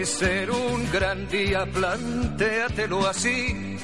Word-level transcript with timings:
puede 0.00 0.06
ser 0.06 0.50
un 0.50 0.90
gran 0.90 1.28
día, 1.28 1.66
plantéatelo 1.66 3.06
así. 3.06 3.76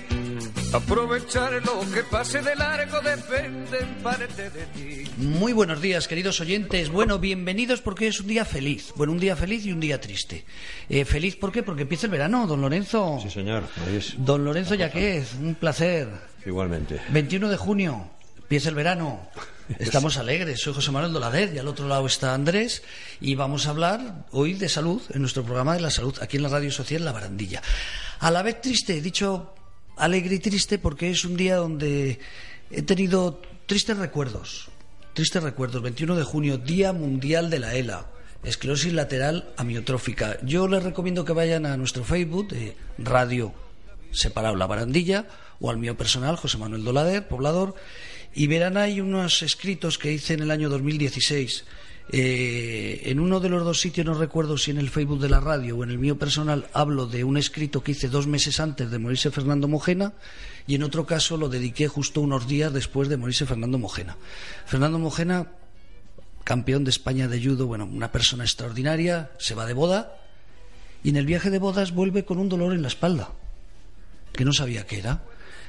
Aprovechar 0.72 1.52
lo 1.62 1.80
que 1.92 2.02
pase 2.10 2.40
de 2.40 2.56
largo 2.56 3.00
depende 3.02 3.78
en 3.80 4.02
parte 4.02 4.48
de 4.48 4.64
ti. 4.66 5.10
Muy 5.18 5.52
buenos 5.52 5.82
días, 5.82 6.08
queridos 6.08 6.40
oyentes. 6.40 6.88
Bueno, 6.88 7.18
bienvenidos 7.18 7.82
porque 7.82 8.06
es 8.06 8.18
un 8.20 8.28
día 8.28 8.46
feliz. 8.46 8.94
Bueno, 8.96 9.12
un 9.12 9.20
día 9.20 9.36
feliz 9.36 9.66
y 9.66 9.72
un 9.72 9.80
día 9.80 10.00
triste. 10.00 10.46
Eh, 10.88 11.04
feliz, 11.04 11.36
¿por 11.36 11.52
qué? 11.52 11.62
Porque 11.62 11.82
empieza 11.82 12.06
el 12.06 12.12
verano, 12.12 12.46
don 12.46 12.62
Lorenzo. 12.62 13.18
Sí, 13.22 13.28
señor. 13.28 13.64
Ahí 13.86 13.96
es. 13.96 14.14
Don 14.16 14.42
Lorenzo 14.42 14.74
Yaquez, 14.74 15.34
un 15.34 15.54
placer. 15.54 16.08
Igualmente. 16.46 16.98
21 17.10 17.50
de 17.50 17.56
junio, 17.58 18.10
empieza 18.46 18.68
el 18.68 18.76
verano. 18.76 19.28
Estamos 19.80 20.18
alegres. 20.18 20.60
Soy 20.60 20.72
José 20.72 20.92
Manuel 20.92 21.12
Dolader 21.12 21.52
y 21.52 21.58
al 21.58 21.66
otro 21.66 21.88
lado 21.88 22.06
está 22.06 22.32
Andrés. 22.32 22.84
Y 23.20 23.34
vamos 23.34 23.66
a 23.66 23.70
hablar 23.70 24.24
hoy 24.30 24.54
de 24.54 24.68
salud 24.68 25.02
en 25.10 25.20
nuestro 25.20 25.42
programa 25.42 25.74
de 25.74 25.80
la 25.80 25.90
salud 25.90 26.14
aquí 26.20 26.36
en 26.36 26.44
la 26.44 26.48
Radio 26.48 26.70
Social 26.70 27.04
La 27.04 27.10
Barandilla. 27.10 27.60
A 28.20 28.30
la 28.30 28.44
vez 28.44 28.60
triste, 28.60 28.96
he 28.96 29.00
dicho 29.00 29.52
alegre 29.96 30.36
y 30.36 30.38
triste 30.38 30.78
porque 30.78 31.10
es 31.10 31.24
un 31.24 31.36
día 31.36 31.56
donde 31.56 32.20
he 32.70 32.82
tenido 32.82 33.42
tristes 33.66 33.96
recuerdos. 33.96 34.68
Tristes 35.12 35.42
recuerdos. 35.42 35.82
21 35.82 36.14
de 36.14 36.22
junio, 36.22 36.58
Día 36.58 36.92
Mundial 36.92 37.50
de 37.50 37.58
la 37.58 37.74
ELA. 37.74 38.06
Esclerosis 38.44 38.92
lateral 38.92 39.52
amiotrófica. 39.56 40.38
Yo 40.42 40.68
les 40.68 40.84
recomiendo 40.84 41.24
que 41.24 41.32
vayan 41.32 41.66
a 41.66 41.76
nuestro 41.76 42.04
Facebook 42.04 42.50
de 42.50 42.76
Radio 42.96 43.52
Separado 44.12 44.54
La 44.54 44.68
Barandilla 44.68 45.26
o 45.58 45.68
al 45.68 45.78
mío 45.78 45.96
personal, 45.96 46.36
José 46.36 46.58
Manuel 46.58 46.84
Dolader, 46.84 47.26
poblador, 47.26 47.74
y 48.36 48.46
verán 48.48 48.76
ahí 48.76 49.00
unos 49.00 49.42
escritos 49.42 49.96
que 49.96 50.12
hice 50.12 50.34
en 50.34 50.40
el 50.40 50.50
año 50.50 50.68
2016. 50.68 51.64
Eh, 52.12 53.00
en 53.06 53.18
uno 53.18 53.40
de 53.40 53.48
los 53.48 53.64
dos 53.64 53.80
sitios, 53.80 54.06
no 54.06 54.12
recuerdo 54.12 54.58
si 54.58 54.70
en 54.70 54.76
el 54.76 54.90
Facebook 54.90 55.20
de 55.20 55.30
la 55.30 55.40
radio 55.40 55.78
o 55.78 55.84
en 55.84 55.90
el 55.90 55.98
mío 55.98 56.18
personal, 56.18 56.68
hablo 56.74 57.06
de 57.06 57.24
un 57.24 57.38
escrito 57.38 57.82
que 57.82 57.92
hice 57.92 58.08
dos 58.08 58.26
meses 58.26 58.60
antes 58.60 58.90
de 58.90 58.98
morirse 58.98 59.30
Fernando 59.30 59.68
Mojena 59.68 60.12
y 60.66 60.74
en 60.74 60.82
otro 60.82 61.06
caso 61.06 61.38
lo 61.38 61.48
dediqué 61.48 61.88
justo 61.88 62.20
unos 62.20 62.46
días 62.46 62.74
después 62.74 63.08
de 63.08 63.16
morirse 63.16 63.46
Fernando 63.46 63.78
Mojena. 63.78 64.18
Fernando 64.66 64.98
Mojena, 64.98 65.52
campeón 66.44 66.84
de 66.84 66.90
España 66.90 67.28
de 67.28 67.42
judo, 67.42 67.66
bueno, 67.66 67.86
una 67.86 68.12
persona 68.12 68.44
extraordinaria, 68.44 69.30
se 69.38 69.54
va 69.54 69.64
de 69.64 69.72
boda 69.72 70.14
y 71.02 71.08
en 71.08 71.16
el 71.16 71.24
viaje 71.24 71.48
de 71.48 71.58
bodas 71.58 71.92
vuelve 71.92 72.26
con 72.26 72.36
un 72.36 72.50
dolor 72.50 72.74
en 72.74 72.82
la 72.82 72.88
espalda, 72.88 73.30
que 74.34 74.44
no 74.44 74.52
sabía 74.52 74.86
qué 74.86 74.98
era. 74.98 75.22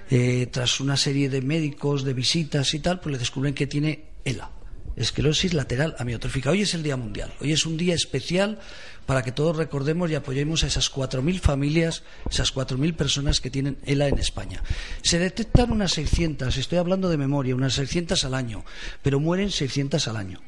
Eh, 0.09 0.47
tras 0.52 0.80
una 0.80 0.95
serie 0.95 1.30
de 1.30 1.41
médicos, 1.41 2.05
de 2.05 2.13
visitas 2.13 2.73
y 2.73 2.80
tal, 2.80 3.02
pues 3.02 3.11
le 3.11 3.19
descubren 3.19 3.53
que 3.53 3.67
tiene 3.67 4.05
ELA, 4.23 4.50
esclerosis 4.95 5.53
lateral 5.53 5.97
amiotrófica. 6.00 6.50
Hoy 6.50 6.62
es 6.62 6.73
el 6.73 6.81
Día 6.81 6.95
Mundial, 6.95 7.34
hoy 7.41 7.51
es 7.51 7.66
un 7.66 7.75
día 7.75 7.94
especial 7.94 8.57
para 9.06 9.22
que 9.22 9.34
todos 9.34 9.57
recordemos 9.57 10.09
y 10.09 10.16
apoyemos 10.16 10.63
a 10.63 10.68
esas 10.68 10.90
4.000 10.94 11.40
familias, 11.41 12.03
esas 12.29 12.56
4.000 12.56 12.95
personas 12.95 13.41
que 13.41 13.50
tienen 13.50 13.79
ELA 13.85 14.07
en 14.07 14.18
España. 14.18 14.63
Se 15.01 15.19
detectan 15.19 15.72
unas 15.72 15.91
600, 15.91 16.56
estoy 16.56 16.78
hablando 16.78 17.09
de 17.09 17.18
memoria, 17.18 17.53
unas 17.53 17.74
600 17.74 18.24
al 18.24 18.34
año, 18.34 18.63
pero 19.01 19.19
mueren 19.19 19.51
600 19.51 20.07
al 20.07 20.16
año. 20.16 20.41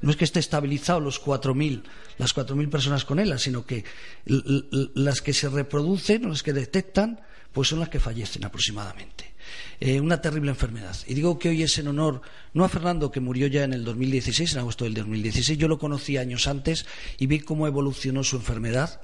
No 0.00 0.10
es 0.10 0.16
que 0.16 0.24
esté 0.24 0.40
estabilizado 0.40 1.00
los 1.00 1.22
4.000, 1.22 1.82
las 2.16 2.34
4.000 2.34 2.70
personas 2.70 3.04
con 3.04 3.18
ELA, 3.18 3.36
sino 3.36 3.66
que 3.66 3.84
las 4.24 5.20
que 5.20 5.34
se 5.34 5.50
reproducen, 5.50 6.28
las 6.28 6.42
que 6.42 6.54
detectan, 6.54 7.20
pues 7.58 7.70
son 7.70 7.80
las 7.80 7.88
que 7.88 7.98
fallecen 7.98 8.44
aproximadamente. 8.44 9.34
Eh, 9.80 10.00
una 10.00 10.20
terrible 10.20 10.50
enfermedad. 10.50 10.96
Y 11.08 11.14
digo 11.14 11.40
que 11.40 11.48
hoy 11.48 11.64
es 11.64 11.76
en 11.78 11.88
honor, 11.88 12.22
no 12.54 12.64
a 12.64 12.68
Fernando, 12.68 13.10
que 13.10 13.18
murió 13.18 13.48
ya 13.48 13.64
en 13.64 13.72
el 13.72 13.84
2016, 13.84 14.52
en 14.52 14.60
agosto 14.60 14.84
del 14.84 14.94
2016, 14.94 15.58
yo 15.58 15.66
lo 15.66 15.76
conocí 15.76 16.18
años 16.18 16.46
antes 16.46 16.86
y 17.18 17.26
vi 17.26 17.40
cómo 17.40 17.66
evolucionó 17.66 18.22
su 18.22 18.36
enfermedad, 18.36 19.00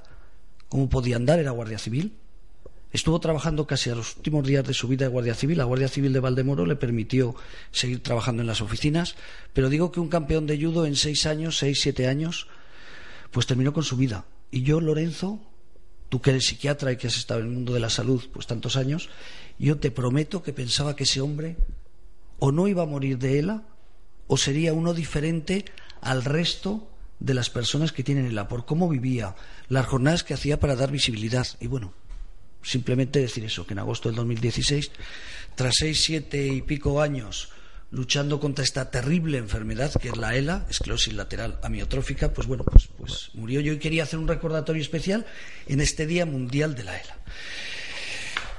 cómo 0.69 0.87
podía 0.87 1.17
andar, 1.17 1.37
era 1.37 1.51
guardia 1.51 1.77
civil. 1.77 2.13
Estuvo 2.93 3.19
trabajando 3.19 3.67
casi 3.67 3.89
a 3.89 3.95
los 3.95 4.15
últimos 4.15 4.47
días 4.47 4.65
de 4.65 4.73
su 4.73 4.87
vida 4.87 5.03
de 5.03 5.11
Guardia 5.11 5.35
Civil. 5.35 5.57
La 5.57 5.65
Guardia 5.65 5.89
Civil 5.89 6.13
de 6.13 6.21
Valdemoro 6.21 6.65
le 6.65 6.77
permitió 6.77 7.35
seguir 7.71 8.01
trabajando 8.01 8.41
en 8.41 8.47
las 8.47 8.61
oficinas. 8.61 9.17
Pero 9.51 9.67
digo 9.67 9.91
que 9.91 9.99
un 9.99 10.07
campeón 10.07 10.47
de 10.47 10.57
judo 10.57 10.85
en 10.85 10.95
seis 10.95 11.25
años, 11.25 11.57
seis, 11.57 11.81
siete 11.81 12.07
años, 12.07 12.47
pues 13.31 13.47
terminó 13.47 13.73
con 13.73 13.83
su 13.83 13.97
vida. 13.97 14.23
Y 14.49 14.61
yo, 14.61 14.79
Lorenzo, 14.79 15.41
tú 16.09 16.21
que 16.21 16.31
eres 16.31 16.45
psiquiatra 16.45 16.91
y 16.91 16.97
que 16.97 17.07
has 17.07 17.17
estado 17.17 17.41
en 17.41 17.47
el 17.47 17.53
mundo 17.53 17.73
de 17.73 17.79
la 17.79 17.89
salud 17.89 18.23
pues 18.31 18.47
tantos 18.47 18.75
años, 18.75 19.09
yo 19.57 19.77
te 19.77 19.91
prometo 19.91 20.43
que 20.43 20.53
pensaba 20.53 20.95
que 20.95 21.03
ese 21.03 21.21
hombre 21.21 21.57
o 22.39 22.51
no 22.51 22.67
iba 22.67 22.83
a 22.83 22.87
morir 22.87 23.17
de 23.17 23.39
ELA 23.39 23.63
o 24.27 24.37
sería 24.37 24.73
uno 24.73 24.93
diferente 24.93 25.65
al 26.01 26.23
resto 26.23 26.87
de 27.19 27.33
las 27.33 27.49
personas 27.49 27.91
que 27.91 28.03
tienen 28.03 28.25
ELA, 28.25 28.47
por 28.47 28.65
cómo 28.65 28.89
vivía, 28.89 29.35
las 29.69 29.85
jornadas 29.85 30.23
que 30.23 30.33
hacía 30.33 30.59
para 30.59 30.75
dar 30.75 30.91
visibilidad. 30.91 31.47
Y 31.59 31.67
bueno, 31.67 31.93
simplemente 32.61 33.19
decir 33.19 33.45
eso, 33.45 33.65
que 33.65 33.73
en 33.73 33.79
agosto 33.79 34.09
del 34.09 34.17
2016, 34.17 34.91
tras 35.55 35.75
seis, 35.77 36.03
siete 36.03 36.45
y 36.47 36.61
pico 36.61 37.01
años 37.01 37.49
luchando 37.95 38.39
contra 38.39 38.63
esta 38.63 38.91
terrible 38.91 39.37
enfermedad 39.37 39.91
que 39.99 40.09
es 40.09 40.17
la 40.17 40.35
ELA, 40.35 40.65
esclerosis 40.69 41.13
lateral 41.13 41.57
amiotrófica, 41.63 42.33
pues 42.33 42.45
bueno, 42.45 42.65
pues, 42.65 42.89
pues 42.97 43.29
murió 43.33 43.61
yo 43.61 43.73
y 43.73 43.79
quería 43.79 44.03
hacer 44.03 44.19
un 44.19 44.27
recordatorio 44.27 44.81
especial 44.81 45.25
en 45.67 45.79
este 45.79 46.05
Día 46.05 46.25
Mundial 46.25 46.75
de 46.75 46.83
la 46.83 46.99
ELA. 46.99 47.17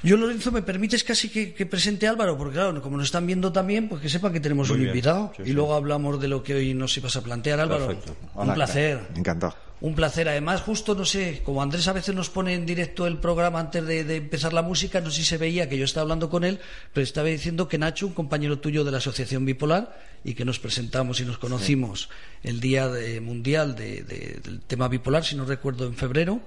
Yo, 0.07 0.17
Lorenzo, 0.17 0.53
me 0.53 0.63
permites 0.63 1.03
casi 1.03 1.29
que, 1.29 1.53
que, 1.53 1.67
presente 1.67 2.07
a 2.07 2.11
Álvaro, 2.11 2.39
porque 2.39 2.55
claro, 2.55 2.81
como 2.81 2.97
nos 2.97 3.07
están 3.07 3.27
viendo 3.27 3.53
también, 3.53 3.89
pues 3.89 4.01
que 4.01 4.09
sepan 4.09 4.33
que 4.33 4.41
tenemos 4.41 4.69
Muy 4.69 4.77
un 4.77 4.81
bien. 4.85 4.91
invitado 4.91 5.33
Sí, 5.37 5.43
y 5.43 5.47
sí. 5.47 5.53
luego 5.53 5.75
hablamos 5.75 6.21
de 6.21 6.29
lo 6.29 6.43
que 6.43 6.55
hoy 6.55 6.75
nos 6.75 6.97
ibas 6.97 7.17
a 7.17 7.23
plantear, 7.23 7.59
Álvaro. 7.61 7.89
Perfecto. 7.89 8.17
Un 8.35 8.55
placer. 8.55 9.01
Encantado. 9.17 9.55
Un 9.81 9.95
placer. 9.95 10.27
Además, 10.29 10.63
justo, 10.63 10.95
no 10.95 11.05
sé, 11.05 11.43
como 11.45 11.61
Andrés 11.61 11.87
a 11.89 11.93
veces 11.93 12.15
nos 12.15 12.31
pone 12.31 12.55
en 12.55 12.65
directo 12.65 13.07
el 13.07 13.19
programa 13.19 13.61
antes 13.61 13.85
de, 13.85 14.05
de 14.05 14.17
empezar 14.17 14.53
la 14.55 14.63
música, 14.63 15.01
no 15.01 15.11
sé 15.11 15.17
si 15.19 15.25
se 15.25 15.37
veía 15.39 15.69
que 15.69 15.77
yo 15.77 15.85
estaba 15.85 16.03
hablando 16.03 16.31
con 16.31 16.45
él, 16.45 16.61
pero 16.95 17.03
estaba 17.05 17.29
diciendo 17.29 17.69
que 17.69 17.77
Nacho, 17.77 18.07
un 18.07 18.15
compañero 18.15 18.59
tuyo 18.59 18.85
de 18.85 18.93
la 18.93 18.99
Asociación 18.99 19.45
Bipolar, 19.45 19.99
y 20.25 20.35
que 20.35 20.45
nos 20.47 20.59
presentamos 20.61 21.21
y 21.21 21.25
nos 21.25 21.37
conocimos 21.39 22.09
el 22.43 22.61
Día 22.61 22.89
de- 22.89 23.21
Mundial 23.21 23.75
de- 23.77 24.03
de- 24.03 24.41
del 24.43 24.61
tema 24.61 24.89
bipolar, 24.89 25.25
si 25.25 25.37
no 25.37 25.45
recuerdo, 25.45 25.87
en 25.87 25.95
febrero. 25.95 26.41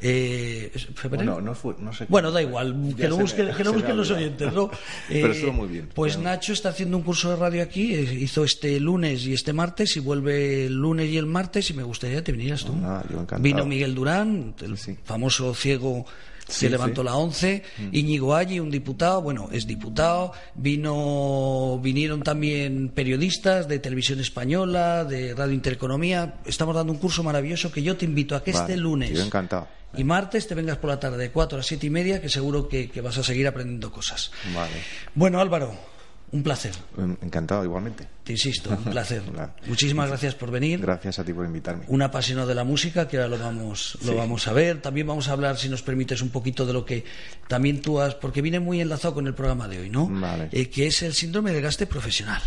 Eh, 0.00 0.70
¿es 0.74 0.86
¿Febrero? 0.94 1.32
Bueno, 1.32 1.40
no 1.40 1.54
fue, 1.56 1.74
no 1.80 1.92
sé. 1.92 2.06
Bueno, 2.08 2.30
da 2.30 2.40
igual, 2.40 2.94
que 2.96 3.08
lo 3.08 3.16
se 3.16 3.22
busquen, 3.22 3.46
me- 3.46 3.54
que 3.56 3.64
lo 3.64 3.72
busquen 3.74 3.96
los 3.96 4.08
oyentes, 4.12 4.52
¿no? 4.52 4.70
Pero 5.08 5.32
estuvo 5.32 5.52
muy 5.52 5.66
bien. 5.68 5.88
Pues. 5.92 6.16
Nacho 6.18 6.52
está 6.52 6.68
haciendo 6.68 6.96
un 6.96 7.02
curso 7.02 7.30
de 7.30 7.36
radio 7.36 7.62
aquí, 7.64 7.94
eh, 7.96 8.02
hizo 8.20 8.44
este 8.44 8.78
lunes 8.78 9.24
y 9.26 9.34
este 9.34 9.52
martes, 9.52 9.96
y 9.96 10.00
vuelve 10.00 10.66
el 10.66 10.74
lunes 10.74 11.08
y 11.10 11.16
el 11.16 11.26
martes, 11.26 11.68
y 11.70 11.74
me 11.74 11.82
gustaría 11.82 12.18
que 12.18 12.22
te 12.22 12.32
vinieras 12.32 12.64
tú. 12.64 12.74
Ah, 12.84 13.02
yo. 13.10 13.26
Vino 13.40 13.66
Miguel 13.66 13.92
Durán, 13.96 14.54
el 14.60 14.78
Sí. 14.78 14.96
famoso 15.04 15.52
ciego 15.52 16.06
Sí, 16.48 16.66
que 16.66 16.70
levantó 16.70 17.02
sí. 17.02 17.04
Mm. 17.04 17.04
la 17.04 17.16
once, 17.16 17.62
Íñigo 17.92 18.34
Allí, 18.34 18.58
un 18.58 18.70
diputado, 18.70 19.20
bueno, 19.20 19.48
es 19.52 19.66
diputado, 19.66 20.32
vino, 20.54 21.78
vinieron 21.82 22.22
también 22.22 22.88
periodistas 22.88 23.68
de 23.68 23.78
televisión 23.78 24.18
española, 24.20 25.04
de 25.04 25.34
Radio 25.34 25.52
Intereconomía, 25.52 26.36
estamos 26.46 26.74
dando 26.74 26.92
un 26.92 26.98
curso 26.98 27.22
maravilloso 27.22 27.70
que 27.70 27.82
yo 27.82 27.96
te 27.96 28.04
invito 28.06 28.34
a 28.34 28.42
que 28.42 28.52
Vale, 28.52 28.64
este 28.64 28.76
lunes 28.80 29.10
Yo 29.12 29.22
encantado. 29.22 29.68
y 29.96 30.04
martes 30.04 30.46
te 30.46 30.54
vengas 30.54 30.78
por 30.78 30.90
la 30.90 30.98
tarde 30.98 31.18
de 31.18 31.30
4 31.30 31.58
a 31.58 31.62
siete 31.62 31.86
y 31.86 31.90
media, 31.90 32.20
que 32.20 32.28
seguro 32.28 32.68
que, 32.68 32.90
que 32.90 33.00
vas 33.00 33.18
a 33.18 33.22
seguir 33.22 33.46
aprendiendo 33.46 33.92
cosas. 33.92 34.30
Vale. 34.54 34.72
Bueno, 35.14 35.40
Álvaro, 35.40 35.74
un 36.30 36.42
placer, 36.42 36.72
Encantado, 37.22 37.64
igualmente. 37.64 38.06
te 38.22 38.32
insisto, 38.32 38.70
un 38.70 38.84
placer. 38.84 39.22
Claro. 39.32 39.52
Muchísimas 39.66 40.08
gracias 40.08 40.34
por 40.34 40.50
venir. 40.50 40.80
Gracias 40.80 41.18
a 41.18 41.24
ti 41.24 41.32
por 41.32 41.46
invitarme. 41.46 41.84
Un 41.88 42.02
apasionado 42.02 42.46
de 42.46 42.54
la 42.54 42.64
música, 42.64 43.08
que 43.08 43.16
ahora 43.16 43.28
lo 43.28 43.38
vamos, 43.38 43.96
lo 44.04 44.12
Sí. 44.12 44.14
vamos 44.18 44.46
a 44.46 44.52
ver. 44.52 44.82
También 44.82 45.06
vamos 45.06 45.28
a 45.28 45.32
hablar, 45.32 45.56
si 45.56 45.68
nos 45.68 45.82
permites, 45.82 46.20
un 46.20 46.28
poquito 46.30 46.66
de 46.66 46.72
lo 46.74 46.84
que 46.84 47.04
también 47.48 47.80
tú 47.80 48.00
has, 48.00 48.14
porque 48.14 48.42
viene 48.42 48.60
muy 48.60 48.80
enlazado 48.80 49.14
con 49.14 49.26
el 49.26 49.34
programa 49.34 49.68
de 49.68 49.78
hoy, 49.80 49.90
¿no? 49.90 50.06
Vale. 50.08 50.48
Eh, 50.52 50.68
que 50.68 50.86
es 50.86 51.02
el 51.02 51.14
síndrome 51.14 51.52
de 51.52 51.60
gaste 51.62 51.86
profesional. 51.86 52.42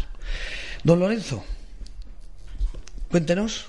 Don 0.83 0.99
Lorenzo, 0.99 1.43
cuéntenos. 3.09 3.65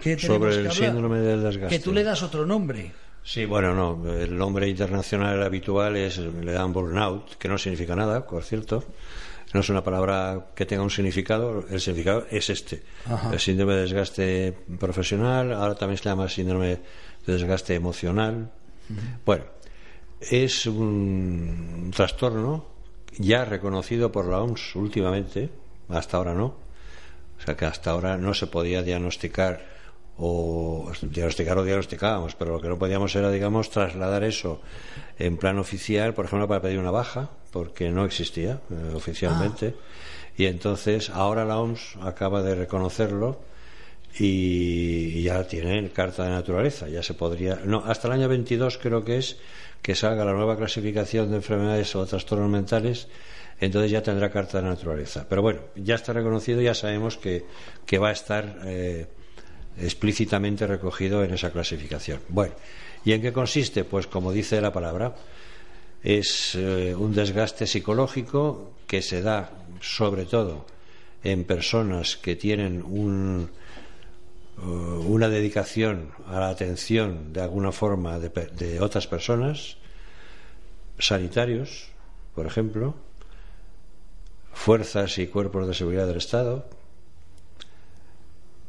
¿qué 0.00 0.16
tenemos 0.16 0.36
Sobre 0.36 0.50
que 0.50 0.60
el 0.60 0.66
hablar? 0.70 0.88
síndrome 0.90 1.18
del 1.20 1.42
desgaste. 1.42 1.76
Que 1.78 1.82
tú 1.82 1.92
le 1.92 2.02
das 2.04 2.22
otro 2.22 2.44
nombre. 2.46 2.92
Sí, 3.22 3.46
bueno, 3.46 3.74
no. 3.74 4.12
El 4.12 4.36
nombre 4.36 4.68
internacional 4.68 5.42
habitual 5.42 5.96
es, 5.96 6.18
le 6.18 6.52
dan 6.52 6.72
burnout, 6.74 7.36
que 7.38 7.48
no 7.48 7.56
significa 7.56 7.96
nada, 7.96 8.26
por 8.26 8.42
cierto. 8.44 8.84
No 9.54 9.60
es 9.60 9.68
una 9.68 9.84
palabra 9.84 10.48
que 10.56 10.66
tenga 10.66 10.82
un 10.82 10.90
significado, 10.90 11.64
el 11.70 11.80
significado 11.80 12.26
es 12.28 12.50
este. 12.50 12.82
El 13.30 13.38
síndrome 13.38 13.74
de 13.74 13.82
desgaste 13.82 14.52
profesional, 14.80 15.52
ahora 15.52 15.76
también 15.76 15.96
se 15.96 16.04
llama 16.04 16.28
síndrome 16.28 16.80
de 17.24 17.32
desgaste 17.32 17.76
emocional. 17.76 18.50
Bueno, 19.24 19.44
es 20.20 20.66
un 20.66 21.92
trastorno 21.94 22.66
ya 23.16 23.44
reconocido 23.44 24.10
por 24.10 24.26
la 24.26 24.40
OMS 24.40 24.74
últimamente, 24.74 25.50
hasta 25.88 26.16
ahora 26.16 26.34
no. 26.34 26.46
O 27.38 27.42
sea 27.44 27.56
que 27.56 27.64
hasta 27.64 27.92
ahora 27.92 28.16
no 28.16 28.34
se 28.34 28.48
podía 28.48 28.82
diagnosticar 28.82 29.64
o 30.18 30.90
diagnosticar 31.02 31.58
o 31.58 31.64
diagnosticábamos, 31.64 32.34
pero 32.34 32.52
lo 32.52 32.60
que 32.60 32.68
no 32.68 32.78
podíamos 32.78 33.14
era, 33.16 33.30
digamos, 33.30 33.70
trasladar 33.70 34.22
eso 34.24 34.60
en 35.18 35.36
plan 35.36 35.58
oficial, 35.58 36.14
por 36.14 36.26
ejemplo, 36.26 36.46
para 36.46 36.62
pedir 36.62 36.78
una 36.78 36.90
baja, 36.90 37.30
porque 37.50 37.90
no 37.90 38.04
existía 38.04 38.60
eh, 38.70 38.92
oficialmente. 38.94 39.74
Y 40.36 40.46
entonces 40.46 41.10
ahora 41.10 41.44
la 41.44 41.58
OMS 41.58 41.96
acaba 42.02 42.42
de 42.42 42.54
reconocerlo 42.54 43.40
y, 44.18 45.22
ya 45.22 45.44
tiene 45.44 45.90
carta 45.90 46.24
de 46.24 46.30
naturaleza. 46.30 46.88
Ya 46.88 47.02
se 47.02 47.14
podría. 47.14 47.60
No, 47.64 47.82
hasta 47.84 48.08
el 48.08 48.14
año 48.14 48.28
22 48.28 48.78
creo 48.78 49.04
que 49.04 49.18
es 49.18 49.38
que 49.82 49.94
salga 49.94 50.24
la 50.24 50.32
nueva 50.32 50.56
clasificación 50.56 51.30
de 51.30 51.36
enfermedades 51.36 51.94
o 51.94 52.06
trastornos 52.06 52.50
mentales 52.50 53.08
entonces 53.60 53.90
ya 53.90 54.02
tendrá 54.02 54.30
carta 54.30 54.60
de 54.60 54.68
naturaleza. 54.68 55.26
Pero 55.28 55.42
bueno, 55.42 55.60
ya 55.76 55.94
está 55.94 56.12
reconocido, 56.12 56.60
ya 56.60 56.74
sabemos 56.74 57.16
que, 57.16 57.44
que 57.86 57.98
va 57.98 58.08
a 58.08 58.12
estar 58.12 58.58
eh, 58.64 59.06
explícitamente 59.78 60.66
recogido 60.66 61.24
en 61.24 61.34
esa 61.34 61.50
clasificación. 61.50 62.20
Bueno, 62.28 62.54
¿y 63.04 63.12
en 63.12 63.22
qué 63.22 63.32
consiste? 63.32 63.84
Pues 63.84 64.06
como 64.06 64.32
dice 64.32 64.60
la 64.60 64.72
palabra, 64.72 65.14
es 66.02 66.54
eh, 66.54 66.94
un 66.94 67.14
desgaste 67.14 67.66
psicológico 67.66 68.72
que 68.86 69.02
se 69.02 69.22
da 69.22 69.50
sobre 69.80 70.26
todo 70.26 70.66
en 71.22 71.44
personas 71.44 72.16
que 72.16 72.36
tienen 72.36 72.82
un, 72.82 73.50
eh, 74.58 74.62
una 74.62 75.28
dedicación 75.28 76.10
a 76.26 76.40
la 76.40 76.50
atención 76.50 77.32
de 77.32 77.40
alguna 77.40 77.72
forma 77.72 78.18
de, 78.18 78.28
de 78.28 78.80
otras 78.80 79.06
personas, 79.06 79.78
sanitarios, 80.98 81.88
por 82.34 82.46
ejemplo, 82.46 82.94
fuerzas 84.52 85.18
y 85.18 85.26
cuerpos 85.26 85.66
de 85.66 85.74
seguridad 85.74 86.06
del 86.06 86.18
Estado, 86.18 86.68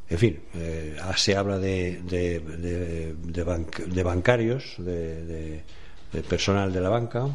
en 0.09 0.17
fin, 0.17 0.39
eh, 0.53 0.97
se 1.15 1.35
habla 1.35 1.57
de, 1.57 2.01
de, 2.03 4.03
bancarios, 4.03 4.75
de, 4.77 5.63
personal 6.29 6.71
de 6.71 6.81
la 6.81 6.89
banca, 6.89 7.27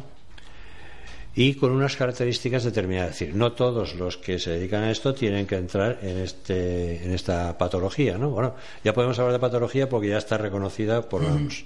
y 1.35 1.55
con 1.55 1.71
unas 1.71 1.95
características 1.95 2.63
determinadas. 2.63 3.11
Es 3.11 3.19
decir, 3.19 3.35
no 3.35 3.53
todos 3.53 3.95
los 3.95 4.17
que 4.17 4.39
se 4.39 4.51
dedican 4.51 4.83
a 4.83 4.91
esto 4.91 5.13
tienen 5.13 5.47
que 5.47 5.55
entrar 5.55 5.99
en, 6.01 6.17
este, 6.17 7.03
en 7.03 7.13
esta 7.13 7.57
patología. 7.57 8.17
¿no? 8.17 8.31
Bueno, 8.31 8.55
ya 8.83 8.93
podemos 8.93 9.17
hablar 9.19 9.33
de 9.33 9.39
patología 9.39 9.89
porque 9.89 10.09
ya 10.09 10.17
está 10.17 10.37
reconocida 10.37 11.07
por 11.07 11.23
la 11.23 11.31
OMS. 11.31 11.65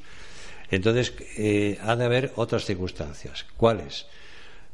Entonces, 0.71 1.13
eh, 1.37 1.77
ha 1.83 1.95
de 1.95 2.05
haber 2.05 2.31
otras 2.35 2.65
circunstancias. 2.65 3.45
¿Cuáles? 3.57 4.07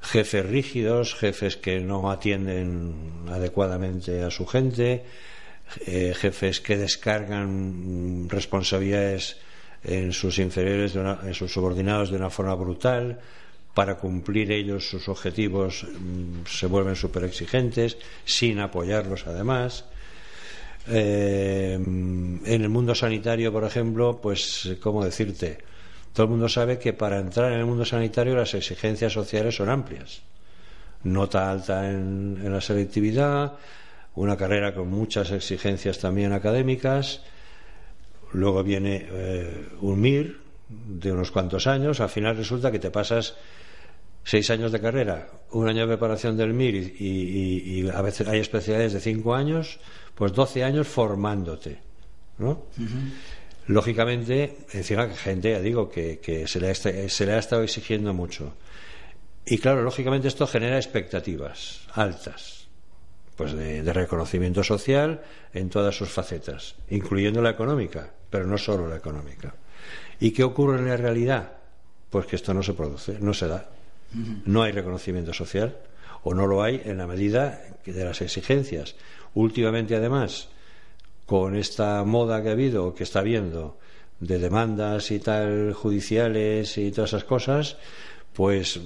Jefes 0.01 0.45
rígidos, 0.45 1.15
jefes 1.15 1.57
que 1.57 1.79
no 1.79 2.09
atienden 2.09 3.25
adecuadamente 3.29 4.23
a 4.23 4.31
su 4.31 4.47
gente, 4.47 5.03
eh, 5.85 6.13
jefes 6.15 6.59
que 6.61 6.77
descargan 6.77 8.27
responsabilidades 8.29 9.37
en 9.83 10.13
sus 10.13 10.37
inferiores, 10.39 10.95
en 10.95 11.33
sus 11.33 11.51
subordinados 11.51 12.11
de 12.11 12.17
una 12.17 12.29
forma 12.29 12.53
brutal, 12.55 13.19
para 13.73 13.95
cumplir 13.95 14.51
ellos 14.51 14.89
sus 14.89 15.07
objetivos 15.07 15.85
mm, 15.85 16.45
se 16.45 16.67
vuelven 16.67 16.95
súper 16.95 17.23
exigentes, 17.23 17.97
sin 18.25 18.59
apoyarlos 18.59 19.25
además. 19.27 19.85
Eh, 20.87 21.73
en 21.73 22.41
el 22.45 22.69
mundo 22.69 22.93
sanitario, 22.95 23.51
por 23.51 23.63
ejemplo, 23.63 24.19
pues, 24.21 24.75
¿cómo 24.81 25.05
decirte? 25.05 25.59
Todo 26.13 26.25
el 26.25 26.31
mundo 26.31 26.49
sabe 26.49 26.77
que 26.77 26.91
para 26.91 27.19
entrar 27.19 27.53
en 27.53 27.59
el 27.59 27.65
mundo 27.65 27.85
sanitario 27.85 28.35
las 28.35 28.53
exigencias 28.53 29.13
sociales 29.13 29.55
son 29.55 29.69
amplias. 29.69 30.21
Nota 31.03 31.49
alta 31.49 31.89
en 31.89 32.51
la 32.51 32.61
selectividad, 32.61 33.53
una 34.15 34.37
carrera 34.37 34.73
con 34.73 34.89
muchas 34.89 35.31
exigencias 35.31 35.99
también 35.99 36.33
académicas. 36.33 37.21
Luego 38.33 38.63
viene 38.63 39.07
eh, 39.09 39.67
un 39.81 39.99
MIR 39.99 40.39
de 40.67 41.11
unos 41.11 41.31
cuantos 41.31 41.67
años. 41.67 41.99
Al 41.99 42.09
final 42.09 42.37
resulta 42.37 42.71
que 42.71 42.79
te 42.79 42.91
pasas 42.91 43.35
seis 44.23 44.49
años 44.49 44.71
de 44.71 44.79
carrera, 44.79 45.29
un 45.51 45.67
año 45.67 45.81
de 45.81 45.87
preparación 45.87 46.37
del 46.37 46.53
MIR 46.53 46.75
y, 46.99 47.89
a 47.89 48.01
veces 48.01 48.27
hay 48.27 48.39
especialidades 48.39 48.93
de 48.93 48.99
cinco 48.99 49.33
años, 49.33 49.79
pues 50.15 50.33
doce 50.33 50.63
años 50.63 50.87
formándote. 50.87 51.79
¿no? 52.37 52.65
Lógicamente, 53.67 54.57
encima 54.73 55.07
que 55.07 55.15
gente, 55.15 55.51
ya 55.51 55.59
digo, 55.59 55.89
que, 55.89 56.19
se, 56.47 56.59
le 56.59 56.75
se 56.75 57.25
le 57.25 57.33
ha 57.33 57.39
estado 57.39 57.63
exigiendo 57.63 58.13
mucho. 58.13 58.53
Y 59.45 59.57
claro, 59.57 59.81
lógicamente 59.81 60.27
esto 60.27 60.45
genera 60.45 60.77
expectativas 60.77 61.87
altas 61.93 62.60
pues 63.41 63.53
de, 63.53 63.81
reconocimiento 63.91 64.63
social 64.63 65.23
en 65.51 65.71
todas 65.71 65.97
sus 65.97 66.09
facetas, 66.09 66.75
incluyendo 66.91 67.41
la 67.41 67.49
económica, 67.49 68.11
pero 68.29 68.45
no 68.45 68.55
solo 68.55 68.87
la 68.87 68.97
económica. 68.97 69.55
¿Y 70.19 70.29
qué 70.29 70.43
ocurre 70.43 70.77
en 70.77 70.87
la 70.87 70.95
realidad? 70.95 71.53
Pues 72.11 72.27
que 72.27 72.35
esto 72.35 72.53
no 72.53 72.61
se 72.61 72.75
produce, 72.75 73.17
no 73.19 73.33
se 73.33 73.47
da. 73.47 73.67
No 74.45 74.61
hay 74.61 74.73
reconocimiento 74.73 75.33
social 75.33 75.75
o 76.21 76.35
no 76.35 76.45
lo 76.45 76.61
hay 76.61 76.83
en 76.85 76.99
la 76.99 77.07
medida 77.07 77.63
de 77.83 78.05
las 78.05 78.21
exigencias. 78.21 78.93
Últimamente, 79.33 79.95
además, 79.95 80.49
con 81.25 81.55
esta 81.55 82.03
moda 82.03 82.43
que 82.43 82.49
ha 82.49 82.51
habido, 82.51 82.93
que 82.93 83.05
está 83.05 83.21
habiendo, 83.21 83.79
de 84.19 84.37
demandas 84.37 85.09
y 85.09 85.17
tal 85.17 85.73
judiciales 85.73 86.77
y 86.77 86.91
todas 86.91 87.09
esas 87.09 87.23
cosas, 87.23 87.77
pues 88.33 88.79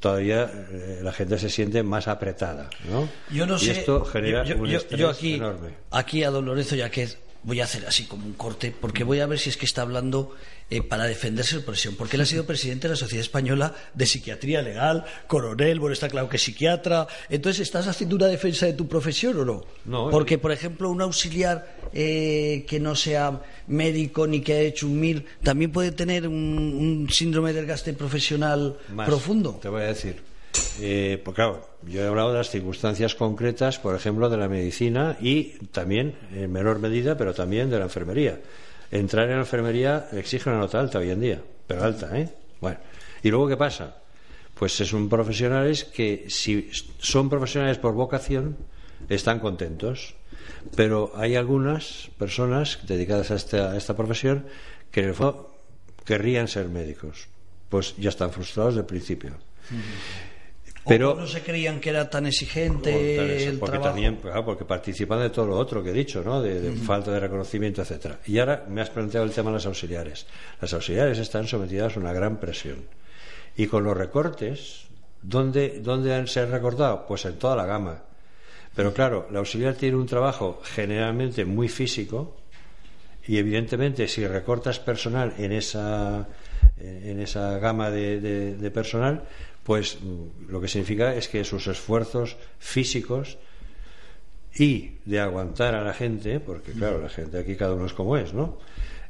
todavía 0.00 0.50
eh, 0.70 1.00
la 1.02 1.12
gente 1.12 1.38
se 1.38 1.48
siente 1.48 1.82
más 1.82 2.08
apretada, 2.08 2.68
¿no? 2.90 3.08
Yo 3.30 3.46
no 3.46 3.56
y 3.60 3.70
esto 3.70 4.04
genera 4.04 4.42
un 4.56 4.66
estrés 4.68 5.04
aquí, 5.06 5.34
enorme. 5.34 5.70
Aquí 5.90 6.24
a 6.24 6.30
don 6.30 6.46
Lorenzo, 6.46 6.74
ya 6.74 6.90
que 6.90 7.08
voy 7.42 7.60
a 7.60 7.64
hacer 7.64 7.86
así 7.86 8.04
como 8.04 8.26
un 8.26 8.34
corte, 8.34 8.74
porque 8.78 9.04
voy 9.04 9.20
a 9.20 9.26
ver 9.26 9.38
si 9.38 9.50
es 9.50 9.56
que 9.56 9.64
está 9.64 9.82
hablando 9.82 10.34
eh, 10.70 10.82
para 10.82 11.04
defenderse 11.04 11.56
de 11.56 11.62
presión, 11.62 11.94
porque 11.96 12.16
él 12.16 12.22
ha 12.22 12.26
sido 12.26 12.44
presidente 12.44 12.88
de 12.88 12.92
la 12.92 12.96
Sociedad 12.96 13.22
Española 13.22 13.74
de 13.94 14.06
Psiquiatría 14.06 14.60
Legal, 14.60 15.04
coronel, 15.26 15.80
bueno, 15.80 15.94
está 15.94 16.08
claro 16.08 16.28
que 16.28 16.36
es 16.36 16.42
psiquiatra. 16.42 17.06
Entonces, 17.30 17.62
¿estás 17.62 17.86
haciendo 17.86 18.16
una 18.16 18.26
defensa 18.26 18.66
de 18.66 18.74
tu 18.74 18.86
profesión 18.86 19.38
o 19.38 19.44
no? 19.44 19.64
No. 19.84 20.10
Porque, 20.10 20.36
por 20.36 20.52
ejemplo, 20.52 20.90
un 20.90 21.00
auxiliar 21.00 21.76
eh, 21.92 22.66
que 22.68 22.80
no 22.80 22.94
sea 22.94 23.40
médico 23.66 24.26
ni 24.26 24.40
que 24.40 24.54
haya 24.54 24.68
hecho 24.68 24.86
un 24.86 25.00
MIR, 25.00 25.24
también 25.42 25.72
puede 25.72 25.92
tener 25.92 26.28
un, 26.28 27.08
síndrome 27.10 27.52
del 27.52 27.66
gasto 27.66 27.92
profesional 27.94 28.76
profundo. 29.06 29.58
Te 29.62 29.68
voy 29.68 29.82
a 29.82 29.86
decir. 29.86 30.27
Eh, 30.80 31.20
pues 31.24 31.34
claro, 31.34 31.68
yo 31.86 32.02
he 32.02 32.06
hablado 32.06 32.30
de 32.32 32.38
las 32.38 32.50
circunstancias 32.50 33.14
concretas, 33.14 33.78
por 33.78 33.94
ejemplo, 33.94 34.28
de 34.30 34.36
la 34.36 34.48
medicina 34.48 35.16
y 35.20 35.58
también, 35.72 36.16
en 36.32 36.52
menor 36.52 36.78
medida, 36.78 37.16
pero 37.16 37.34
también 37.34 37.70
de 37.70 37.78
la 37.78 37.84
enfermería 37.84 38.38
entrar 38.90 39.28
en 39.28 39.36
la 39.36 39.40
enfermería 39.40 40.08
exige 40.12 40.48
una 40.48 40.58
nota 40.58 40.80
alta 40.80 40.98
hoy 40.98 41.10
en 41.10 41.20
día, 41.20 41.42
pero 41.66 41.84
alta, 41.84 42.18
¿eh? 42.18 42.28
Bueno, 42.60 42.78
¿y 43.22 43.30
luego 43.30 43.48
qué 43.48 43.56
pasa? 43.56 43.98
Pues 44.54 44.72
son 44.72 45.08
profesionales 45.08 45.84
que, 45.84 46.26
si 46.28 46.70
son 46.98 47.28
profesionales 47.28 47.78
por 47.78 47.94
vocación, 47.94 48.56
están 49.08 49.38
contentos. 49.38 50.14
Pero 50.74 51.12
hay 51.14 51.36
algunas 51.36 52.10
personas 52.18 52.80
dedicadas 52.82 53.30
a 53.30 53.36
esta, 53.36 53.76
esta 53.76 53.96
profesión 53.96 54.46
que 54.90 55.00
en 55.00 55.08
el 55.08 55.14
fondo 55.14 55.54
querrían 56.04 56.48
ser 56.48 56.68
médicos. 56.68 57.28
Pues 57.68 57.94
ya 57.96 58.08
están 58.08 58.32
frustrados 58.32 58.76
el 58.76 58.84
principio. 58.84 59.34
Pero 60.88 61.14
no 61.14 61.26
se 61.26 61.42
creían 61.42 61.80
que 61.80 61.90
era 61.90 62.08
tan 62.08 62.26
exigente 62.26 63.46
el 63.46 63.58
porque 63.58 63.78
También, 63.78 64.18
porque 64.44 64.64
participan 64.64 65.20
de 65.20 65.30
todo 65.30 65.46
lo 65.46 65.56
otro 65.56 65.82
que 65.82 65.90
he 65.90 65.92
dicho, 65.92 66.22
¿no? 66.22 66.40
De, 66.40 66.72
falta 66.72 67.12
de 67.12 67.20
reconocimiento, 67.20 67.82
etcétera. 67.82 68.18
Y 68.26 68.38
ahora 68.38 68.64
me 68.68 68.80
has 68.80 68.90
planteado 68.90 69.26
el 69.26 69.32
tema 69.32 69.50
de 69.50 69.54
las 69.54 69.66
auxiliares. 69.66 70.26
Las 70.60 70.72
auxiliares 70.72 71.18
están 71.18 71.46
sometidas 71.46 71.96
a 71.96 72.00
una 72.00 72.12
gran 72.12 72.38
presión. 72.38 72.86
Y 73.56 73.66
con 73.66 73.84
los 73.84 73.96
recortes, 73.96 74.86
¿dónde, 75.22 75.80
dónde 75.80 76.26
se 76.26 76.40
han 76.40 76.50
recortado? 76.50 77.06
Pues 77.06 77.24
en 77.24 77.38
toda 77.38 77.56
la 77.56 77.66
gama. 77.66 78.02
Pero 78.74 78.94
claro, 78.94 79.26
la 79.30 79.40
auxiliar 79.40 79.74
tiene 79.74 79.96
un 79.96 80.06
trabajo 80.06 80.60
generalmente 80.62 81.44
muy 81.44 81.68
físico 81.68 82.36
y 83.26 83.36
evidentemente 83.36 84.06
si 84.08 84.26
recortas 84.26 84.78
personal 84.78 85.34
en 85.36 85.52
esa, 85.52 86.28
en 86.78 87.20
esa 87.20 87.58
gama 87.58 87.90
de 87.90 88.70
personal, 88.72 89.24
pues 89.68 89.98
mm, 90.00 90.50
lo 90.50 90.62
que 90.62 90.66
significa 90.66 91.14
es 91.14 91.28
que 91.28 91.44
sus 91.44 91.66
esfuerzos 91.66 92.38
físicos 92.58 93.36
y 94.56 94.92
de 95.04 95.20
aguantar 95.20 95.74
a 95.74 95.84
la 95.84 95.92
gente, 95.92 96.40
porque 96.40 96.72
claro, 96.72 97.02
la 97.02 97.10
gente 97.10 97.38
aquí 97.38 97.54
cada 97.54 97.74
uno 97.74 97.84
es 97.84 97.92
como 97.92 98.16
es, 98.16 98.32
¿no? 98.32 98.56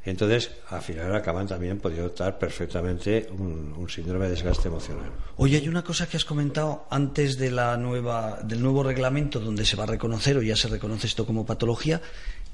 Entonces, 0.03 0.51
al 0.67 0.81
final 0.81 1.15
acaban 1.15 1.47
también 1.47 1.79
podiendo 1.79 2.07
optar 2.07 2.37
perfectamente 2.37 3.29
un, 3.31 3.87
síndrome 3.89 4.25
de 4.25 4.31
desgaste 4.31 4.67
emocional. 4.67 5.09
Oye, 5.37 5.55
hay 5.55 5.69
una 5.69 5.81
cosa 5.85 6.09
que 6.09 6.17
has 6.17 6.25
comentado 6.25 6.87
antes 6.89 7.37
de 7.37 7.51
la 7.51 7.77
nueva, 7.77 8.39
del 8.43 8.61
nuevo 8.61 8.83
reglamento 8.83 9.39
donde 9.39 9.63
se 9.63 9.77
va 9.77 9.83
a 9.83 9.87
reconocer 9.87 10.37
o 10.37 10.41
ya 10.41 10.57
se 10.57 10.67
reconoce 10.67 11.07
esto 11.07 11.25
como 11.25 11.45
patología. 11.45 12.01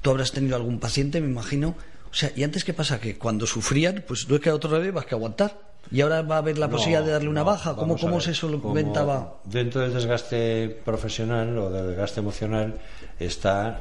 Tú 0.00 0.10
habrás 0.10 0.30
tenido 0.30 0.54
algún 0.54 0.78
paciente, 0.78 1.20
me 1.20 1.26
imagino. 1.26 1.74
O 2.08 2.14
sea, 2.14 2.30
¿y 2.36 2.44
antes 2.44 2.64
qué 2.64 2.72
pasa? 2.72 3.00
Que 3.00 3.18
cuando 3.18 3.48
sufrían, 3.48 4.04
pues 4.06 4.28
no 4.28 4.36
es 4.36 4.40
que 4.40 4.52
otro 4.52 4.70
revés, 4.70 4.94
vas 4.94 5.06
que 5.06 5.16
aguantar. 5.16 5.75
Y 5.90 6.00
ahora 6.00 6.22
va 6.22 6.36
a 6.36 6.38
haber 6.38 6.58
la 6.58 6.68
posibilidad 6.68 7.04
de 7.04 7.12
darle 7.12 7.28
una 7.28 7.40
no, 7.40 7.46
baja. 7.46 7.74
¿Cómo, 7.74 7.96
cómo 7.96 8.14
ver, 8.14 8.22
se 8.22 8.34
solventaba? 8.34 9.36
Dentro 9.44 9.80
del 9.80 9.94
desgaste 9.94 10.80
profesional 10.84 11.56
o 11.58 11.70
del 11.70 11.88
desgaste 11.88 12.20
emocional 12.20 12.74
están 13.18 13.78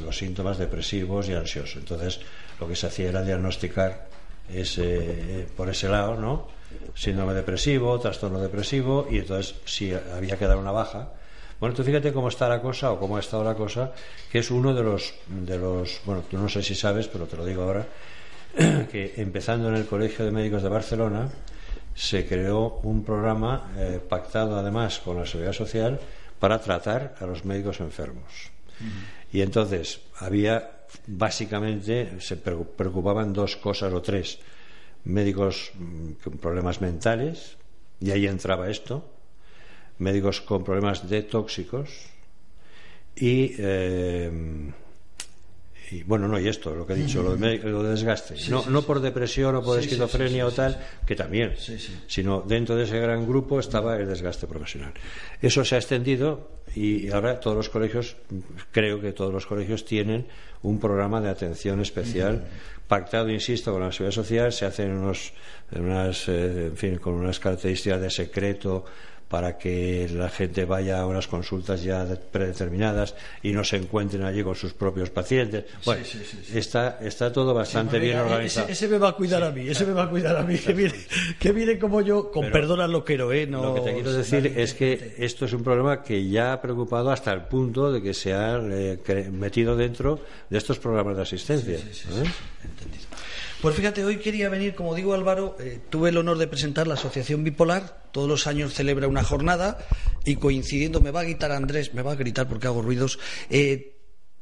los 0.00 0.16
síntomas 0.16 0.58
depresivos 0.58 1.28
y 1.28 1.34
ansiosos. 1.34 1.76
Entonces, 1.76 2.20
lo 2.60 2.68
que 2.68 2.76
se 2.76 2.86
hacía 2.86 3.08
era 3.08 3.22
diagnosticar 3.22 4.08
ese, 4.52 5.46
por 5.56 5.68
ese 5.68 5.88
lado, 5.88 6.16
¿no? 6.16 6.48
Síndrome 6.94 7.34
depresivo, 7.34 7.98
trastorno 7.98 8.40
depresivo, 8.40 9.06
y 9.10 9.18
entonces 9.18 9.54
si 9.64 9.92
había 9.92 10.36
que 10.36 10.46
dar 10.46 10.58
una 10.58 10.72
baja. 10.72 11.12
Bueno, 11.60 11.74
tú 11.74 11.82
fíjate 11.82 12.12
cómo 12.12 12.28
está 12.28 12.48
la 12.48 12.60
cosa 12.60 12.92
o 12.92 13.00
cómo 13.00 13.16
ha 13.16 13.20
estado 13.20 13.42
la 13.42 13.54
cosa, 13.54 13.92
que 14.30 14.38
es 14.38 14.50
uno 14.50 14.74
de 14.74 14.82
los, 14.82 15.14
de 15.26 15.58
los, 15.58 16.00
bueno, 16.04 16.22
tú 16.30 16.38
no 16.38 16.48
sé 16.48 16.62
si 16.62 16.74
sabes, 16.74 17.08
pero 17.08 17.26
te 17.26 17.36
lo 17.36 17.44
digo 17.44 17.62
ahora, 17.62 17.86
que 18.90 19.14
empezando 19.16 19.68
en 19.68 19.76
el 19.76 19.86
Colegio 19.86 20.24
de 20.24 20.30
Médicos 20.30 20.62
de 20.62 20.68
Barcelona 20.68 21.28
se 21.94 22.26
creó 22.26 22.80
un 22.82 23.04
programa 23.04 23.72
eh, 23.76 24.00
pactado 24.06 24.56
además 24.58 24.98
con 25.00 25.16
la 25.18 25.26
Seguridad 25.26 25.52
Social 25.52 26.00
para 26.38 26.60
tratar 26.60 27.14
a 27.20 27.26
los 27.26 27.44
médicos 27.44 27.80
enfermos. 27.80 28.50
Y 29.32 29.40
entonces 29.42 30.00
había 30.18 30.70
básicamente 31.06 32.20
se 32.20 32.36
pre- 32.36 32.56
preocupaban 32.76 33.32
dos 33.32 33.56
cosas 33.56 33.92
o 33.92 34.00
tres. 34.00 34.38
Médicos 35.04 35.72
mm, 35.74 36.12
con 36.22 36.38
problemas 36.38 36.80
mentales 36.80 37.56
y 38.00 38.10
ahí 38.10 38.26
entraba 38.26 38.70
esto. 38.70 39.04
Médicos 39.98 40.40
con 40.40 40.64
problemas 40.64 41.08
de 41.08 41.22
tóxicos 41.22 41.90
y 43.16 43.54
eh, 43.58 44.30
y 45.90 46.02
bueno, 46.02 46.28
no, 46.28 46.38
y 46.38 46.48
esto, 46.48 46.74
lo 46.74 46.86
que 46.86 46.92
he 46.92 46.96
dicho, 46.96 47.22
lo 47.22 47.36
de, 47.36 47.58
lo 47.58 47.82
de 47.82 47.90
desgaste. 47.90 48.34
no, 48.50 48.64
no 48.68 48.82
por 48.82 49.00
depresión 49.00 49.56
o 49.56 49.62
por 49.62 49.78
Sí, 49.78 49.86
esquizofrenia 49.86 50.46
o 50.46 50.50
tal, 50.50 50.78
que 51.06 51.16
también, 51.16 51.54
sino 52.06 52.42
dentro 52.42 52.76
de 52.76 52.84
ese 52.84 52.98
gran 52.98 53.26
grupo 53.26 53.58
estaba 53.58 53.96
el 53.96 54.06
desgaste 54.06 54.46
profesional. 54.46 54.92
Eso 55.40 55.64
se 55.64 55.76
ha 55.76 55.78
extendido 55.78 56.50
y 56.74 57.10
ahora 57.10 57.40
todos 57.40 57.56
los 57.56 57.68
colegios, 57.68 58.16
creo 58.70 59.00
que 59.00 59.12
todos 59.12 59.32
los 59.32 59.46
colegios 59.46 59.84
tienen 59.84 60.26
un 60.62 60.78
programa 60.78 61.20
de 61.20 61.30
atención 61.30 61.80
especial 61.80 62.44
pactado, 62.88 63.28
insisto, 63.30 63.72
con 63.72 63.82
la 63.82 63.92
seguridad 63.92 64.14
social, 64.14 64.52
se 64.52 64.64
hacen 64.64 64.90
unos, 64.92 65.32
unas, 65.72 66.28
eh, 66.28 66.66
en 66.66 66.76
fin, 66.76 66.96
con 66.96 67.14
unas 67.14 67.38
características 67.38 68.00
de 68.00 68.10
secreto 68.10 68.84
para 69.28 69.58
que 69.58 70.08
la 70.12 70.30
gente 70.30 70.64
vaya 70.64 71.00
a 71.00 71.06
unas 71.06 71.26
consultas 71.28 71.82
ya 71.82 72.04
de- 72.06 72.16
predeterminadas 72.16 73.14
y 73.42 73.52
no 73.52 73.62
se 73.62 73.76
encuentren 73.76 74.22
allí 74.24 74.42
con 74.42 74.54
sus 74.54 74.72
propios 74.72 75.10
pacientes. 75.10 75.64
Bueno, 75.84 76.02
Está, 76.54 76.98
está 77.02 77.30
todo 77.32 77.52
bastante 77.52 77.98
bien 77.98 78.18
organizado. 78.18 78.68
Ese, 78.68 78.72
ese 78.86 78.88
me 78.88 78.98
va 78.98 79.10
a 79.10 79.12
cuidar 79.12 79.42
a 79.42 79.50
mí, 79.50 79.68
ese 79.68 79.84
me 79.84 79.92
va 79.92 80.04
a 80.04 80.08
cuidar 80.10 80.36
a 80.36 80.42
mí, 80.42 80.56
que 80.58 80.72
viene, 80.72 80.94
que 81.38 81.52
viene 81.52 81.78
como 81.78 82.00
yo, 82.00 82.30
con 82.30 82.42
Pero 82.44 82.52
perdón 82.52 82.80
al 82.80 82.90
loquero, 82.92 83.30
¿eh? 83.32 83.46
No, 83.46 83.62
Lo 83.62 83.74
que 83.74 83.80
te 83.82 83.94
quiero 83.94 84.12
decir 84.12 84.54
es 84.56 84.72
que 84.74 85.14
esto 85.18 85.44
es 85.44 85.52
un 85.52 85.62
problema 85.62 86.02
que 86.02 86.26
ya 86.28 86.54
ha 86.54 86.62
preocupado 86.62 87.10
hasta 87.10 87.32
el 87.32 87.42
punto 87.42 87.92
de 87.92 88.00
que 88.02 88.14
se 88.14 88.32
ha 88.32 88.58
eh, 88.62 88.98
metido 89.30 89.76
dentro 89.76 90.20
de 90.48 90.56
estos 90.58 90.78
programas 90.78 91.16
de 91.16 91.22
asistencia. 91.22 91.74
¿eh? 91.76 92.24
Pues 93.60 93.74
fíjate, 93.74 94.04
hoy 94.04 94.18
quería 94.18 94.48
venir, 94.48 94.76
como 94.76 94.94
digo 94.94 95.14
Álvaro, 95.14 95.56
eh, 95.58 95.80
tuve 95.90 96.10
el 96.10 96.16
honor 96.16 96.38
de 96.38 96.46
presentar 96.46 96.86
la 96.86 96.94
Asociación 96.94 97.42
Bipolar, 97.42 98.04
todos 98.12 98.28
los 98.28 98.46
años 98.46 98.72
celebra 98.72 99.08
una 99.08 99.24
jornada 99.24 99.78
y 100.24 100.36
coincidiendo, 100.36 101.00
me 101.00 101.10
va 101.10 101.20
a 101.20 101.24
gritar 101.24 101.50
Andrés, 101.50 101.92
me 101.92 102.02
va 102.02 102.12
a 102.12 102.14
gritar 102.14 102.48
porque 102.48 102.68
hago 102.68 102.82
ruidos, 102.82 103.18
eh, 103.50 103.97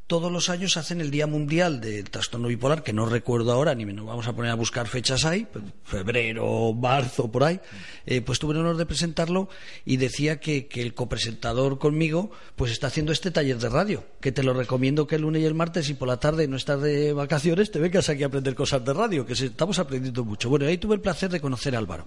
todos 0.06 0.30
los 0.30 0.50
años 0.50 0.76
hacen 0.76 1.00
el 1.00 1.10
Día 1.10 1.26
Mundial 1.26 1.80
del 1.80 2.08
Trastorno 2.10 2.46
Bipolar, 2.46 2.84
que 2.84 2.92
no 2.92 3.06
recuerdo 3.06 3.52
ahora, 3.52 3.74
ni 3.74 3.84
nos 3.84 4.06
vamos 4.06 4.28
a 4.28 4.34
poner 4.34 4.52
a 4.52 4.54
buscar 4.54 4.86
fechas 4.86 5.24
ahí, 5.24 5.48
febrero, 5.84 6.72
marzo, 6.74 7.30
por 7.30 7.42
ahí. 7.42 7.60
Eh, 8.06 8.20
pues 8.20 8.38
tuve 8.38 8.54
el 8.54 8.60
honor 8.60 8.76
de 8.76 8.86
presentarlo 8.86 9.48
y 9.84 9.96
decía 9.96 10.38
que, 10.38 10.68
que 10.68 10.82
el 10.82 10.94
copresentador 10.94 11.78
conmigo 11.78 12.30
pues 12.54 12.70
está 12.70 12.86
haciendo 12.86 13.10
este 13.10 13.32
taller 13.32 13.58
de 13.58 13.68
radio, 13.68 14.04
que 14.20 14.30
te 14.30 14.44
lo 14.44 14.54
recomiendo 14.54 15.08
que 15.08 15.16
el 15.16 15.22
lunes 15.22 15.42
y 15.42 15.44
el 15.44 15.54
martes 15.54 15.88
y 15.90 15.94
por 15.94 16.06
la 16.06 16.20
tarde 16.20 16.46
no 16.46 16.56
estás 16.56 16.80
de 16.80 17.12
vacaciones, 17.12 17.72
te 17.72 17.80
vengas 17.80 18.08
aquí 18.08 18.22
a 18.22 18.26
aprender 18.26 18.54
cosas 18.54 18.84
de 18.84 18.92
radio, 18.92 19.26
que 19.26 19.32
estamos 19.32 19.78
aprendiendo 19.80 20.24
mucho. 20.24 20.48
Bueno, 20.48 20.66
ahí 20.66 20.78
tuve 20.78 20.94
el 20.94 21.00
placer 21.00 21.30
de 21.30 21.40
conocer 21.40 21.74
a 21.74 21.78
Álvaro. 21.78 22.06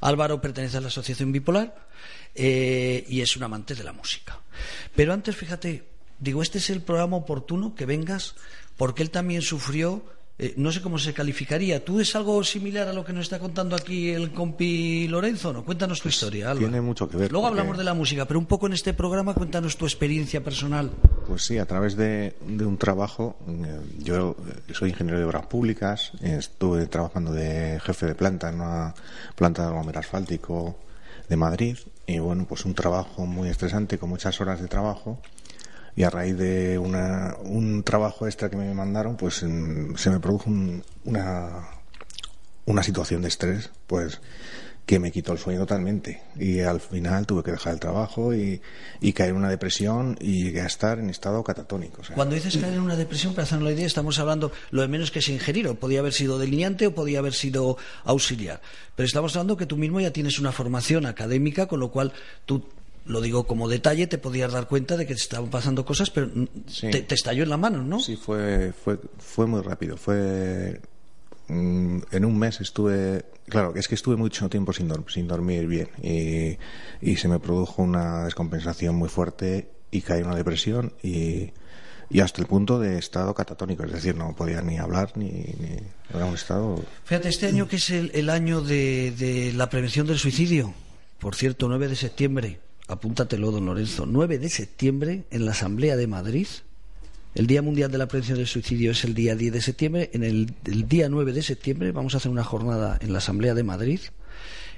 Álvaro 0.00 0.40
pertenece 0.40 0.76
a 0.76 0.80
la 0.80 0.88
Asociación 0.88 1.32
Bipolar 1.32 1.88
eh, 2.32 3.04
y 3.08 3.20
es 3.20 3.36
un 3.36 3.42
amante 3.42 3.74
de 3.74 3.82
la 3.82 3.92
música. 3.92 4.38
Pero 4.94 5.12
antes, 5.12 5.34
fíjate, 5.34 5.93
digo, 6.18 6.42
este 6.42 6.58
es 6.58 6.70
el 6.70 6.80
programa 6.82 7.16
oportuno 7.16 7.74
que 7.74 7.86
vengas, 7.86 8.34
porque 8.76 9.02
él 9.02 9.10
también 9.10 9.42
sufrió, 9.42 10.02
eh, 10.38 10.52
no 10.56 10.72
sé 10.72 10.82
cómo 10.82 10.98
se 10.98 11.12
calificaría. 11.14 11.84
¿Tú 11.84 12.00
es 12.00 12.16
algo 12.16 12.42
similar 12.42 12.88
a 12.88 12.92
lo 12.92 13.04
que 13.04 13.12
nos 13.12 13.22
está 13.26 13.38
contando 13.38 13.76
aquí 13.76 14.10
el 14.10 14.32
compi 14.32 15.06
Lorenzo? 15.06 15.52
¿no? 15.52 15.64
Cuéntanos 15.64 16.00
tu 16.00 16.08
historia, 16.08 16.46
Álvaro. 16.50 16.58
tiene 16.66 16.80
mucho 16.80 17.08
que 17.08 17.16
ver, 17.16 17.30
Luego 17.30 17.46
porque- 17.46 17.60
hablamos 17.60 17.78
de 17.78 17.84
la 17.84 17.94
música, 17.94 18.24
pero 18.26 18.40
un 18.40 18.46
poco 18.46 18.66
en 18.66 18.72
este 18.72 18.94
programa 18.94 19.34
cuéntanos 19.34 19.76
tu 19.76 19.84
experiencia 19.84 20.42
personal. 20.42 20.90
Pues 21.28 21.42
sí, 21.44 21.58
a 21.58 21.66
través 21.66 21.96
de, 21.96 22.34
de 22.46 22.64
un 22.66 22.78
trabajo, 22.78 23.36
eh, 23.48 23.80
yo 23.98 24.34
eh, 24.68 24.72
soy 24.74 24.90
ingeniero 24.90 25.18
de 25.20 25.24
obras 25.24 25.46
públicas, 25.46 26.10
estuve 26.20 26.86
trabajando 26.86 27.32
de 27.32 27.78
jefe 27.84 28.06
de 28.06 28.14
planta 28.16 28.48
en 28.48 28.56
una 28.56 28.92
planta 29.36 29.62
de 29.62 29.68
aglomerado 29.68 30.00
asfáltico 30.00 30.76
de 31.28 31.36
Madrid 31.36 31.78
y 32.06 32.18
bueno, 32.18 32.44
pues 32.46 32.64
un 32.66 32.74
trabajo 32.74 33.24
muy 33.24 33.48
estresante 33.48 33.98
con 33.98 34.10
muchas 34.10 34.38
horas 34.40 34.60
de 34.60 34.66
trabajo 34.68 35.20
y 35.96 36.02
a 36.02 36.10
raíz 36.10 36.36
de 36.36 36.78
una, 36.78 37.36
un 37.44 37.82
trabajo 37.82 38.26
extra 38.26 38.50
que 38.50 38.56
me 38.56 38.72
mandaron, 38.74 39.16
pues 39.16 39.42
mm, 39.42 39.94
se 39.96 40.10
me 40.10 40.20
produjo 40.20 40.50
un- 40.50 40.82
una, 41.04 41.68
una 42.66 42.82
situación 42.82 43.22
de 43.22 43.28
estrés, 43.28 43.70
pues 43.86 44.20
que 44.86 44.98
me 44.98 45.10
quitó 45.10 45.32
el 45.32 45.38
sueño 45.38 45.60
totalmente 45.60 46.20
y 46.36 46.60
al 46.60 46.78
final 46.78 47.24
tuve 47.26 47.42
que 47.42 47.52
dejar 47.52 47.72
el 47.72 47.80
trabajo 47.80 48.34
y, 48.34 48.60
caer 49.14 49.30
en 49.30 49.36
una 49.36 49.48
depresión 49.48 50.18
y 50.20 50.44
llegué 50.44 50.60
a 50.60 50.66
estar 50.66 50.98
en 50.98 51.08
estado 51.08 51.42
catatónico. 51.42 52.02
Cuando 52.14 52.34
dices 52.34 52.58
caer 52.58 52.74
en 52.74 52.80
una 52.80 52.94
depresión, 52.94 53.32
para 53.32 53.44
hacernos 53.44 53.64
la 53.66 53.72
idea, 53.74 53.86
estamos 53.86 54.18
hablando 54.18 54.52
lo 54.72 54.82
de 54.82 54.88
menos 54.88 55.10
que 55.10 55.20
es 55.20 55.28
ingerir, 55.30 55.68
o 55.68 55.74
podía 55.76 56.00
haber 56.00 56.12
sido 56.12 56.38
delineante 56.38 56.86
o 56.86 56.94
podía 56.94 57.20
haber 57.20 57.32
sido 57.32 57.78
auxiliar. 58.04 58.60
Pero 58.94 59.06
estamos 59.06 59.34
hablando 59.36 59.56
que 59.56 59.64
tú 59.64 59.78
mismo 59.78 60.00
ya 60.00 60.10
tienes 60.12 60.38
una 60.38 60.52
formación 60.52 61.06
académica, 61.06 61.66
con 61.66 61.80
lo 61.80 61.90
cual 61.90 62.12
tú, 62.44 62.68
lo 63.06 63.20
digo 63.20 63.46
como 63.46 63.68
detalle, 63.68 64.06
te 64.06 64.18
podías 64.18 64.52
dar 64.52 64.66
cuenta 64.66 64.96
de 64.96 65.06
que 65.06 65.14
te 65.14 65.20
estaban 65.20 65.50
pasando 65.50 65.84
cosas, 65.84 66.10
pero 66.10 66.30
Sí. 66.66 66.90
te, 66.90 67.02
te 67.02 67.14
estalló 67.14 67.42
en 67.42 67.50
la 67.50 67.56
mano, 67.58 67.82
¿no? 67.82 68.00
Sí, 68.00 68.16
fue, 68.16 68.72
fue, 68.72 68.98
fue 69.18 69.46
muy 69.46 69.60
rápido. 69.60 69.96
Fue 69.96 70.80
mm, 71.48 71.98
en 72.10 72.24
un 72.24 72.38
mes 72.38 72.60
estuve, 72.60 73.24
claro, 73.48 73.74
es 73.76 73.88
que 73.88 73.94
estuve 73.94 74.16
mucho 74.16 74.48
tiempo 74.48 74.72
sin, 74.72 74.88
dor- 74.88 75.10
sin 75.12 75.28
dormir 75.28 75.66
bien 75.66 75.88
y, 76.02 76.56
y 77.06 77.16
se 77.16 77.28
me 77.28 77.38
produjo 77.38 77.82
una 77.82 78.24
descompensación 78.24 78.94
muy 78.96 79.08
fuerte 79.08 79.70
y 79.90 80.00
caí 80.00 80.20
en 80.20 80.26
una 80.26 80.36
depresión 80.36 80.94
y, 81.02 81.50
y 82.10 82.20
hasta 82.20 82.40
el 82.40 82.46
punto 82.46 82.78
de 82.80 82.98
estado 82.98 83.34
catatónico, 83.34 83.84
es 83.84 83.92
decir, 83.92 84.16
no 84.16 84.34
podía 84.34 84.62
ni 84.62 84.78
hablar 84.78 85.12
ni, 85.16 85.28
ni 85.30 85.76
era 86.12 86.24
un 86.24 86.34
estado 86.34 86.82
Fíjate, 87.04 87.28
este 87.28 87.46
año 87.46 87.68
que 87.68 87.76
es 87.76 87.90
el, 87.90 88.10
el 88.14 88.30
año 88.30 88.60
de, 88.62 89.12
de 89.12 89.52
la 89.52 89.68
prevención 89.68 90.06
del 90.06 90.18
suicidio, 90.18 90.72
por 91.18 91.34
cierto, 91.36 91.68
9 91.68 91.88
de 91.88 91.96
septiembre, 91.96 92.60
apúntatelo, 92.88 93.50
don 93.50 93.66
Lorenzo, 93.66 94.06
9 94.06 94.38
de 94.38 94.48
septiembre 94.48 95.24
en 95.30 95.44
la 95.44 95.52
Asamblea 95.52 95.96
de 95.96 96.06
Madrid, 96.06 96.46
el 97.34 97.46
Día 97.48 97.62
Mundial 97.62 97.90
de 97.90 97.98
la 97.98 98.06
Prevención 98.06 98.38
del 98.38 98.46
Suicidio 98.46 98.92
es 98.92 99.02
el 99.02 99.14
día 99.14 99.34
10 99.34 99.52
de 99.52 99.60
septiembre, 99.60 100.10
en 100.12 100.22
el, 100.22 100.54
día 100.88 101.08
9 101.08 101.32
de 101.32 101.42
septiembre 101.42 101.90
vamos 101.90 102.14
a 102.14 102.18
hacer 102.18 102.30
una 102.30 102.44
jornada 102.44 102.98
en 103.00 103.12
la 103.12 103.18
Asamblea 103.18 103.54
de 103.54 103.64
Madrid, 103.64 104.00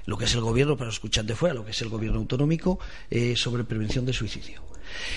lo 0.05 0.17
que 0.17 0.25
es 0.25 0.33
el 0.33 0.41
gobierno, 0.41 0.77
para 0.77 0.89
escuchar 0.89 1.25
de 1.25 1.35
fuera, 1.35 1.53
lo 1.53 1.65
que 1.65 1.71
es 1.71 1.81
el 1.81 1.89
gobierno 1.89 2.17
autonómico, 2.19 2.79
eh, 3.11 3.35
sobre 3.35 3.63
prevención 3.63 4.05
del 4.05 4.15
suicidio. 4.15 4.63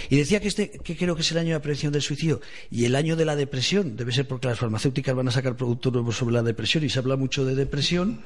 Y 0.09 0.17
decía 0.17 0.41
que 0.41 0.49
este, 0.49 0.71
que 0.71 0.97
creo 0.97 1.15
que 1.15 1.23
es 1.23 1.31
el 1.33 1.39
año 1.39 1.49
de 1.49 1.55
la 1.55 1.63
prevención 1.63 1.93
del 1.93 2.03
suicidio 2.03 2.41
y 2.71 2.85
el 2.85 2.95
año 2.95 3.17
de 3.17 3.25
la 3.25 3.37
depresión, 3.37 3.97
debe 3.97 4.13
ser 4.13 4.27
porque 4.27 4.49
las 4.49 4.59
farmacéuticas 4.59 5.15
van 5.15 5.29
a 5.29 5.31
sacar 5.31 5.57
productos 5.57 5.93
nuevos 5.93 6.17
sobre 6.17 6.35
la 6.35 6.43
depresión 6.43 6.85
y 6.85 6.89
se 6.89 6.99
habla 6.99 7.17
mucho 7.17 7.45
de 7.45 7.55
depresión. 7.55 8.21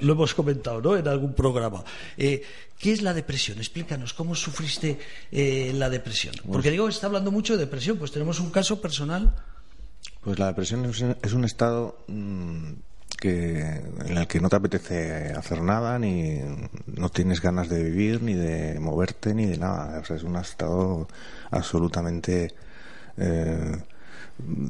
Lo 0.00 0.12
hemos 0.12 0.34
comentado, 0.34 0.80
¿no? 0.80 0.96
En 0.96 1.08
algún 1.08 1.34
programa. 1.34 1.82
Eh, 2.16 2.42
¿Qué 2.78 2.92
es 2.92 3.02
la 3.02 3.12
depresión? 3.12 3.58
Explícanos, 3.58 4.14
¿cómo 4.14 4.34
sufriste 4.34 4.98
eh, 5.32 5.72
la 5.74 5.90
depresión? 5.90 6.34
Porque 6.50 6.70
digo, 6.70 6.88
está 6.88 7.08
hablando 7.08 7.32
mucho 7.32 7.54
de 7.54 7.60
depresión, 7.64 7.98
pues 7.98 8.12
tenemos 8.12 8.38
un 8.38 8.50
caso 8.50 8.80
personal. 8.80 9.34
Pues 10.22 10.38
la 10.38 10.46
depresión 10.46 10.84
es 10.84 11.00
un, 11.00 11.16
es 11.20 11.32
un 11.32 11.44
estado 11.44 12.04
mm, 12.06 12.72
que 13.20 13.60
en 14.06 14.16
el 14.16 14.26
que 14.26 14.40
no 14.40 14.48
te 14.48 14.56
apetece 14.56 15.32
hacer 15.32 15.60
nada, 15.62 15.98
ni 15.98 16.40
no 16.86 17.08
tienes 17.10 17.40
ganas 17.40 17.68
de 17.68 17.82
vivir, 17.82 18.22
ni 18.22 18.34
de 18.34 18.78
moverte, 18.80 19.34
ni 19.34 19.44
de 19.46 19.58
nada. 19.58 19.98
O 20.00 20.04
sea, 20.04 20.16
es 20.16 20.22
un 20.22 20.36
estado 20.36 21.08
absolutamente 21.50 22.54
eh, 23.16 23.76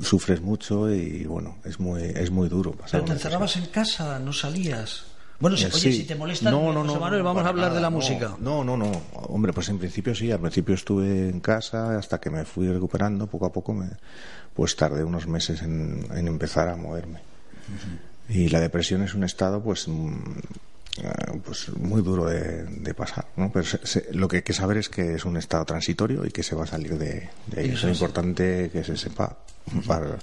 sufres 0.03 0.41
mucho 0.41 0.91
y 0.93 1.25
bueno, 1.27 1.57
es 1.65 1.79
muy, 1.79 2.03
es 2.03 2.31
muy 2.31 2.49
duro. 2.49 2.75
Pero 2.91 3.05
te 3.05 3.13
encerrabas 3.13 3.57
en 3.57 3.67
casa, 3.67 4.19
no 4.19 4.33
salías. 4.33 5.05
Bueno, 5.41 5.57
si, 5.57 5.65
Eh, 5.65 5.71
oye, 5.73 5.81
sí. 5.81 5.93
si 5.93 6.05
te 6.05 6.17
molesta, 6.17 6.51
No, 6.51 6.73
no, 6.73 6.83
no, 6.83 6.99
Manuel, 6.99 7.23
no, 7.23 7.25
vamos 7.29 7.45
a 7.45 7.49
hablar 7.51 7.73
de 7.73 7.81
la 7.81 7.91
no, 7.91 7.97
música. 7.99 8.35
No, 8.41 8.65
no, 8.65 8.77
no. 8.77 8.91
Hombre, 9.13 9.53
pues 9.53 9.69
en 9.69 9.79
principio 9.79 10.15
sí. 10.15 10.33
Al 10.33 10.41
principio 10.41 10.75
estuve 10.75 11.29
en 11.29 11.39
casa 11.41 11.97
hasta 11.99 12.19
que 12.19 12.29
me 12.31 12.45
fui 12.45 12.67
recuperando. 12.69 13.27
Poco 13.29 13.47
a 13.47 13.53
poco, 13.53 13.73
me, 13.73 13.89
pues 14.55 14.75
tardé 14.75 15.05
unos 15.05 15.29
meses 15.29 15.63
en, 15.63 16.07
en 16.13 16.27
empezar 16.27 16.69
a 16.69 16.75
moverme. 16.77 17.21
Y 18.29 18.49
la 18.49 18.61
depresión 18.61 19.03
es 19.03 19.15
un 19.15 19.25
estado, 19.25 19.63
pues, 19.63 19.89
mm, 19.89 20.13
eh, 21.03 21.41
pues 21.45 21.69
muy 21.77 22.03
duro 22.03 22.27
de, 22.27 22.65
de 22.65 22.95
pasar. 22.95 23.27
¿no? 23.37 23.51
Pero 23.53 23.65
se- 23.65 23.87
se- 23.87 24.07
lo 24.13 24.29
que 24.29 24.37
hay 24.39 24.43
que 24.43 24.53
saber 24.53 24.77
es 24.77 24.89
que 24.89 25.15
es 25.15 25.25
un 25.25 25.37
estado 25.37 25.65
transitorio 25.65 26.27
y 26.27 26.31
que 26.31 26.43
se 26.43 26.55
va 26.55 26.65
a 26.65 26.67
salir 26.67 26.99
de, 26.99 27.29
de 27.47 27.61
ahí. 27.61 27.71
Eso 27.71 27.89
es. 27.89 27.95
importante 27.95 28.69
que 28.73 28.85
se 28.85 28.97
sepa 28.97 29.39
para, 29.87 30.19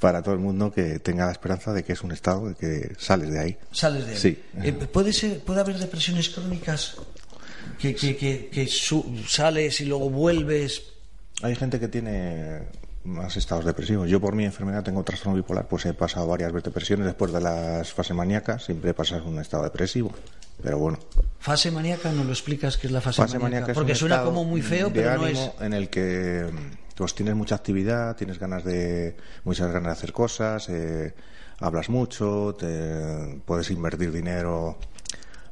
para 0.00 0.22
todo 0.22 0.34
el 0.34 0.40
mundo 0.40 0.72
que 0.72 0.98
tenga 0.98 1.26
la 1.26 1.32
esperanza 1.32 1.72
de 1.72 1.84
que 1.84 1.92
es 1.94 2.02
un 2.02 2.12
estado 2.12 2.48
de 2.48 2.54
que 2.54 2.92
sales 2.98 3.30
de 3.30 3.38
ahí. 3.40 3.56
Sales 3.72 4.04
de 4.06 4.12
ahí. 4.12 4.18
Sí. 4.18 4.42
Eh, 4.62 4.72
¿puede, 4.72 5.12
ser, 5.12 5.40
¿Puede 5.40 5.60
haber 5.60 5.78
depresiones 5.78 6.28
crónicas 6.30 6.96
que, 7.78 7.94
que, 7.94 8.16
que, 8.16 8.48
que 8.52 8.66
su- 8.66 9.22
sales 9.26 9.80
y 9.80 9.84
luego 9.86 10.10
vuelves? 10.10 10.82
Hay 11.42 11.54
gente 11.54 11.78
que 11.80 11.88
tiene 11.88 12.62
más 13.08 13.36
estados 13.36 13.64
depresivos. 13.64 14.08
Yo 14.08 14.20
por 14.20 14.34
mi 14.34 14.44
enfermedad 14.44 14.82
tengo 14.84 15.02
trastorno 15.02 15.34
bipolar, 15.36 15.66
pues 15.66 15.86
he 15.86 15.94
pasado 15.94 16.26
varias 16.26 16.52
veces 16.52 16.64
depresiones 16.64 17.06
después 17.06 17.32
de 17.32 17.40
las 17.40 17.92
fases 17.92 18.14
maníacas, 18.16 18.64
siempre 18.64 18.94
pasas 18.94 19.22
un 19.24 19.38
estado 19.40 19.64
depresivo. 19.64 20.12
Pero 20.62 20.78
bueno, 20.78 20.98
Fase 21.38 21.70
maníaca, 21.70 22.10
¿no 22.10 22.24
lo 22.24 22.30
explicas 22.30 22.76
qué 22.76 22.88
es 22.88 22.92
la 22.92 23.00
fase, 23.00 23.22
fase 23.22 23.38
maníaca? 23.38 23.72
Porque 23.74 23.94
suena 23.94 24.22
como 24.24 24.44
muy 24.44 24.60
feo, 24.60 24.90
pero 24.92 25.16
no 25.16 25.26
es. 25.26 25.50
en 25.60 25.72
el 25.72 25.88
que 25.88 26.46
pues 26.96 27.14
tienes 27.14 27.36
mucha 27.36 27.54
actividad, 27.54 28.16
tienes 28.16 28.40
ganas 28.40 28.64
de 28.64 29.16
muchas 29.44 29.68
ganas 29.70 29.84
de 29.86 29.92
hacer 29.92 30.12
cosas, 30.12 30.68
eh, 30.68 31.14
hablas 31.60 31.88
mucho, 31.88 32.56
te, 32.58 33.40
puedes 33.46 33.70
invertir 33.70 34.10
dinero 34.10 34.76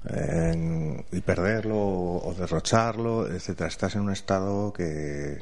en- 0.08 1.04
y 1.12 1.20
perderlo 1.20 1.76
o, 1.78 2.28
o 2.30 2.34
derrocharlo, 2.34 3.28
etcétera. 3.28 3.68
Estás 3.68 3.94
en 3.94 4.02
un 4.02 4.12
estado 4.12 4.72
que 4.72 5.38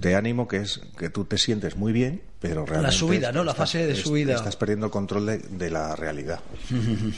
de 0.00 0.14
ánimo 0.14 0.46
que 0.48 0.58
es 0.58 0.80
que 0.98 1.08
tú 1.10 1.24
te 1.24 1.38
sientes 1.38 1.76
muy 1.76 1.92
bien, 1.92 2.20
pero 2.40 2.66
realmente 2.66 2.96
subida, 2.96 3.32
¿no? 3.32 3.44
La 3.44 3.52
estás- 3.52 3.70
fase 3.72 3.86
de 3.86 3.94
subida. 3.96 4.34
Estás 4.36 4.56
perdiendo 4.56 4.86
el 4.86 4.92
control 4.92 5.26
de, 5.26 5.38
de 5.38 5.70
la 5.70 5.96
realidad. 5.96 6.40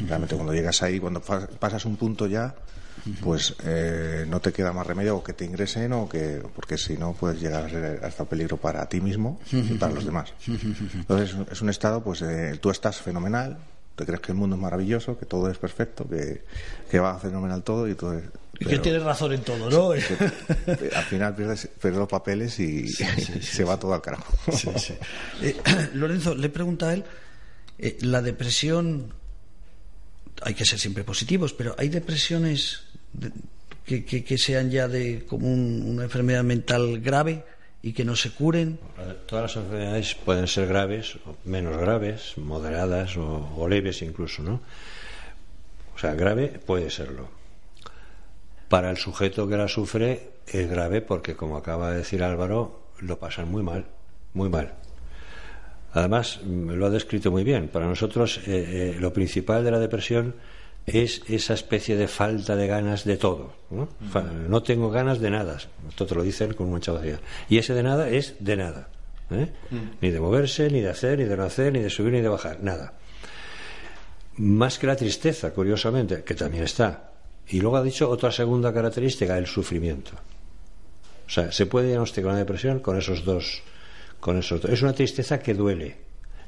Realmente 0.08 0.34
cuando 0.36 0.52
llegas 0.54 0.82
ahí, 0.82 0.98
cuando 1.00 1.20
pasas 1.20 1.84
un 1.84 1.96
punto 1.96 2.26
ya, 2.26 2.54
pues 3.22 3.54
eh, 3.64 4.26
no 4.28 4.40
te 4.40 4.52
queda 4.52 4.72
más 4.72 4.86
remedio 4.86 5.16
o 5.16 5.24
que 5.24 5.32
te 5.32 5.44
ingresen 5.44 5.92
o 5.92 6.08
que 6.08 6.42
porque 6.54 6.76
si 6.76 6.96
no 6.96 7.12
puedes 7.14 7.40
llegar 7.40 7.64
a 7.64 7.68
ser 7.70 8.00
hasta 8.04 8.24
peligro 8.24 8.56
para 8.58 8.86
ti 8.88 9.00
mismo 9.00 9.40
y 9.52 9.74
para 9.78 9.92
los 9.94 10.04
demás. 10.04 10.32
Entonces 10.46 11.34
es 11.50 11.62
un 11.62 11.70
estado, 11.70 12.02
pues 12.02 12.22
eh, 12.22 12.58
tú 12.60 12.70
estás 12.70 13.00
fenomenal, 13.00 13.58
te 13.96 14.04
crees 14.04 14.20
que 14.20 14.32
el 14.32 14.38
mundo 14.38 14.56
es 14.56 14.62
maravilloso, 14.62 15.18
que 15.18 15.26
todo 15.26 15.50
es 15.50 15.58
perfecto, 15.58 16.08
que, 16.08 16.42
que 16.90 16.98
va 17.00 17.18
fenomenal 17.18 17.62
todo 17.62 17.88
y 17.88 17.94
todo 17.94 18.14
es- 18.14 18.24
Y 18.60 18.64
que 18.64 18.78
tienes 18.78 19.02
razón 19.02 19.32
en 19.32 19.42
todo, 19.42 19.70
¿no? 19.70 19.90
que 19.92 20.90
al 20.94 21.04
final 21.04 21.34
pierdes, 21.36 21.68
pierdes 21.80 21.98
los 22.00 22.08
papeles 22.08 22.58
y 22.58 22.88
se 23.40 23.64
va 23.64 23.78
todo 23.78 23.94
al 23.94 24.02
carajo. 24.02 24.32
Eh, 25.42 25.56
Lorenzo, 25.94 26.34
le 26.34 26.48
pregunta 26.48 26.88
a 26.88 26.94
él, 26.94 27.04
eh, 27.78 27.98
la 28.00 28.20
depresión, 28.20 29.12
hay 30.42 30.54
que 30.54 30.64
ser 30.64 30.78
siempre 30.78 31.04
positivos, 31.04 31.52
pero 31.52 31.74
hay 31.78 31.88
depresiones 31.88 32.80
de- 33.12 33.30
que, 33.84 34.04
que- 34.04 34.24
que 34.24 34.36
sean 34.38 34.70
ya 34.70 34.88
de 34.88 35.24
como 35.26 35.46
un- 35.46 35.82
una 35.86 36.04
enfermedad 36.04 36.42
mental 36.44 37.00
grave 37.00 37.44
y 37.80 37.92
que 37.92 38.04
no 38.04 38.16
se 38.16 38.30
curen. 38.32 38.78
Todas 39.26 39.54
las 39.54 39.64
enfermedades 39.64 40.14
pueden 40.16 40.48
ser 40.48 40.66
graves, 40.66 41.14
o 41.26 41.36
menos 41.44 41.76
graves, 41.78 42.32
moderadas 42.36 43.16
o, 43.16 43.54
o 43.56 43.68
leves 43.68 44.02
incluso, 44.02 44.42
¿no? 44.42 44.60
O 45.94 45.98
sea, 45.98 46.14
grave 46.14 46.48
puede 46.66 46.90
serlo. 46.90 47.37
Para 48.68 48.90
el 48.90 48.96
sujeto 48.98 49.48
que 49.48 49.56
la 49.56 49.68
sufre 49.68 50.30
es 50.46 50.68
grave 50.68 51.00
porque, 51.00 51.34
como 51.34 51.56
acaba 51.56 51.90
de 51.90 51.98
decir 51.98 52.22
Álvaro, 52.22 52.80
lo 53.00 53.18
pasan 53.18 53.50
muy 53.50 53.62
mal, 53.62 53.86
muy 54.34 54.48
mal. 54.48 54.74
Además, 55.92 56.40
mm, 56.44 56.70
lo 56.72 56.86
ha 56.86 56.90
descrito 56.90 57.30
muy 57.30 57.44
bien. 57.44 57.68
Para 57.68 57.86
nosotros, 57.86 58.38
eh, 58.46 58.94
eh, 58.94 58.96
lo 59.00 59.12
principal 59.12 59.64
de 59.64 59.70
la 59.70 59.78
depresión 59.78 60.34
es 60.86 61.22
esa 61.28 61.54
especie 61.54 61.96
de 61.96 62.08
falta 62.08 62.56
de 62.56 62.66
ganas 62.66 63.04
de 63.04 63.16
todo. 63.16 63.52
¿no? 63.70 64.62
Tengo 64.62 64.90
ganas 64.90 65.20
de 65.20 65.30
nada. 65.30 65.58
Esto 65.88 66.06
te 66.06 66.14
lo 66.14 66.22
dicen 66.22 66.54
con 66.54 66.68
mucha 66.68 66.92
facilidad. 66.92 67.20
Y 67.48 67.58
ese 67.58 67.74
de 67.74 67.82
nada 67.82 68.08
es 68.08 68.36
de 68.40 68.56
nada. 68.56 68.88
¿eh? 69.30 69.52
Ni 70.00 70.10
de 70.10 70.20
moverse, 70.20 70.70
ni 70.70 70.80
de 70.80 70.90
hacer, 70.90 71.18
ni 71.18 71.24
de 71.24 71.36
no 71.36 71.44
hacer, 71.44 71.72
ni 71.72 71.80
de 71.80 71.90
subir, 71.90 72.12
ni 72.12 72.20
de 72.20 72.28
bajar. 72.28 72.58
Nada. 72.62 72.94
Más 74.36 74.78
que 74.78 74.86
la 74.86 74.96
tristeza, 74.96 75.52
curiosamente, 75.52 76.22
que 76.22 76.34
también 76.34 76.64
está. 76.64 77.07
Y 77.50 77.60
luego 77.60 77.76
ha 77.78 77.82
dicho 77.82 78.08
otra 78.10 78.30
segunda 78.30 78.72
característica, 78.72 79.36
el 79.38 79.46
sufrimiento. 79.46 80.12
O 81.26 81.30
sea, 81.30 81.52
se 81.52 81.66
puede 81.66 81.88
diagnosticar 81.88 82.30
una 82.30 82.38
depresión 82.38 82.80
con 82.80 82.98
esos 82.98 83.24
dos. 83.24 83.62
Con 84.20 84.38
esos 84.38 84.60
dos. 84.60 84.70
Es 84.70 84.82
una 84.82 84.92
tristeza 84.92 85.38
que 85.40 85.54
duele. 85.54 85.96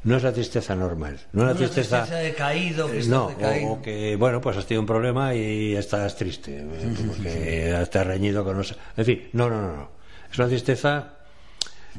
No 0.05 0.17
es 0.17 0.23
la 0.23 0.33
tristeza 0.33 0.75
normal. 0.75 1.21
No 1.33 1.43
es 1.43 1.49
la 1.49 1.55
tristeza. 1.55 1.99
tristeza 2.05 2.21
de 2.23 2.35
caído, 2.35 2.91
que 2.91 3.01
Eh, 3.01 3.05
no, 3.07 3.29
decaído. 3.29 3.69
o, 3.69 3.73
o 3.75 3.83
que, 3.83 4.17
bueno, 4.17 4.41
pues 4.41 4.57
has 4.57 4.65
tenido 4.67 4.81
un 4.81 4.87
problema 4.87 5.35
y 5.35 5.75
estás 5.77 6.17
triste. 6.17 6.59
eh, 6.59 6.65
Porque 7.07 7.87
te 7.91 7.99
has 7.99 8.07
reñido 8.07 8.43
con. 8.43 8.57
no 8.57 8.65
sé- 8.65 8.77
En 8.97 9.05
fin, 9.05 9.29
no, 9.35 9.51
no, 9.51 9.61
no. 9.61 9.77
no. 9.77 9.91
Es 10.33 10.39
una 10.39 10.49
tristeza, 10.49 11.17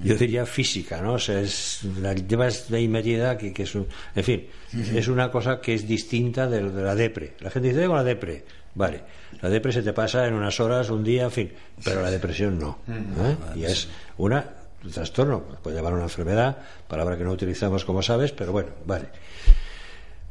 yo 0.04 0.16
diría 0.16 0.46
física, 0.48 1.00
¿no? 1.02 1.14
O 1.14 1.20
sea, 1.20 1.40
es, 1.42 1.82
la 2.02 2.14
llevas 2.14 2.70
metida, 2.72 3.38
que, 3.38 3.54
que 3.54 3.64
es 3.64 3.76
un- 3.76 3.88
En 4.16 4.24
fin, 4.24 4.48
es 4.96 5.08
una 5.08 5.30
cosa 5.30 5.62
que 5.62 5.76
es 5.76 5.88
distinta 5.88 6.48
de, 6.48 6.72
de 6.72 6.82
la 6.82 6.96
depre. 6.96 7.36
La 7.40 7.52
gente 7.52 7.68
dice, 7.70 7.82
tengo 7.82 7.96
la 7.96 8.04
depre. 8.04 8.44
Vale, 8.74 9.02
la 9.42 9.50
depre 9.50 9.72
se 9.74 9.82
te 9.84 9.92
pasa 9.94 10.28
en 10.28 10.34
unas 10.34 10.60
horas, 10.60 10.90
un 10.90 11.04
día, 11.04 11.24
en 11.24 11.32
fin, 11.32 11.52
pero 11.84 12.02
la 12.02 12.10
depresión 12.12 12.58
no. 12.58 12.80
¿eh? 12.88 13.36
Y 13.56 13.66
es 13.66 13.88
una 14.18 14.46
un 14.84 14.90
trastorno, 14.92 15.44
puede 15.62 15.76
llevar 15.76 15.92
a 15.94 15.96
una 15.96 16.06
enfermedad, 16.06 16.58
palabra 16.88 17.16
que 17.16 17.24
no 17.24 17.32
utilizamos 17.32 17.86
como 17.86 18.02
sabes, 18.02 18.32
pero 18.32 18.52
bueno, 18.52 18.70
vale. 18.86 19.10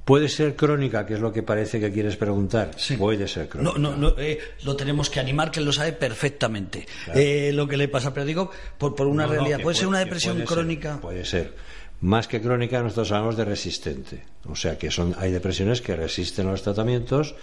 Puede 0.05 0.29
ser 0.29 0.57
crónica, 0.57 1.07
que 1.07 1.15
es 1.15 1.21
lo 1.21 1.33
que 1.33 1.45
parece 1.45 1.79
que 1.79 1.93
quieres 1.93 2.17
preguntar. 2.17 2.73
Puede 2.99 3.29
ser 3.29 3.49
crónica. 3.49 3.79
No, 3.79 3.91
no, 3.91 3.97
no, 3.97 4.15
eh, 4.19 4.41
lo 4.65 4.75
tenemos 4.75 5.09
que 5.09 5.21
animar, 5.21 5.53
que 5.53 5.61
él 5.61 5.67
lo 5.67 5.73
sabe 5.73 5.93
perfectamente. 5.93 6.85
Eh, 7.15 7.53
lo 7.55 7.69
que 7.69 7.77
le 7.77 7.87
pasa, 7.87 8.13
pero 8.13 8.27
digo, 8.27 8.51
por, 8.77 8.97
por 8.97 9.07
una 9.07 9.27
No, 9.27 9.33
realidad. 9.33 9.61
puede 9.63 9.77
ser 9.77 9.87
una 9.87 10.01
depresión 10.01 10.35
puede 10.37 10.47
ser, 10.49 10.55
crónica. 10.57 10.99
puede 11.01 11.25
ser. 11.25 11.55
Más 12.01 12.29
que 12.29 12.41
crónica, 12.41 12.83
nosotros 12.83 13.13
hablamos 13.13 13.37
de 13.37 13.45
resistente. 13.45 14.23
O 14.49 14.57
sea, 14.57 14.79
que 14.79 14.91
son 14.91 15.15
hay 15.19 15.33
depresiones 15.33 15.83
que 15.83 15.97
resisten 15.97 16.49
a 16.49 16.53
los 16.53 16.63
tratamientos 16.63 17.35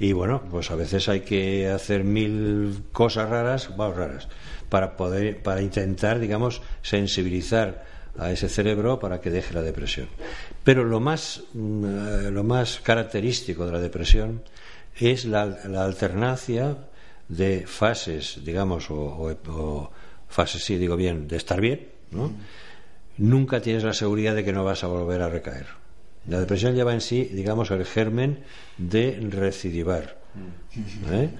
y 0.00 0.12
bueno, 0.12 0.42
pues 0.50 0.70
a 0.70 0.76
veces 0.76 1.08
hay 1.08 1.20
que 1.20 1.68
hacer 1.68 2.04
mil 2.04 2.84
cosas 2.92 3.28
raras, 3.28 3.76
bueno, 3.76 3.94
raras, 3.94 4.28
para 4.70 4.96
poder, 4.96 5.42
para 5.42 5.60
intentar, 5.60 6.20
digamos, 6.20 6.62
sensibilizar 6.82 7.84
a 8.18 8.30
ese 8.32 8.48
cerebro 8.48 8.98
para 8.98 9.20
que 9.20 9.30
deje 9.30 9.52
la 9.54 9.62
depresión. 9.62 10.08
Pero 10.64 10.84
lo 10.84 11.00
más, 11.00 11.42
mm, 11.52 12.28
lo 12.30 12.44
más 12.44 12.80
característico 12.82 13.66
de 13.66 13.72
la 13.72 13.80
depresión 13.80 14.42
es 14.98 15.24
la, 15.24 15.44
la 15.68 15.84
alternancia 15.84 16.76
de 17.28 17.66
fases, 17.66 18.40
digamos, 18.44 18.90
o, 18.90 18.94
o- 18.96 19.50
o 19.52 19.90
fases, 20.28 20.64
sí, 20.64 20.76
digo 20.78 20.96
bien, 20.96 21.28
de 21.28 21.36
estar 21.36 21.60
bien, 21.60 21.88
¿no? 22.10 22.32
Nunca 23.18 23.60
tienes 23.60 23.84
la 23.84 23.92
seguridad 23.94 24.34
de 24.34 24.44
que 24.44 24.52
no 24.52 24.64
vas 24.64 24.84
a 24.84 24.86
volver 24.86 25.20
a 25.22 25.28
recaer. 25.28 25.66
La 26.28 26.40
depresión 26.40 26.74
lleva 26.74 26.92
en 26.94 27.00
sí, 27.00 27.24
digamos, 27.24 27.70
el 27.70 27.84
germen 27.84 28.40
de 28.76 29.18
recidivar. 29.30 30.18
¿eh? 31.10 31.30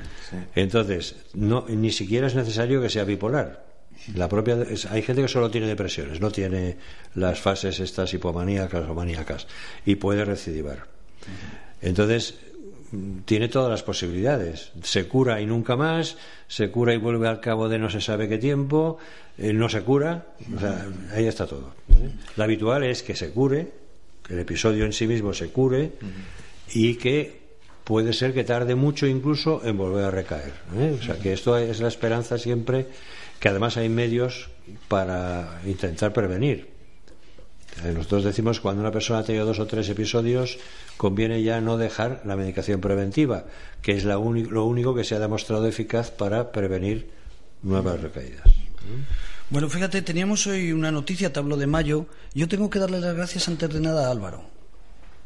Entonces, 0.54 1.16
no, 1.34 1.64
ni 1.68 1.90
siquiera 1.92 2.26
es 2.26 2.34
necesario 2.34 2.80
que 2.82 2.88
sea 2.90 3.04
bipolar. 3.04 3.66
La 4.14 4.28
propia, 4.28 4.62
es- 4.62 4.86
hay 4.86 5.02
gente 5.02 5.22
que 5.22 5.28
solo 5.28 5.50
tiene 5.50 5.66
depresiones, 5.66 6.20
no 6.20 6.30
tiene 6.30 6.76
las 7.14 7.40
fases 7.40 7.80
estas 7.80 8.12
hipomaníacas 8.14 8.88
o 8.88 8.94
maníacas 8.94 9.46
y 9.84 9.96
puede 9.96 10.24
recidivar. 10.24 10.86
Entonces, 11.82 12.34
tiene 13.26 13.48
todas 13.48 13.70
las 13.70 13.82
posibilidades. 13.82 14.72
Se 14.82 15.06
cura 15.06 15.40
y 15.40 15.46
nunca 15.46 15.76
más, 15.76 16.16
se 16.46 16.70
cura 16.70 16.94
y 16.94 16.96
vuelve 16.96 17.28
al 17.28 17.40
cabo 17.40 17.68
de 17.68 17.78
no 17.78 17.90
se 17.90 18.00
sabe 18.00 18.28
qué 18.28 18.38
tiempo, 18.38 18.98
eh, 19.38 19.52
no 19.52 19.68
se 19.68 19.82
cura, 19.82 20.26
o 20.54 20.58
sea, 20.58 20.86
ahí 21.14 21.26
está 21.26 21.46
todo. 21.46 21.72
Lo 22.36 22.44
habitual 22.44 22.84
es 22.84 23.02
que 23.02 23.14
se 23.14 23.30
cure, 23.30 23.72
que 24.26 24.34
el 24.34 24.40
episodio 24.40 24.84
en 24.84 24.92
sí 24.92 25.06
mismo 25.06 25.32
se 25.32 25.48
cure 25.50 25.92
y 26.72 26.96
que 26.96 27.38
puede 27.84 28.12
ser 28.12 28.34
que 28.34 28.44
tarde 28.44 28.74
mucho 28.74 29.06
incluso 29.06 29.62
en 29.64 29.78
volver 29.78 30.04
a 30.04 30.10
recaer. 30.10 30.52
¿eh? 30.76 30.96
O 31.00 31.02
sea, 31.02 31.18
que 31.18 31.32
esto 31.32 31.56
es 31.56 31.80
la 31.80 31.88
esperanza 31.88 32.36
siempre, 32.36 32.86
que 33.40 33.48
además 33.48 33.76
hay 33.76 33.88
medios 33.88 34.50
para 34.88 35.60
intentar 35.64 36.12
prevenir. 36.12 36.68
Eh, 37.84 37.92
Nosotros 37.94 38.24
decimos 38.24 38.60
cuando 38.60 38.82
una 38.82 38.90
persona 38.90 39.20
ha 39.20 39.24
tenido 39.24 39.46
dos 39.46 39.60
o 39.60 39.66
tres 39.66 39.88
episodios, 39.88 40.58
conviene 40.96 41.42
ya 41.42 41.60
no 41.60 41.78
dejar 41.78 42.22
la 42.24 42.36
medicación 42.36 42.80
preventiva, 42.80 43.44
que 43.82 43.92
es 43.92 44.04
lo 44.04 44.20
único 44.20 44.94
que 44.94 45.04
se 45.04 45.14
ha 45.14 45.20
demostrado 45.20 45.66
eficaz 45.66 46.10
para 46.10 46.50
prevenir 46.52 47.08
nuevas 47.62 48.00
recaídas. 48.00 48.57
Bueno, 49.50 49.70
fíjate, 49.70 50.02
teníamos 50.02 50.46
hoy 50.46 50.72
una 50.72 50.90
noticia, 50.90 51.32
te 51.32 51.38
hablo 51.38 51.56
de 51.56 51.66
mayo. 51.66 52.06
Yo 52.34 52.48
tengo 52.48 52.68
que 52.68 52.78
darle 52.78 53.00
las 53.00 53.14
gracias 53.14 53.48
antes 53.48 53.72
de 53.72 53.80
nada 53.80 54.08
a 54.08 54.10
Álvaro. 54.10 54.58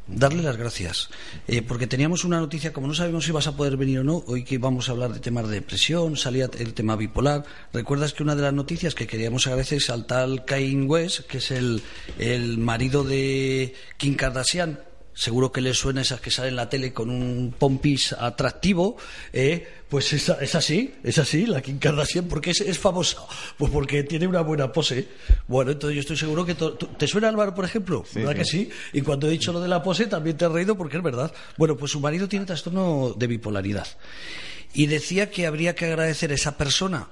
Darle 0.06 0.42
las 0.42 0.56
gracias. 0.56 1.10
Eh, 1.46 1.62
porque 1.62 1.86
teníamos 1.86 2.24
una 2.24 2.40
noticia, 2.40 2.72
como 2.72 2.88
no 2.88 2.94
sabemos 2.94 3.24
si 3.24 3.32
vas 3.32 3.46
a 3.46 3.56
poder 3.56 3.76
venir 3.76 4.00
o 4.00 4.04
no, 4.04 4.22
hoy 4.26 4.44
que 4.44 4.58
vamos 4.58 4.88
a 4.88 4.92
hablar 4.92 5.12
de 5.12 5.20
temas 5.20 5.48
de 5.48 5.54
depresión, 5.54 6.16
salía 6.16 6.48
el 6.58 6.74
tema 6.74 6.96
bipolar. 6.96 7.44
¿Recuerdas 7.72 8.12
que 8.12 8.22
una 8.22 8.34
de 8.34 8.42
las 8.42 8.52
noticias 8.52 8.94
que 8.94 9.06
queríamos 9.06 9.46
agradecer 9.46 9.78
es 9.78 9.90
al 9.90 10.06
tal 10.06 10.44
Kanye 10.44 10.82
West, 10.82 11.20
que 11.20 11.38
es 11.38 11.50
el, 11.50 11.82
el 12.18 12.58
marido 12.58 13.04
de 13.04 13.74
Kim 13.96 14.16
Kardashian? 14.16 14.80
Seguro 15.14 15.52
que 15.52 15.60
le 15.60 15.74
suena 15.74 16.00
esas 16.00 16.20
que 16.20 16.30
salen 16.30 16.50
en 16.50 16.56
la 16.56 16.68
tele 16.68 16.92
con 16.92 17.10
un 17.10 17.54
pompis 17.58 18.12
atractivo, 18.12 18.96
eh, 19.32 19.66
pues 19.88 20.12
es, 20.12 20.28
es, 20.28 20.54
así, 20.54 20.94
es 21.04 21.18
así, 21.18 21.46
la 21.46 21.60
Kim 21.60 21.78
Kardashian, 21.78 22.26
porque 22.26 22.50
es, 22.50 22.62
es, 22.62 22.78
famosa, 22.78 23.18
pues 23.58 23.70
porque 23.70 24.02
tiene 24.04 24.26
una 24.26 24.40
buena 24.40 24.72
pose. 24.72 25.08
Bueno, 25.48 25.72
entonces 25.72 25.96
yo 25.96 26.00
estoy 26.00 26.16
seguro 26.16 26.46
que 26.46 26.54
te 26.54 27.06
suena 27.06 27.28
Álvaro, 27.28 27.54
por 27.54 27.64
ejemplo, 27.64 28.04
¿verdad 28.14 28.34
que 28.34 28.44
sí? 28.44 28.70
Y 28.92 29.02
cuando 29.02 29.26
he 29.28 29.30
dicho 29.30 29.52
lo 29.52 29.60
de 29.60 29.68
la 29.68 29.82
pose 29.82 30.06
también 30.06 30.36
te 30.36 30.46
has 30.46 30.52
reído 30.52 30.76
porque 30.76 30.96
es 30.96 31.02
verdad. 31.02 31.32
Bueno, 31.58 31.76
pues 31.76 31.92
su 31.92 32.00
marido 32.00 32.28
tiene 32.28 32.46
trastorno 32.46 33.14
de 33.16 33.26
bipolaridad 33.26 33.86
y 34.72 34.86
decía 34.86 35.30
que 35.30 35.46
habría 35.46 35.74
que 35.74 35.86
agradecer 35.86 36.32
a 36.32 36.34
esa 36.34 36.56
persona, 36.56 37.08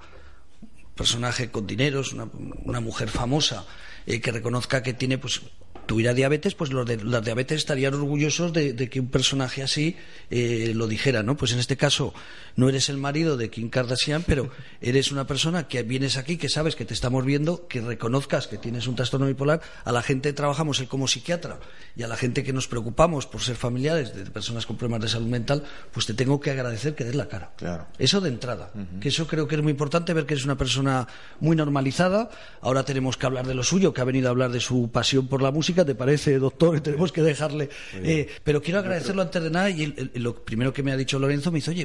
personaje 0.95 1.51
con 1.51 1.67
dineros, 1.67 2.13
una, 2.13 2.29
una 2.65 2.81
mujer 2.81 3.11
famosa, 3.11 3.67
eh, 4.07 4.21
que 4.21 4.33
reconozca 4.33 4.83
que 4.83 4.95
tiene 4.95 5.19
pues 5.19 5.43
tuviera 5.91 6.15
diabetes, 6.15 6.55
pues 6.55 6.71
los 6.71 6.87
de 6.87 7.03
la 7.03 7.21
diabetes 7.21 7.59
estarían 7.59 7.95
orgullosos 7.95 8.53
de, 8.53 8.75
de 8.75 8.89
que 8.89 9.01
un 9.01 9.09
personaje 9.09 9.61
así 9.61 9.97
eh, 10.31 10.71
lo 10.73 10.87
dijera, 10.87 11.25
¿no? 11.25 11.37
Pues 11.37 11.51
en 11.51 11.59
este 11.59 11.77
caso 11.77 12.15
no 12.55 12.69
eres 12.69 12.89
el 12.91 12.97
marido 12.97 13.37
de 13.37 13.51
Kim 13.51 13.71
Kardashian, 13.71 14.23
pero 14.25 14.51
eres 14.81 15.11
una 15.11 15.27
persona 15.27 15.67
que 15.67 15.83
vienes 15.83 16.17
aquí, 16.17 16.37
que 16.37 16.49
sabes 16.49 16.77
que 16.77 16.85
te 16.85 16.95
estamos 16.95 17.25
viendo, 17.25 17.67
que 17.67 17.81
reconozcas 17.81 18.47
que 18.47 18.57
tienes 18.57 18.87
un 18.87 18.95
trastorno 18.95 19.27
bipolar. 19.27 19.63
A 19.85 19.91
la 19.91 20.01
gente 20.01 20.33
trabajamos 20.33 20.79
él 20.79 20.87
como 20.87 21.09
psiquiatra 21.09 21.59
y 21.97 22.05
a 22.05 22.07
la 22.07 22.17
gente 22.17 22.45
que 22.45 22.53
nos 22.53 22.69
preocupamos 22.69 23.27
por 23.27 23.41
ser 23.41 23.57
familiares 23.57 24.15
de 24.15 24.27
personas 24.27 24.67
con 24.67 24.77
problemas 24.77 25.03
de 25.03 25.09
salud 25.09 25.27
mental, 25.27 25.65
pues 25.91 26.07
te 26.07 26.15
tengo 26.15 26.39
que 26.39 26.53
agradecer 26.53 26.95
que 26.95 27.03
des 27.03 27.17
la 27.17 27.27
cara. 27.27 27.51
Claro. 27.57 27.89
Eso 27.99 28.21
de 28.21 28.29
entrada, 28.29 28.71
uh 28.77 28.79
-huh. 28.79 29.01
que 29.01 29.09
eso 29.09 29.27
creo 29.27 29.49
que 29.49 29.57
es 29.57 29.63
muy 29.63 29.73
importante 29.73 30.15
ver 30.15 30.25
que 30.25 30.35
eres 30.35 30.45
una 30.45 30.57
persona 30.57 31.09
muy 31.41 31.57
normalizada. 31.57 32.31
Ahora 32.61 32.85
tenemos 32.85 33.17
que 33.17 33.27
hablar 33.27 33.49
de 33.49 33.55
lo 33.55 33.65
suyo, 33.65 33.93
que 33.93 34.01
ha 34.03 34.05
venido 34.05 34.29
a 34.29 34.31
hablar 34.31 34.53
de 34.53 34.61
su 34.61 34.89
pasión 34.93 35.27
por 35.27 35.43
la 35.43 35.51
música. 35.51 35.80
¿Te 35.85 35.95
parece, 35.95 36.39
doctor? 36.39 36.81
Tenemos 36.83 37.13
que 37.13 37.23
dejarle. 37.23 37.69
Eh, 37.95 38.29
pero 38.45 38.63
quiero 38.63 38.81
agradecerlo 38.81 39.23
antes 39.23 39.43
de 39.43 39.51
nada 39.51 39.71
y 39.71 39.85
el, 39.85 40.11
el, 40.15 40.23
lo 40.23 40.45
primero 40.45 40.73
que 40.73 40.83
me 40.83 40.93
ha 40.93 40.97
dicho 40.97 41.19
Lorenzo 41.19 41.51
me 41.51 41.59
dice, 41.59 41.71
oye, 41.71 41.85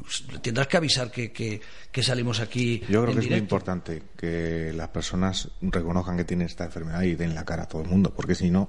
pues, 0.00 0.24
tendrás 0.42 0.66
que 0.66 0.76
avisar 0.76 1.10
que, 1.10 1.32
que, 1.32 1.60
que, 1.90 2.02
salimos 2.02 2.40
aquí. 2.40 2.80
Yo 2.88 3.02
creo 3.02 3.14
que 3.14 3.20
directo. 3.20 3.24
es 3.24 3.30
muy 3.30 3.38
importante 3.38 4.02
que 4.16 4.72
las 4.74 4.88
personas 4.88 5.48
reconozcan 5.60 6.16
que 6.16 6.24
tienen 6.24 6.46
esta 6.46 6.64
enfermedad 6.64 7.02
y 7.02 7.14
den 7.14 7.34
la 7.34 7.44
cara 7.44 7.64
a 7.64 7.68
todo 7.68 7.82
el 7.82 7.88
mundo, 7.88 8.12
porque 8.14 8.34
si 8.34 8.50
no, 8.50 8.68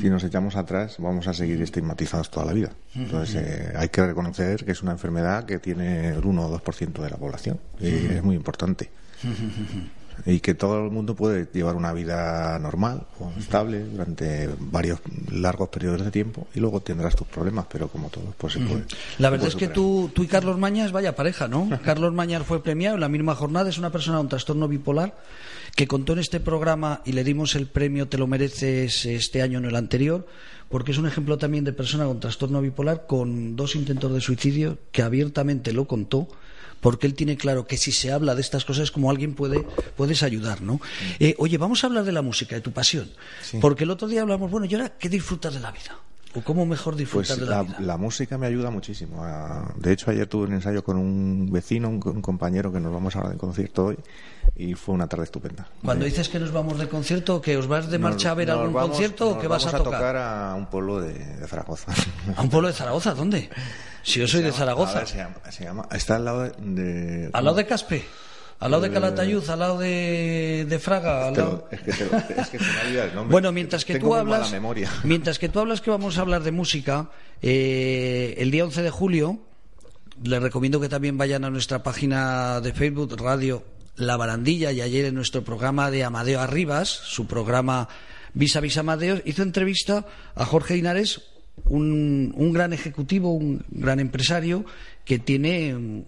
si 0.00 0.08
nos 0.08 0.22
echamos 0.22 0.54
atrás 0.56 0.96
vamos 0.98 1.26
a 1.26 1.34
seguir 1.34 1.60
estigmatizados 1.62 2.30
toda 2.30 2.46
la 2.46 2.52
vida. 2.52 2.72
Entonces 2.94 3.42
eh, 3.42 3.72
hay 3.74 3.88
que 3.88 4.06
reconocer 4.06 4.64
que 4.64 4.72
es 4.72 4.82
una 4.82 4.92
enfermedad 4.92 5.44
que 5.44 5.58
tiene 5.58 6.10
el 6.10 6.24
1 6.24 6.46
o 6.46 6.60
2% 6.60 7.02
de 7.02 7.10
la 7.10 7.16
población 7.16 7.58
y 7.80 7.88
es 7.88 8.22
muy 8.22 8.36
importante 8.36 8.90
y 10.26 10.40
que 10.40 10.54
todo 10.54 10.84
el 10.84 10.90
mundo 10.90 11.14
puede 11.14 11.48
llevar 11.52 11.76
una 11.76 11.92
vida 11.92 12.58
normal 12.58 13.06
o 13.18 13.32
estable 13.38 13.80
durante 13.84 14.48
varios 14.58 15.00
largos 15.30 15.68
periodos 15.68 16.04
de 16.04 16.10
tiempo 16.10 16.46
y 16.54 16.60
luego 16.60 16.80
tendrás 16.80 17.16
tus 17.16 17.26
problemas, 17.26 17.66
pero 17.70 17.88
como 17.88 18.08
todos, 18.08 18.34
pues 18.36 18.54
se 18.54 18.60
puede. 18.60 18.84
La 19.18 19.30
verdad 19.30 19.48
es 19.48 19.56
que 19.56 19.68
tú, 19.68 20.10
tú 20.14 20.22
y 20.22 20.26
Carlos 20.26 20.58
Mañas, 20.58 20.92
vaya 20.92 21.14
pareja, 21.14 21.48
¿no? 21.48 21.68
Carlos 21.84 22.12
Mañas 22.12 22.44
fue 22.46 22.62
premiado 22.62 22.94
en 22.94 23.00
la 23.00 23.08
misma 23.08 23.34
jornada, 23.34 23.68
es 23.68 23.78
una 23.78 23.90
persona 23.90 24.18
con 24.18 24.28
trastorno 24.28 24.68
bipolar 24.68 25.14
que 25.74 25.86
contó 25.86 26.12
en 26.14 26.18
este 26.18 26.40
programa 26.40 27.02
y 27.04 27.12
le 27.12 27.24
dimos 27.24 27.54
el 27.54 27.66
premio 27.66 28.08
Te 28.08 28.18
lo 28.18 28.26
mereces 28.26 29.06
este 29.06 29.42
año, 29.42 29.60
no 29.60 29.68
el 29.68 29.76
anterior, 29.76 30.26
porque 30.68 30.92
es 30.92 30.98
un 30.98 31.06
ejemplo 31.06 31.38
también 31.38 31.64
de 31.64 31.72
persona 31.72 32.04
con 32.04 32.20
trastorno 32.20 32.60
bipolar 32.60 33.06
con 33.06 33.56
dos 33.56 33.76
intentos 33.76 34.12
de 34.12 34.20
suicidio 34.20 34.78
que 34.92 35.02
abiertamente 35.02 35.72
lo 35.72 35.86
contó 35.86 36.28
porque 36.80 37.06
él 37.06 37.14
tiene 37.14 37.36
claro 37.36 37.66
que 37.66 37.76
si 37.76 37.92
se 37.92 38.12
habla 38.12 38.34
de 38.34 38.40
estas 38.40 38.64
cosas 38.64 38.90
como 38.90 39.10
alguien 39.10 39.34
puede 39.34 39.66
puedes 39.96 40.22
ayudar, 40.22 40.62
¿no? 40.62 40.80
Eh, 41.18 41.34
oye, 41.38 41.58
vamos 41.58 41.84
a 41.84 41.86
hablar 41.86 42.04
de 42.04 42.12
la 42.12 42.22
música, 42.22 42.54
de 42.54 42.60
tu 42.60 42.72
pasión, 42.72 43.10
sí. 43.42 43.58
porque 43.60 43.84
el 43.84 43.90
otro 43.90 44.08
día 44.08 44.22
hablamos, 44.22 44.50
bueno, 44.50 44.66
¿y 44.66 44.74
ahora 44.74 44.96
qué 44.98 45.08
disfrutas 45.08 45.54
de 45.54 45.60
la 45.60 45.70
vida? 45.70 45.98
¿O 46.34 46.42
cómo 46.42 46.64
mejor 46.64 46.94
disfrutar 46.94 47.36
pues 47.36 47.40
de 47.40 47.46
la, 47.46 47.56
la, 47.56 47.62
vida? 47.64 47.76
La 47.80 47.96
música 47.96 48.38
me 48.38 48.46
ayuda 48.46 48.70
muchísimo. 48.70 49.24
De 49.76 49.92
hecho, 49.92 50.10
ayer 50.10 50.26
tuve 50.26 50.44
un 50.44 50.52
ensayo 50.52 50.84
con 50.84 50.96
un 50.96 51.50
vecino, 51.50 51.88
un, 51.88 52.00
un 52.04 52.22
compañero 52.22 52.72
que 52.72 52.78
nos 52.78 52.92
vamos 52.92 53.16
ahora 53.16 53.30
de 53.30 53.36
concierto 53.36 53.86
hoy 53.86 53.98
y 54.54 54.74
fue 54.74 54.94
una 54.94 55.08
tarde 55.08 55.24
estupenda. 55.24 55.66
Cuando 55.82 56.04
de... 56.04 56.10
dices 56.10 56.28
que 56.28 56.38
nos 56.38 56.52
vamos 56.52 56.78
de 56.78 56.88
concierto, 56.88 57.40
¿que 57.40 57.56
os 57.56 57.66
vas 57.66 57.90
de 57.90 57.98
marcha 57.98 58.28
nos, 58.28 58.32
a 58.32 58.34
ver 58.34 58.50
algún 58.50 58.72
vamos, 58.72 58.90
concierto 58.90 59.30
o 59.30 59.38
que 59.38 59.48
vas 59.48 59.66
a 59.66 59.70
tocar? 59.70 59.84
tocar 59.84 60.16
a 60.16 60.54
un 60.54 60.66
pueblo 60.66 61.00
de, 61.00 61.14
de, 61.14 61.46
Zaragoza. 61.48 61.92
¿A 62.36 62.42
un 62.42 62.48
pueblo 62.48 62.68
de 62.68 62.74
Zaragoza? 62.74 63.14
¿Dónde? 63.14 63.50
Si 64.02 64.20
yo 64.20 64.28
soy 64.28 64.42
de 64.42 64.52
Zaragoza. 64.52 65.00
Ver, 65.00 65.08
se, 65.08 65.16
llama, 65.16 65.36
se 65.50 65.64
llama, 65.64 65.88
está 65.92 66.16
al 66.16 66.24
lado 66.24 66.42
de. 66.42 66.50
de 66.60 67.30
¿Al 67.32 67.44
lado 67.44 67.56
de 67.56 67.66
Caspe? 67.66 68.04
Al 68.60 68.70
lado 68.72 68.82
de 68.82 68.90
Calatayud, 68.90 69.48
al 69.48 69.58
lado 69.58 69.78
de, 69.78 70.66
de 70.68 70.78
Fraga. 70.78 71.28
Al 71.28 71.34
lado... 71.34 71.68
Es 71.70 71.80
que, 71.80 71.92
te 71.92 72.04
lo, 72.04 72.16
es 72.18 72.48
que 72.50 72.58
se 72.58 72.64
me 72.64 72.80
olvida 72.88 73.04
el 73.04 73.14
nombre. 73.14 73.32
Bueno, 73.32 73.52
mientras 73.52 73.86
que 73.86 73.98
tú 73.98 74.14
hablas, 74.14 74.54
mientras 75.04 75.38
que 75.38 75.48
tú 75.48 75.60
hablas 75.60 75.80
que 75.80 75.90
vamos 75.90 76.18
a 76.18 76.20
hablar 76.20 76.42
de 76.42 76.52
música, 76.52 77.10
eh, 77.40 78.34
el 78.36 78.50
día 78.50 78.64
11 78.64 78.82
de 78.82 78.90
julio 78.90 79.40
les 80.22 80.42
recomiendo 80.42 80.78
que 80.78 80.90
también 80.90 81.16
vayan 81.16 81.44
a 81.44 81.50
nuestra 81.50 81.82
página 81.82 82.60
de 82.60 82.74
Facebook 82.74 83.16
Radio 83.18 83.64
La 83.96 84.18
Barandilla 84.18 84.72
y 84.72 84.82
ayer 84.82 85.06
en 85.06 85.14
nuestro 85.14 85.42
programa 85.42 85.90
de 85.90 86.04
Amadeo 86.04 86.40
Arribas, 86.40 86.88
su 86.88 87.26
programa 87.26 87.88
Visa 88.34 88.60
Visa 88.60 88.80
Amadeo, 88.80 89.22
hizo 89.24 89.42
entrevista 89.42 90.04
a 90.34 90.44
Jorge 90.44 90.74
Linares, 90.74 91.22
un, 91.64 92.34
un 92.36 92.52
gran 92.52 92.74
ejecutivo, 92.74 93.32
un 93.32 93.64
gran 93.70 94.00
empresario 94.00 94.66
que 95.06 95.18
tiene 95.18 96.04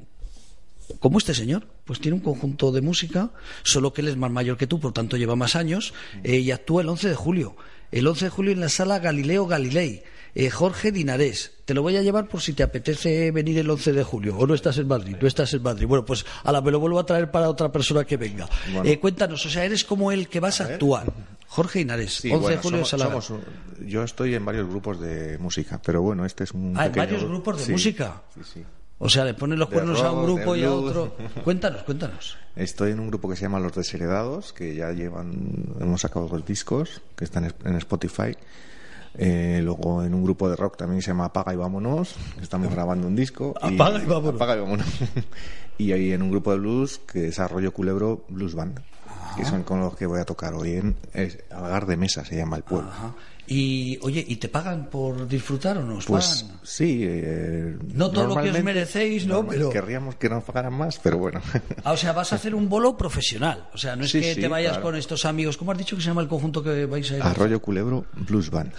como 0.99 1.19
este 1.19 1.35
señor, 1.35 1.67
pues 1.85 2.01
tiene 2.01 2.17
un 2.17 2.23
conjunto 2.23 2.73
de 2.73 2.81
música, 2.81 3.31
solo 3.63 3.93
que 3.93 4.01
él 4.01 4.09
es 4.09 4.17
más 4.17 4.31
mayor 4.31 4.57
que 4.57 4.67
tú, 4.67 4.81
por 4.81 4.93
tanto 4.93 5.17
lleva 5.17 5.37
más 5.37 5.57
años, 5.57 5.95
eh, 6.25 6.39
y 6.39 6.51
actúa 6.51 6.83
el 6.83 6.89
11 6.89 7.09
de 7.09 7.15
julio. 7.15 7.57
El 7.91 8.07
11 8.07 8.27
de 8.27 8.31
julio 8.31 8.53
en 8.53 8.61
la 8.61 8.69
sala 8.69 8.99
Galileo 8.99 9.47
Galilei. 9.47 10.03
Eh, 10.35 10.49
Jorge 10.49 10.93
Dinarés, 10.93 11.53
te 11.67 11.75
lo 11.75 11.83
voy 11.83 11.99
a 11.99 12.03
llevar 12.03 12.27
por 12.27 12.41
si 12.41 12.55
te 12.55 12.63
apetece 12.63 13.31
venir 13.33 13.59
el 13.59 13.69
11 13.69 13.93
de 13.93 14.03
julio, 14.03 14.39
o 14.39 14.47
no 14.47 14.55
estás 14.55 14.79
en 14.79 14.89
Madrid, 14.89 15.15
no 15.21 15.29
estás 15.29 15.53
en 15.53 15.63
Madrid. 15.63 15.87
Bueno, 15.87 16.07
pues 16.07 16.25
a 16.43 16.51
la 16.53 16.63
me 16.63 16.71
lo 16.71 16.81
vuelvo 16.81 16.99
a 16.99 17.05
traer 17.05 17.31
para 17.31 17.51
otra 17.51 17.71
persona 17.71 18.05
que 18.05 18.17
venga. 18.17 18.49
Bueno. 18.73 18.89
Eh, 18.89 18.99
cuéntanos, 18.99 19.45
o 19.45 19.51
sea, 19.51 19.67
eres 19.67 19.85
como 19.85 20.11
el 20.11 20.29
que 20.29 20.41
vas 20.41 20.63
a, 20.63 20.65
a 20.65 20.67
actuar. 20.69 21.13
Jorge 21.49 21.81
Inares, 21.83 22.15
sí, 22.15 22.31
11 22.31 22.41
bueno, 22.41 22.57
de 22.57 22.63
julio 22.63 22.85
somos, 22.87 23.25
somos 23.27 23.45
Yo 23.87 24.03
estoy 24.03 24.35
en 24.35 24.43
varios 24.43 24.67
grupos 24.67 24.99
de 24.99 25.37
música, 25.37 25.79
pero 25.85 26.01
bueno, 26.01 26.25
este 26.25 26.45
es 26.45 26.53
un. 26.53 26.75
Ah, 26.79 26.85
pequeño... 26.85 27.03
¿en 27.03 27.11
varios 27.11 27.25
grupos 27.29 27.59
de 27.59 27.65
sí, 27.67 27.73
música? 27.73 28.23
Sí, 28.35 28.41
sí. 28.55 28.65
O 29.05 29.09
sea, 29.09 29.25
le 29.25 29.35
ponen 29.35 29.59
los 29.59 29.69
cuernos 29.69 30.01
a 30.01 30.13
un 30.13 30.23
grupo 30.23 30.55
y 30.55 30.63
a 30.63 30.73
otro. 30.73 31.17
Cuéntanos, 31.43 31.83
cuéntanos. 31.83 32.39
Estoy 32.55 32.93
en 32.93 33.01
un 33.01 33.09
grupo 33.09 33.29
que 33.29 33.35
se 33.35 33.43
llama 33.43 33.59
Los 33.59 33.75
Desheredados, 33.75 34.53
que 34.53 34.77
ya 34.77 34.93
llevan, 34.93 35.75
hemos 35.81 36.03
sacado 36.03 36.29
dos 36.29 36.47
discos, 36.47 37.03
que 37.17 37.25
están 37.25 37.53
en 37.65 37.77
Spotify. 37.77 38.37
Eh, 39.15 39.61
luego 39.63 40.05
en 40.05 40.15
un 40.15 40.23
grupo 40.23 40.49
de 40.49 40.55
rock 40.55 40.77
también 40.77 41.03
se 41.03 41.09
llama 41.09 41.27
Apaga 41.27 41.53
y 41.53 41.57
Vámonos, 41.57 42.15
estamos 42.41 42.73
grabando 42.73 43.09
un 43.09 43.17
disco. 43.17 43.55
Apaga 43.61 43.99
y, 43.99 44.03
y 44.05 44.07
vámonos. 44.07 44.37
Apaga 44.37 44.57
y 44.57 44.61
vámonos. 44.61 44.87
y 45.79 45.91
ahí 45.91 46.13
en 46.13 46.23
un 46.23 46.31
grupo 46.31 46.53
de 46.53 46.59
blues 46.59 46.99
que 46.99 47.27
es 47.27 47.41
Arroyo 47.41 47.73
Culebro 47.73 48.25
Blues 48.29 48.55
Band, 48.55 48.81
Ajá. 49.09 49.37
que 49.37 49.45
son 49.45 49.65
con 49.65 49.81
los 49.81 49.97
que 49.97 50.07
voy 50.07 50.21
a 50.21 50.25
tocar 50.25 50.55
hoy 50.55 50.77
en 50.77 50.97
es, 51.13 51.39
de 51.89 51.97
Mesa, 51.97 52.25
se 52.25 52.37
llama 52.37 52.57
el 52.57 52.63
pueblo. 52.63 52.89
Ajá. 52.89 53.15
Y, 53.47 53.99
oye, 54.03 54.25
¿y 54.27 54.37
te 54.37 54.49
pagan 54.49 54.89
por 54.89 55.27
disfrutar 55.27 55.77
o 55.79 55.83
no 55.83 55.97
os 55.97 56.07
pues, 56.07 56.43
pagan? 56.43 56.61
Sí. 56.63 57.01
Eh, 57.03 57.77
no 57.95 58.11
todo 58.11 58.29
lo 58.29 58.43
que 58.43 58.51
os 58.51 58.63
merecéis, 58.63 59.27
¿no? 59.27 59.47
Pero... 59.47 59.71
Querríamos 59.71 60.15
que 60.15 60.29
nos 60.29 60.45
pagaran 60.45 60.73
más, 60.73 60.99
pero 61.03 61.19
bueno. 61.19 61.41
Ah, 61.85 61.93
o 61.93 61.97
sea, 61.97 62.13
vas 62.13 62.33
a 62.33 62.37
hacer 62.37 62.55
un 62.55 62.69
bolo 62.69 62.97
profesional. 62.97 63.69
O 63.75 63.79
sea, 63.79 63.97
no 63.97 64.05
es 64.05 64.13
sí, 64.13 64.21
que 64.21 64.35
sí, 64.35 64.41
te 64.41 64.49
vayas 64.49 64.73
claro. 64.73 64.85
con 64.85 64.97
estos 64.97 65.25
amigos. 65.25 65.57
¿Cómo 65.57 65.73
has 65.73 65.79
dicho 65.79 65.97
que 65.97 66.03
se 66.03 66.09
llama 66.09 66.23
el 66.23 66.29
conjunto 66.29 66.63
que 66.63 66.87
vais 66.87 67.11
a 67.11 67.17
ir? 67.17 67.23
Arroyo 67.23 67.61
Culebro 67.61 68.07
Blues 68.15 68.51
Band. 68.51 68.73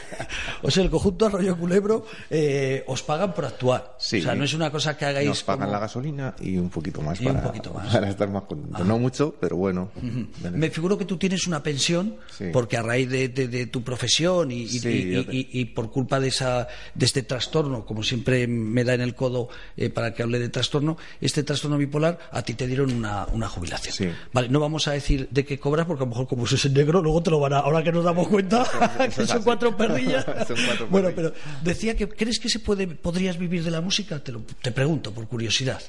o 0.62 0.70
sea, 0.70 0.82
el 0.82 0.90
conjunto 0.90 1.26
Arroyo 1.26 1.56
Culebro 1.56 2.04
eh, 2.28 2.84
os 2.88 3.02
pagan 3.02 3.32
por 3.32 3.44
actuar. 3.44 3.96
Sí. 3.98 4.18
O 4.18 4.22
sea, 4.22 4.34
no 4.34 4.44
es 4.44 4.54
una 4.54 4.70
cosa 4.70 4.96
que 4.96 5.04
hagáis. 5.04 5.28
Nos 5.28 5.42
pagan 5.44 5.66
como... 5.66 5.72
la 5.72 5.78
gasolina 5.78 6.34
y 6.40 6.56
un 6.58 6.70
poquito 6.70 7.00
más, 7.02 7.20
y 7.20 7.24
para, 7.24 7.38
un 7.38 7.44
poquito 7.44 7.72
más. 7.72 7.86
para 7.92 8.08
estar 8.08 8.28
más 8.28 8.42
contentos. 8.44 8.80
Ah. 8.80 8.84
No 8.84 8.98
mucho, 8.98 9.34
pero 9.40 9.56
bueno. 9.56 9.90
Uh 9.96 10.00
-huh. 10.00 10.50
Me 10.50 10.70
figuro 10.70 10.98
que 10.98 11.04
tú 11.04 11.16
tienes 11.16 11.46
una 11.46 11.62
pensión 11.62 12.16
porque 12.52 12.76
a 12.76 12.82
raíz 12.82 13.08
de, 13.08 13.28
de, 13.28 13.48
de 13.48 13.66
tu 13.66 13.82
profesión 13.92 14.50
y, 14.50 14.66
sí, 14.68 14.88
y, 14.88 15.36
y, 15.36 15.60
y, 15.60 15.64
por 15.66 15.90
culpa 15.90 16.18
de, 16.18 16.28
esa, 16.28 16.66
de 16.94 17.04
este 17.04 17.22
trastorno, 17.22 17.84
como 17.84 18.02
siempre 18.02 18.46
me 18.46 18.84
da 18.84 18.94
en 18.94 19.02
el 19.02 19.14
codo 19.14 19.50
eh, 19.76 19.90
para 19.90 20.14
que 20.14 20.22
hable 20.22 20.38
de 20.38 20.48
trastorno, 20.48 20.96
este 21.20 21.42
trastorno 21.42 21.76
bipolar, 21.76 22.18
a 22.30 22.40
ti 22.42 22.54
te 22.54 22.66
dieron 22.66 22.90
una, 22.90 23.26
una 23.26 23.48
jubilación. 23.50 23.94
Sí. 23.94 24.08
Vale, 24.32 24.48
no 24.48 24.60
vamos 24.60 24.88
a 24.88 24.92
decir 24.92 25.28
de 25.30 25.44
qué 25.44 25.58
cobras, 25.58 25.84
porque 25.86 26.04
a 26.04 26.06
lo 26.06 26.10
mejor 26.10 26.26
como 26.26 26.46
es 26.46 26.64
en 26.64 26.72
negro, 26.72 27.02
luego 27.02 27.22
te 27.22 27.30
lo 27.30 27.38
van 27.38 27.52
a. 27.52 27.58
Ahora 27.58 27.82
que 27.82 27.92
nos 27.92 28.02
damos 28.04 28.28
cuenta 28.28 28.64
que 29.14 29.26
son 29.26 29.42
cuatro 29.42 29.76
perrillas. 29.76 30.24
son 30.24 30.56
cuatro 30.66 30.86
bueno, 30.88 31.10
pero 31.14 31.34
decía 31.62 31.94
que 31.94 32.08
¿crees 32.08 32.38
que 32.40 32.48
se 32.48 32.60
puede, 32.60 32.86
podrías 32.86 33.36
vivir 33.36 33.62
de 33.62 33.70
la 33.70 33.82
música? 33.82 34.20
Te, 34.24 34.32
lo, 34.32 34.40
te 34.62 34.72
pregunto, 34.72 35.12
por 35.12 35.28
curiosidad. 35.28 35.82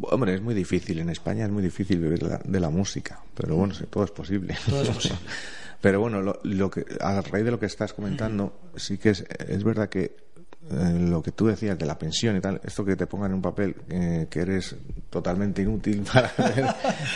Hombre, 0.00 0.34
es 0.34 0.40
muy 0.40 0.54
difícil. 0.54 0.98
En 0.98 1.10
España 1.10 1.44
es 1.44 1.50
muy 1.50 1.62
difícil 1.62 1.98
vivir 2.00 2.22
la- 2.22 2.40
de 2.42 2.58
la 2.58 2.70
música. 2.70 3.20
Pero 3.34 3.56
bueno, 3.56 3.74
sí, 3.74 3.84
todo 3.90 4.02
es 4.04 4.10
posible. 4.10 4.56
Todo 4.68 4.82
es 4.82 4.88
posible. 4.88 5.18
Pero 5.82 6.00
bueno, 6.00 6.22
lo, 6.22 6.38
lo 6.44 6.70
que, 6.70 6.86
a 7.00 7.20
raíz 7.20 7.44
de 7.44 7.50
lo 7.50 7.60
que 7.60 7.66
estás 7.66 7.92
comentando, 7.92 8.58
sí 8.76 8.96
que 8.96 9.10
es, 9.10 9.24
es 9.48 9.62
verdad 9.64 9.88
que 9.90 10.16
eh, 10.70 10.96
lo 11.10 11.20
que 11.20 11.32
tú 11.32 11.48
decías 11.48 11.76
de 11.76 11.84
la 11.84 11.98
pensión 11.98 12.36
y 12.36 12.40
tal, 12.40 12.60
esto 12.64 12.84
que 12.84 12.94
te 12.94 13.08
pongan 13.08 13.32
en 13.32 13.34
un 13.34 13.42
papel 13.42 13.74
eh, 13.90 14.28
que 14.30 14.40
eres 14.42 14.76
totalmente 15.10 15.60
inútil 15.62 16.02
para 16.12 16.28
hacer, 16.28 16.66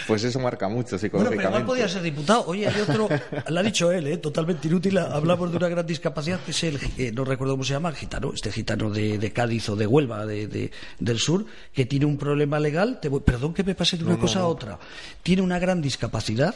pues 0.08 0.24
eso 0.24 0.40
marca 0.40 0.68
mucho 0.68 0.96
Bueno, 0.96 0.98
pero 0.98 0.98
psicológicamente. 0.98 1.48
igual 1.48 1.64
podía 1.64 1.88
ser 1.88 2.02
diputado. 2.02 2.44
Oye, 2.48 2.66
hay 2.66 2.80
otro, 2.80 3.08
lo 3.48 3.60
ha 3.60 3.62
dicho 3.62 3.92
él, 3.92 4.08
¿eh? 4.08 4.16
totalmente 4.16 4.66
inútil. 4.66 4.98
Hablamos 4.98 5.52
de 5.52 5.58
una 5.58 5.68
gran 5.68 5.86
discapacidad 5.86 6.40
que 6.40 6.50
es 6.50 6.64
el, 6.64 6.80
eh, 6.98 7.12
no 7.14 7.24
recuerdo 7.24 7.54
cómo 7.54 7.62
se 7.64 7.72
llama, 7.74 7.90
el 7.90 7.94
gitano, 7.94 8.32
este 8.34 8.50
gitano 8.50 8.90
de, 8.90 9.16
de 9.16 9.32
Cádiz 9.32 9.68
o 9.68 9.76
de 9.76 9.86
Huelva, 9.86 10.26
de, 10.26 10.48
de- 10.48 10.72
del 10.98 11.20
sur, 11.20 11.46
que 11.72 11.86
tiene 11.86 12.04
un 12.04 12.18
problema 12.18 12.58
legal. 12.58 12.98
Te 13.00 13.08
voy- 13.08 13.20
perdón 13.20 13.54
que 13.54 13.62
me 13.62 13.76
pase 13.76 13.96
de 13.96 14.02
una 14.04 14.18
cosa 14.18 14.40
a 14.40 14.46
otra. 14.48 14.76
Tiene 15.22 15.42
una 15.42 15.60
gran 15.60 15.80
discapacidad. 15.80 16.52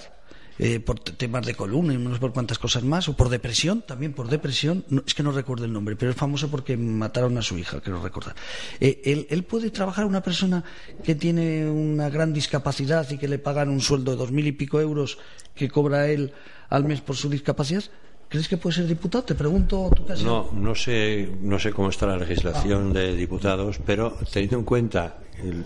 Eh, 0.58 0.80
por 0.80 0.98
temas 1.00 1.46
de 1.46 1.54
columna 1.54 1.94
y 1.94 1.98
no 1.98 2.12
sé 2.14 2.20
por 2.20 2.32
cuántas 2.32 2.58
cosas 2.58 2.82
más, 2.82 3.08
o 3.08 3.16
por 3.16 3.28
depresión, 3.28 3.82
también 3.82 4.12
por 4.12 4.28
depresión, 4.28 4.84
no, 4.88 5.02
es 5.06 5.14
que 5.14 5.22
no 5.22 5.32
recuerdo 5.32 5.64
el 5.64 5.72
nombre, 5.72 5.96
pero 5.96 6.10
es 6.10 6.16
famoso 6.16 6.50
porque 6.50 6.76
mataron 6.76 7.38
a 7.38 7.42
su 7.42 7.56
hija, 7.58 7.80
quiero 7.80 8.02
recordar. 8.02 8.34
Eh, 8.80 9.00
él, 9.04 9.26
él 9.30 9.44
puede 9.44 9.70
trabajar 9.70 10.04
una 10.04 10.22
persona 10.22 10.62
que 11.02 11.14
tiene 11.14 11.70
una 11.70 12.10
gran 12.10 12.32
discapacidad 12.32 13.08
y 13.10 13.18
que 13.18 13.28
le 13.28 13.38
pagan 13.38 13.68
un 13.70 13.80
sueldo 13.80 14.10
de 14.10 14.16
dos 14.18 14.32
mil 14.32 14.46
y 14.46 14.52
pico 14.52 14.80
euros 14.80 15.18
que 15.54 15.68
cobra 15.68 16.08
él 16.08 16.32
al 16.68 16.84
mes 16.84 17.00
por 17.00 17.16
su 17.16 17.28
discapacidad. 17.28 17.84
¿Crees 18.28 18.46
que 18.46 18.56
puede 18.56 18.76
ser 18.76 18.86
diputado? 18.86 19.24
Te 19.24 19.34
pregunto, 19.34 19.90
tú 19.96 20.06
casi. 20.06 20.22
No, 20.24 20.50
no 20.52 20.74
sé, 20.76 21.28
no 21.40 21.58
sé 21.58 21.72
cómo 21.72 21.88
está 21.90 22.06
la 22.06 22.16
legislación 22.16 22.92
de 22.92 23.16
diputados, 23.16 23.80
pero 23.84 24.16
teniendo 24.32 24.58
en 24.58 24.64
cuenta 24.64 25.18
el- 25.42 25.64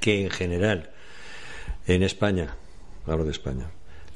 que 0.00 0.22
en 0.24 0.30
general 0.30 0.90
en 1.86 2.02
España, 2.02 2.54
hablo 3.06 3.24
de 3.26 3.32
España, 3.32 3.70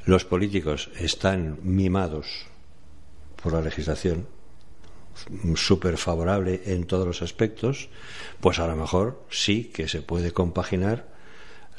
los 0.07 0.25
políticos 0.25 0.91
están 0.99 1.59
mimados 1.63 2.47
por 3.43 3.53
la 3.53 3.61
legislación 3.61 4.27
súper 5.55 5.97
favorable 5.97 6.63
en 6.67 6.85
todos 6.85 7.07
los 7.07 7.23
aspectos, 7.23 7.89
pues 8.41 8.59
a 8.59 8.67
lo 8.67 8.77
mejor 8.77 9.25
sí 9.31 9.71
que 9.73 9.89
se 9.89 10.03
puede 10.03 10.33
compaginar 10.33 11.15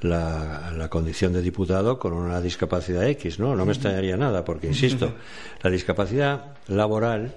la, 0.02 0.72
la 0.76 0.90
condición 0.90 1.34
de 1.34 1.42
diputado 1.42 2.00
con 2.00 2.14
una 2.14 2.42
discapacidad 2.42 3.08
X, 3.10 3.40
¿no? 3.40 3.56
No 3.56 3.66
me 3.66 3.74
extrañaría 3.74 4.18
nada, 4.18 4.46
porque, 4.46 4.68
insisto, 4.68 5.14
la 5.62 5.70
discapacidad 5.70 6.56
laboral 6.68 7.36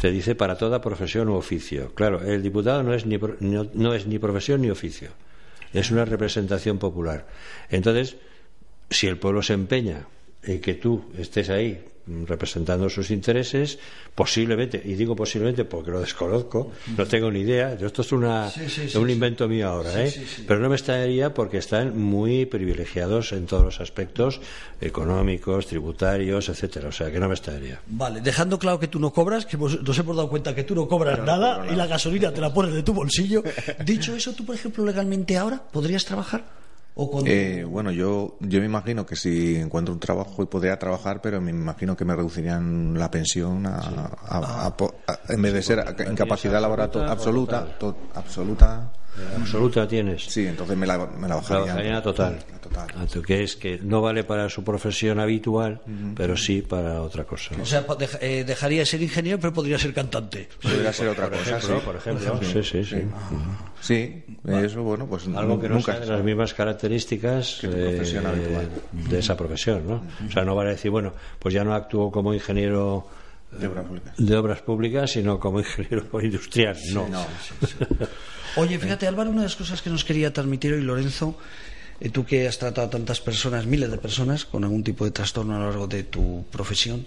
te 0.00 0.10
dice 0.10 0.34
para 0.34 0.58
toda 0.58 0.80
profesión 0.80 1.28
u 1.28 1.34
oficio. 1.34 1.94
Claro, 1.94 2.20
el 2.22 2.42
diputado 2.42 2.82
no 2.82 2.94
es 2.94 3.06
ni, 3.06 3.18
no 3.18 3.94
es 3.94 4.06
ni 4.06 4.18
profesión 4.18 4.62
ni 4.62 4.70
oficio, 4.70 5.10
es 5.72 5.90
una 5.90 6.04
representación 6.04 6.78
popular. 6.78 7.26
Entonces, 7.70 8.16
si 8.90 9.06
el 9.06 9.18
pueblo 9.18 9.42
se 9.42 9.52
empeña 9.54 10.06
en 10.42 10.60
que 10.60 10.74
tú 10.74 11.04
estés 11.18 11.48
ahí 11.50 11.82
representando 12.26 12.90
sus 12.90 13.10
intereses, 13.10 13.78
posiblemente, 14.14 14.78
y 14.84 14.92
digo 14.92 15.16
posiblemente 15.16 15.64
porque 15.64 15.90
lo 15.90 16.00
desconozco, 16.00 16.70
no 16.98 17.06
tengo 17.06 17.30
ni 17.30 17.40
idea, 17.40 17.78
yo 17.78 17.86
esto 17.86 18.02
es 18.02 18.12
una, 18.12 18.50
Sí, 18.50 18.68
sí, 18.68 18.90
sí, 18.90 18.98
un 18.98 19.06
sí. 19.06 19.12
invento 19.14 19.48
mío 19.48 19.70
ahora, 19.70 19.90
Sí, 19.90 19.98
¿eh? 20.00 20.10
sí, 20.10 20.26
sí. 20.26 20.44
pero 20.46 20.60
no 20.60 20.68
me 20.68 20.74
extrañaría 20.76 21.32
porque 21.32 21.56
están 21.56 21.98
muy 21.98 22.44
privilegiados 22.44 23.32
en 23.32 23.46
todos 23.46 23.64
los 23.64 23.80
aspectos 23.80 24.38
económicos, 24.82 25.66
tributarios, 25.66 26.50
etcétera, 26.50 26.88
o 26.88 26.92
sea 26.92 27.10
que 27.10 27.18
no 27.18 27.26
me 27.28 27.34
extrañaría. 27.36 27.80
Vale, 27.86 28.20
dejando 28.20 28.58
claro 28.58 28.78
que 28.78 28.88
tú 28.88 29.00
no 29.00 29.10
cobras, 29.10 29.46
que 29.46 29.56
nos 29.56 29.98
hemos 29.98 30.14
dado 30.16 30.28
cuenta 30.28 30.54
que 30.54 30.64
tú 30.64 30.74
no 30.74 30.86
cobras 30.86 31.20
nada, 31.20 31.66
y 31.72 31.74
la 31.74 31.86
gasolina 31.86 32.32
te 32.34 32.42
la 32.42 32.52
pones 32.52 32.74
de 32.74 32.82
tu 32.82 32.92
bolsillo. 32.92 33.42
Dicho 33.86 34.14
eso, 34.14 34.34
tú, 34.34 34.44
por 34.44 34.54
ejemplo, 34.54 34.84
legalmente 34.84 35.38
ahora 35.38 35.62
podrías 35.72 36.04
trabajar 36.04 36.44
o 36.96 37.10
con 37.10 37.24
Eh, 37.26 37.64
bueno, 37.68 37.90
yo, 37.90 38.36
yo 38.40 38.60
me 38.60 38.66
imagino 38.66 39.04
que 39.04 39.16
si 39.16 39.56
encuentro 39.56 39.92
un 39.94 40.00
trabajo 40.00 40.46
podría 40.46 40.78
trabajar, 40.78 41.20
pero 41.20 41.40
me 41.40 41.50
imagino 41.50 41.96
que 41.96 42.04
me 42.04 42.14
reducirían 42.14 42.98
la 42.98 43.10
pensión 43.10 43.66
a, 43.66 43.78
a- 44.28 44.66
a 44.66 44.76
po- 44.76 44.94
a- 45.06 45.18
en 45.32 45.42
vez 45.42 45.52
de 45.54 45.62
ser 45.62 45.84
incapacidad 46.10 46.60
laboral 46.60 46.90
absoluta 47.10 47.66
absoluta, 48.14 48.92
Absoluta 49.38 49.86
tienes. 49.86 50.24
sí, 50.24 50.46
entonces 50.46 50.76
me 50.76 50.86
la, 50.86 50.98
me 51.06 51.22
la 51.28 51.28
La 51.28 51.34
bajarían. 51.36 51.94
a 51.94 52.02
total. 52.02 52.38
A 52.54 52.58
total. 52.58 52.88
A 53.00 53.06
tu- 53.06 53.22
que 53.22 53.42
es 53.42 53.56
que 53.56 53.78
no 53.82 54.00
vale 54.00 54.24
para 54.24 54.48
su 54.48 54.64
profesión 54.64 55.20
habitual, 55.20 55.80
pero 56.16 56.36
sí 56.36 56.62
para 56.62 57.00
otra 57.02 57.24
cosa. 57.24 57.54
O 57.60 57.64
sea, 57.66 57.84
eh, 58.20 58.44
dejaría 58.46 58.80
de 58.80 58.86
ser 58.86 59.02
ingeniero, 59.02 59.38
pero 59.38 59.52
podría 59.52 59.78
ser 59.78 59.92
cantante. 59.94 60.48
Podría 60.62 60.92
ser 60.92 61.08
otra 61.08 61.28
Por 61.28 61.38
cosa, 61.38 61.58
ejemplo, 61.58 61.78
sí. 61.78 61.84
por 61.84 61.96
ejemplo. 61.96 62.40
Sí, 62.42 62.62
sí, 62.62 62.84
sí. 62.84 63.02
Sí, 63.80 64.24
eso, 64.48 64.82
bueno, 64.82 65.06
pues 65.06 65.26
Algo 65.34 65.60
que 65.60 65.68
no 65.68 65.74
nunca 65.76 65.92
sea 65.92 66.00
de 66.00 66.06
las 66.06 66.24
mismas 66.24 66.54
características 66.54 67.58
Que 67.60 67.68
tu 67.68 67.76
eh, 67.76 68.18
habitual. 68.26 68.68
de 68.92 69.18
esa 69.18 69.36
profesión, 69.36 69.86
¿no? 69.86 70.02
O 70.26 70.30
sea, 70.32 70.44
no 70.44 70.54
vale 70.54 70.70
decir, 70.70 70.90
bueno, 70.90 71.12
pues 71.38 71.54
ya 71.54 71.64
no 71.64 71.74
actúo 71.74 72.10
como 72.10 72.32
ingeniero 72.32 73.06
De 73.58 73.66
obras 73.66 73.84
públicas. 73.86 74.14
de 74.16 74.36
obras 74.36 74.62
públicas, 74.62 75.10
sino 75.10 75.38
como 75.38 75.60
ingeniero 75.60 76.04
industrial. 76.22 76.76
No. 76.92 77.08
No. 77.08 77.24
Oye, 78.56 78.78
fíjate, 78.78 79.06
Álvaro, 79.06 79.30
una 79.30 79.40
de 79.40 79.46
las 79.46 79.56
cosas 79.56 79.82
que 79.82 79.90
nos 79.90 80.04
quería 80.04 80.32
transmitir 80.32 80.72
hoy 80.72 80.82
Lorenzo, 80.82 81.36
eh, 82.00 82.10
tú 82.10 82.24
que 82.24 82.46
has 82.46 82.58
tratado 82.58 82.86
a 82.86 82.90
tantas 82.90 83.20
personas, 83.20 83.66
miles 83.66 83.90
de 83.90 83.98
personas, 83.98 84.44
con 84.44 84.62
algún 84.62 84.84
tipo 84.84 85.04
de 85.04 85.10
trastorno 85.10 85.56
a 85.56 85.58
lo 85.58 85.64
largo 85.66 85.86
de 85.88 86.04
tu 86.04 86.44
profesión, 86.50 87.04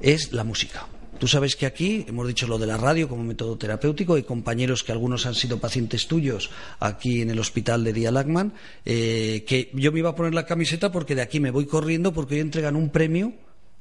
es 0.00 0.32
la 0.32 0.42
música. 0.42 0.86
Tú 1.18 1.28
sabes 1.28 1.54
que 1.54 1.66
aquí 1.66 2.04
hemos 2.08 2.26
dicho 2.26 2.48
lo 2.48 2.58
de 2.58 2.66
la 2.66 2.76
radio 2.76 3.08
como 3.08 3.22
método 3.22 3.56
terapéutico. 3.56 4.14
Hay 4.14 4.24
compañeros 4.24 4.82
que 4.82 4.90
algunos 4.90 5.24
han 5.24 5.36
sido 5.36 5.58
pacientes 5.58 6.08
tuyos 6.08 6.50
aquí 6.80 7.22
en 7.22 7.30
el 7.30 7.38
hospital 7.38 7.84
de 7.84 7.92
Día 7.92 8.10
Lagman, 8.10 8.54
eh, 8.84 9.44
que 9.46 9.70
yo 9.74 9.92
me 9.92 10.00
iba 10.00 10.10
a 10.10 10.16
poner 10.16 10.34
la 10.34 10.46
camiseta 10.46 10.90
porque 10.90 11.14
de 11.14 11.22
aquí 11.22 11.38
me 11.38 11.52
voy 11.52 11.66
corriendo 11.66 12.12
porque 12.12 12.34
hoy 12.34 12.40
entregan 12.40 12.74
un 12.74 12.90
premio 12.90 13.34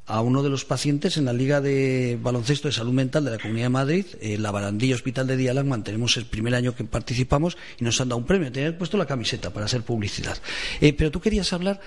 a 0.07 0.21
uno 0.21 0.43
de 0.43 0.49
los 0.49 0.65
pacientes 0.65 1.17
en 1.17 1.25
la 1.25 1.33
Liga 1.33 1.61
de 1.61 2.17
Baloncesto 2.21 2.67
de 2.67 2.73
Salud 2.73 2.91
Mental 2.91 3.23
de 3.23 3.31
la 3.31 3.37
Comunidad 3.37 3.65
de 3.65 3.69
Madrid, 3.69 4.05
en 4.19 4.41
la 4.43 4.51
Barandilla 4.51 4.95
Hospital 4.95 5.27
de 5.27 5.37
Día 5.37 5.53
Lagman, 5.53 5.83
tenemos 5.83 6.17
el 6.17 6.25
primer 6.25 6.55
año 6.55 6.75
que 6.75 6.83
participamos 6.83 7.57
y 7.79 7.83
nos 7.83 8.01
han 8.01 8.09
dado 8.09 8.17
un 8.17 8.25
premio. 8.25 8.51
Tener 8.51 8.77
puesto 8.77 8.97
la 8.97 9.05
camiseta 9.05 9.51
para 9.51 9.65
hacer 9.67 9.83
publicidad. 9.83 10.37
Eh, 10.81 10.93
pero 10.93 11.11
tú 11.11 11.21
querías 11.21 11.53
hablar 11.53 11.79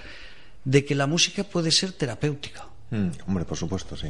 de 0.65 0.85
que 0.85 0.95
la 0.95 1.07
música 1.07 1.45
puede 1.45 1.71
ser 1.71 1.93
terapéutica. 1.93 2.67
Mm, 2.91 3.09
hombre, 3.27 3.45
por 3.45 3.59
supuesto, 3.59 3.97
sí. 3.97 4.09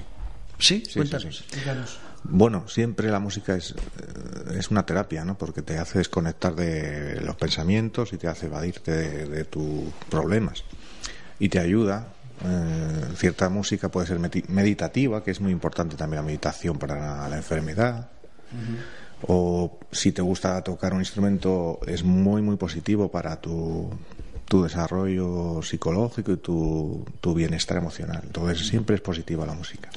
¿Sí? 0.58 0.84
sí, 0.86 0.94
Cuéntanos. 0.94 1.36
sí. 1.36 1.42
explícanos. 1.42 1.98
Bueno, 2.22 2.68
siempre 2.68 3.10
la 3.10 3.18
música 3.18 3.56
es, 3.56 3.72
eh, 3.72 4.58
es 4.58 4.70
una 4.70 4.86
terapia, 4.86 5.24
¿no? 5.24 5.36
Porque 5.36 5.62
te 5.62 5.76
hace 5.78 5.98
desconectar 5.98 6.54
de 6.54 7.20
los 7.20 7.36
pensamientos 7.36 8.12
y 8.12 8.18
te 8.18 8.28
hace 8.28 8.46
evadirte 8.46 8.92
de, 8.92 9.26
de 9.26 9.44
tus 9.44 9.92
problemas. 10.08 10.62
Y 11.38 11.48
te 11.48 11.58
ayuda. 11.58 12.08
Eh, 12.42 13.14
cierta 13.16 13.48
música 13.48 13.90
puede 13.90 14.06
ser 14.06 14.18
meditativa, 14.48 15.22
que 15.22 15.30
es 15.30 15.40
muy 15.40 15.52
importante 15.52 15.96
también 15.96 16.22
la 16.22 16.26
meditación 16.26 16.78
para 16.78 16.98
la, 16.98 17.28
la 17.28 17.36
enfermedad. 17.36 18.08
O 19.26 19.78
si 19.90 20.12
te 20.12 20.22
gusta 20.22 20.62
tocar 20.62 20.92
un 20.92 21.00
instrumento, 21.00 21.80
es 21.86 22.04
muy, 22.04 22.42
muy 22.42 22.56
positivo 22.56 23.10
para 23.10 23.40
tu, 23.40 23.90
tu 24.46 24.62
desarrollo 24.62 25.62
psicológico 25.62 26.32
y 26.32 26.36
tu, 26.36 27.04
tu 27.20 27.34
bienestar 27.34 27.78
emocional. 27.78 28.20
Entonces, 28.24 28.66
siempre 28.66 28.96
es 28.96 29.02
positiva 29.02 29.46
la 29.46 29.54
música. 29.54 29.88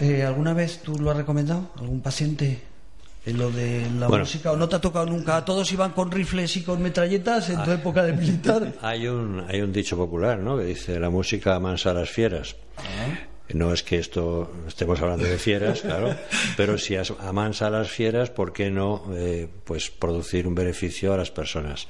Eh, 0.00 0.22
¿Alguna 0.22 0.52
vez 0.52 0.82
tú 0.82 0.98
lo 0.98 1.10
has 1.10 1.16
recomendado? 1.16 1.70
¿Algún 1.78 2.00
paciente? 2.00 2.62
En 3.26 3.38
lo 3.38 3.50
de 3.50 3.82
la 3.98 4.06
Bueno. 4.06 4.22
música, 4.24 4.52
o 4.52 4.56
no 4.56 4.68
te 4.68 4.76
ha 4.76 4.80
tocado 4.80 5.04
nunca. 5.06 5.44
Todos 5.44 5.70
iban 5.72 5.90
con 5.90 6.10
rifles 6.12 6.56
y 6.56 6.62
con 6.62 6.80
metralletas 6.80 7.50
en 7.50 7.62
tu 7.64 7.72
época 7.72 8.04
de 8.04 8.12
militar. 8.12 8.72
Hay 8.82 9.08
un, 9.08 9.44
hay 9.48 9.60
un 9.62 9.72
dicho 9.72 9.96
popular, 9.96 10.38
¿no? 10.38 10.56
Que 10.56 10.64
dice, 10.64 11.00
la 11.00 11.10
música 11.10 11.56
amansa 11.56 11.90
a 11.90 11.94
las 11.94 12.08
fieras. 12.08 12.54
No 13.52 13.72
es 13.72 13.82
que 13.82 13.98
esto 13.98 14.52
estemos 14.66 15.00
hablando 15.00 15.24
de 15.24 15.38
fieras, 15.38 15.80
claro, 15.82 16.14
pero 16.56 16.78
si 16.78 16.96
amansa 17.20 17.66
a 17.68 17.70
las 17.70 17.88
fieras, 17.90 18.30
¿por 18.30 18.52
qué 18.52 18.70
no 18.70 19.04
eh, 19.14 19.48
pues 19.64 19.90
producir 19.90 20.46
un 20.48 20.54
beneficio 20.54 21.12
a 21.12 21.16
las 21.16 21.30
personas? 21.30 21.86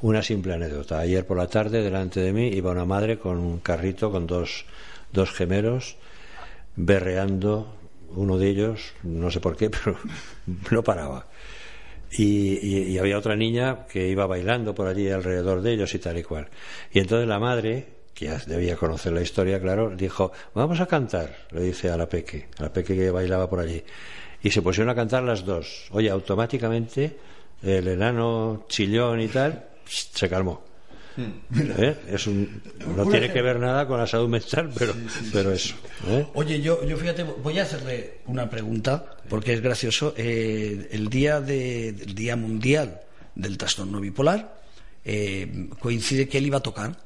Una 0.00 0.22
simple 0.22 0.54
anécdota. 0.54 0.98
Ayer 0.98 1.24
por 1.26 1.36
la 1.38 1.46
tarde, 1.48 1.80
delante 1.82 2.18
de 2.20 2.32
mí, 2.32 2.48
iba 2.48 2.72
una 2.72 2.84
madre 2.84 3.18
con 3.18 3.38
un 3.38 3.58
carrito 3.60 4.10
con 4.10 4.26
dos, 4.26 4.64
dos 5.12 5.30
gemelos 5.30 5.96
berreando. 6.76 7.72
Uno 8.14 8.38
de 8.38 8.48
ellos, 8.48 8.92
no 9.02 9.30
sé 9.30 9.40
por 9.40 9.56
qué, 9.56 9.70
pero 9.84 9.96
no 10.70 10.82
paraba. 10.82 11.26
Y, 12.14 12.98
había 12.98 13.16
otra 13.16 13.36
niña 13.36 13.86
que 13.86 14.08
iba 14.08 14.26
bailando 14.26 14.74
por 14.74 14.86
allí 14.86 15.08
alrededor 15.08 15.62
de 15.62 15.72
ellos 15.72 15.94
y 15.94 15.98
tal 15.98 16.18
y 16.18 16.22
cual. 16.22 16.48
Y 16.92 17.00
entonces 17.00 17.26
la 17.26 17.38
madre, 17.38 17.86
que 18.12 18.26
ya 18.26 18.38
debía 18.46 18.76
conocer 18.76 19.12
la 19.12 19.22
historia, 19.22 19.60
claro, 19.60 19.94
dijo, 19.96 20.30
vamos 20.54 20.80
a 20.80 20.86
cantar, 20.86 21.34
le 21.50 21.62
dice 21.62 21.90
a 21.90 21.96
la 21.96 22.08
peque, 22.08 22.48
a 22.58 22.64
la 22.64 22.72
peque 22.72 22.94
que 22.94 23.10
bailaba 23.10 23.48
por 23.48 23.60
allí. 23.60 23.82
Y 24.42 24.50
se 24.50 24.60
pusieron 24.60 24.90
a 24.90 24.94
cantar 24.94 25.22
las 25.22 25.44
dos. 25.46 25.86
Oye, 25.92 26.10
automáticamente 26.10 27.16
el 27.62 27.88
enano 27.88 28.66
chillón 28.68 29.20
y 29.20 29.28
tal 29.28 29.68
se 29.86 30.28
calmó. 30.28 30.71
¿Eh? 31.16 31.96
Es 32.08 32.26
un, 32.26 32.62
no 32.96 33.06
tiene 33.08 33.32
que 33.32 33.42
ver 33.42 33.58
nada 33.58 33.86
con 33.86 33.98
la 33.98 34.06
salud 34.06 34.28
mental, 34.28 34.70
pero, 34.76 34.94
pero 35.32 35.52
eso. 35.52 35.74
¿eh? 36.08 36.26
Oye, 36.34 36.60
yo, 36.60 36.84
yo 36.84 36.96
fíjate, 36.96 37.22
voy 37.22 37.58
a 37.58 37.62
hacerle 37.62 38.18
una 38.26 38.48
pregunta, 38.48 39.16
porque 39.28 39.52
es 39.52 39.60
gracioso. 39.60 40.14
Eh, 40.16 40.88
el 40.92 41.08
día 41.08 41.40
de, 41.40 41.88
el 41.88 42.14
día 42.14 42.36
mundial 42.36 43.00
del 43.34 43.58
trastorno 43.58 44.00
bipolar, 44.00 44.60
eh, 45.04 45.68
coincide 45.78 46.28
que 46.28 46.38
él 46.38 46.46
iba 46.46 46.58
a 46.58 46.62
tocar. 46.62 46.96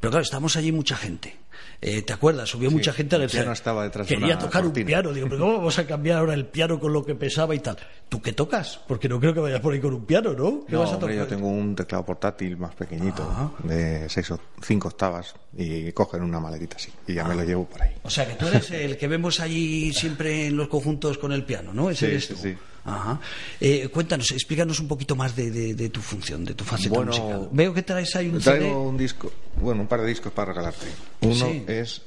Pero 0.00 0.10
claro, 0.10 0.22
estamos 0.22 0.56
allí 0.56 0.72
mucha 0.72 0.96
gente. 0.96 1.36
Eh, 1.80 2.02
¿Te 2.02 2.12
acuerdas? 2.12 2.48
Subió 2.48 2.72
mucha 2.72 2.92
gente 2.92 3.14
al 3.14 3.28
piano 3.28 3.52
estaba 3.52 3.84
detrás 3.84 4.06
Quería 4.08 4.26
de 4.26 4.32
una 4.32 4.38
tocar 4.40 4.62
cortina. 4.64 4.82
un 4.82 4.86
piano. 4.88 5.12
Digo, 5.12 5.28
pero 5.28 5.40
¿cómo 5.42 5.58
vamos 5.58 5.78
a 5.78 5.86
cambiar 5.86 6.18
ahora 6.18 6.34
el 6.34 6.44
piano 6.46 6.80
con 6.80 6.92
lo 6.92 7.04
que 7.04 7.14
pesaba 7.14 7.54
y 7.54 7.60
tal? 7.60 7.76
¿Tú 8.08 8.20
qué 8.20 8.32
tocas? 8.32 8.80
Porque 8.88 9.08
no 9.08 9.20
creo 9.20 9.32
que 9.32 9.38
vayas 9.38 9.60
por 9.60 9.72
ahí 9.72 9.78
con 9.80 9.94
un 9.94 10.04
piano, 10.04 10.32
¿no? 10.32 10.64
¿Qué 10.66 10.72
No, 10.72 10.80
vas 10.80 10.90
a 10.90 10.94
hombre, 10.96 11.14
tocar? 11.14 11.28
yo 11.30 11.36
tengo 11.36 11.46
un 11.48 11.76
teclado 11.76 12.04
portátil 12.04 12.56
más 12.56 12.74
pequeñito, 12.74 13.22
Ajá. 13.22 13.52
de 13.62 14.08
seis 14.08 14.28
o 14.32 14.40
cinco 14.60 14.88
octavas, 14.88 15.34
y 15.56 15.92
cogen 15.92 16.22
una 16.22 16.40
maletita 16.40 16.76
así, 16.78 16.90
y 17.06 17.14
ya 17.14 17.22
me 17.22 17.36
lo 17.36 17.44
llevo 17.44 17.64
por 17.66 17.80
ahí. 17.80 17.92
O 18.02 18.10
sea, 18.10 18.26
que 18.26 18.34
tú 18.34 18.48
eres 18.48 18.68
el 18.72 18.96
que 18.96 19.06
vemos 19.06 19.38
allí 19.38 19.92
siempre 19.92 20.48
en 20.48 20.56
los 20.56 20.66
conjuntos 20.66 21.16
con 21.16 21.30
el 21.30 21.44
piano, 21.44 21.72
¿no? 21.72 21.90
Ese 21.90 22.06
Sí, 22.06 22.10
eres 22.10 22.26
sí, 22.26 22.34
sí. 22.42 22.56
Ajá. 22.88 23.20
Eh, 23.60 23.88
cuéntanos, 23.88 24.30
explícanos 24.30 24.80
un 24.80 24.88
poquito 24.88 25.14
más 25.16 25.34
de, 25.36 25.50
de- 25.50 25.74
de 25.74 25.88
tu 25.90 26.00
función, 26.00 26.44
de 26.44 26.54
tu 26.54 26.64
faceta 26.64 26.90
Bueno, 26.96 27.10
musical. 27.12 27.48
Veo 27.52 27.74
que 27.74 27.82
traes 27.82 28.14
ahí 28.16 28.28
un 28.28 28.40
Traigo 28.40 28.64
CD. 28.66 28.74
un 28.74 28.96
disco, 28.96 29.32
bueno, 29.60 29.82
un 29.82 29.86
par 29.88 30.00
de 30.00 30.06
discos 30.08 30.32
para 30.32 30.52
regalarte. 30.52 30.86
Uno 31.20 31.34
Sí. 31.34 31.64
es 31.66 32.02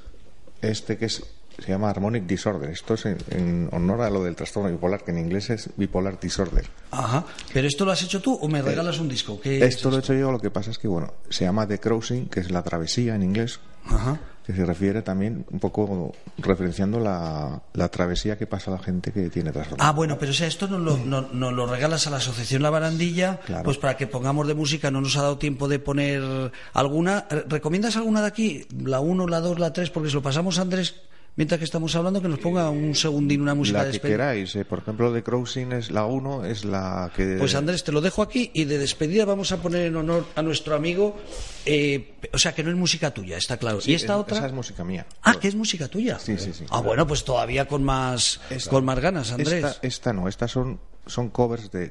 este 0.61 0.97
que 0.97 1.05
es, 1.05 1.23
se 1.57 1.67
llama 1.67 1.89
Harmonic 1.89 2.25
Disorder. 2.25 2.69
Esto 2.69 2.93
es 2.95 3.05
en, 3.05 3.17
en 3.29 3.69
honor 3.71 4.01
a 4.01 4.09
lo 4.09 4.23
del 4.23 4.35
trastorno 4.35 4.69
bipolar, 4.69 5.03
que 5.03 5.11
en 5.11 5.19
inglés 5.19 5.49
es 5.49 5.69
bipolar 5.75 6.19
disorder. 6.19 6.65
Ajá. 6.91 7.25
¿Pero 7.53 7.67
esto 7.67 7.85
lo 7.85 7.91
has 7.91 8.01
hecho 8.03 8.21
tú 8.21 8.33
o 8.33 8.47
me 8.47 8.61
regalas 8.61 8.99
un 8.99 9.09
disco? 9.09 9.39
¿Qué 9.41 9.57
es 9.57 9.63
Eh, 9.63 9.67
Esto 9.67 9.89
lo 9.91 9.97
he 9.97 9.99
hecho 9.99 10.13
yo, 10.13 10.31
lo 10.31 10.39
que 10.39 10.49
pasa 10.49 10.71
es 10.71 10.77
que, 10.77 10.87
bueno, 10.87 11.13
se 11.29 11.45
llama 11.45 11.67
The 11.67 11.79
Crossing, 11.79 12.27
que 12.29 12.39
es 12.39 12.51
la 12.51 12.63
travesía 12.63 13.15
en 13.15 13.23
inglés, 13.23 13.59
Ajá. 13.85 14.19
Que 14.45 14.53
se 14.53 14.65
refiere 14.65 15.01
también 15.01 15.45
un 15.51 15.59
poco 15.59 16.13
referenciando 16.39 16.99
la, 16.99 17.61
la 17.73 17.89
travesía 17.89 18.37
que 18.37 18.47
pasa 18.47 18.71
la 18.71 18.79
gente 18.79 19.11
que 19.11 19.29
tiene 19.29 19.51
trastorno. 19.51 19.83
Ah, 19.83 19.91
bueno, 19.91 20.17
pero 20.19 20.31
o 20.31 20.33
sea, 20.35 20.47
esto 20.47 20.67
nos 20.67 20.81
lo, 20.81 20.97
no- 20.97 21.29
nos 21.31 21.53
lo 21.53 21.65
regalas 21.67 22.07
a 22.07 22.09
la 22.09 22.17
Asociación 22.17 22.61
La 22.63 22.69
Barandilla, 22.71 23.39
Claro. 23.45 23.63
pues 23.63 23.77
para 23.77 23.95
que 23.97 24.07
pongamos 24.07 24.47
de 24.47 24.53
música, 24.55 24.89
no 24.91 24.99
nos 25.01 25.15
ha 25.17 25.21
dado 25.21 25.37
tiempo 25.37 25.67
de 25.67 25.79
poner 25.79 26.51
alguna. 26.73 27.27
Re- 27.29 27.45
¿Recomiendas 27.47 27.95
alguna 27.97 28.21
de 28.21 28.27
aquí? 28.27 28.65
La 28.83 28.99
1, 28.99 29.27
la 29.27 29.39
2, 29.41 29.59
la 29.59 29.73
3, 29.73 29.89
porque 29.91 30.09
si 30.09 30.15
lo 30.15 30.21
pasamos 30.21 30.57
a 30.57 30.63
Andrés, 30.63 30.95
mientras 31.35 31.59
que 31.59 31.65
estamos 31.65 31.95
hablando, 31.95 32.21
que 32.21 32.27
nos 32.27 32.39
ponga 32.39 32.69
un 32.69 32.93
segundín 32.95 33.41
una 33.41 33.55
música 33.55 33.79
la 33.79 33.83
de 33.85 33.89
que 33.89 33.93
despedida. 33.93 34.17
queráis, 34.17 34.55
eh. 34.55 34.65
por 34.65 34.79
ejemplo, 34.79 35.13
The 35.13 35.23
Crossing 35.23 35.71
es 35.71 35.91
la 35.91 36.05
1, 36.05 36.45
es 36.45 36.65
la 36.65 37.11
que... 37.15 37.37
Pues 37.39 37.55
Andrés, 37.55 37.83
te 37.83 37.91
lo 37.91 38.01
dejo 38.01 38.21
aquí 38.21 38.51
y 38.53 38.65
de 38.65 38.77
despedida 38.77 39.25
vamos 39.25 39.51
a 39.51 39.57
poner 39.61 39.83
en 39.87 39.95
honor 39.95 40.25
a 40.35 40.41
nuestro 40.41 40.75
amigo, 40.75 41.17
eh, 41.65 42.13
o 42.33 42.37
sea, 42.37 42.53
que 42.53 42.63
no 42.63 42.69
es 42.69 42.75
música 42.75 43.11
tuya, 43.11 43.37
está 43.37 43.57
claro. 43.57 43.81
Sí, 43.81 43.91
¿Y 43.91 43.95
esta 43.95 44.13
es- 44.13 44.19
otra? 44.19 44.37
Esa 44.37 44.47
es 44.47 44.53
música 44.53 44.83
mía. 44.83 45.05
Ah, 45.23 45.35
que 45.39 45.47
es 45.47 45.55
música 45.55 45.87
tuya. 45.87 46.19
Sí, 46.19 46.37
sí, 46.37 46.51
sí. 46.53 46.65
Ah, 46.69 46.81
bueno, 46.81 47.07
pues 47.07 47.23
todavía 47.23 47.67
con 47.67 47.83
más, 47.83 48.39
con 48.69 48.83
más 48.85 48.99
ganas, 48.99 49.31
Andrés. 49.31 49.63
Esta, 49.63 49.87
esta 49.87 50.13
no, 50.13 50.27
estas 50.27 50.51
son, 50.51 50.79
son 51.07 51.29
covers 51.29 51.71
de 51.71 51.89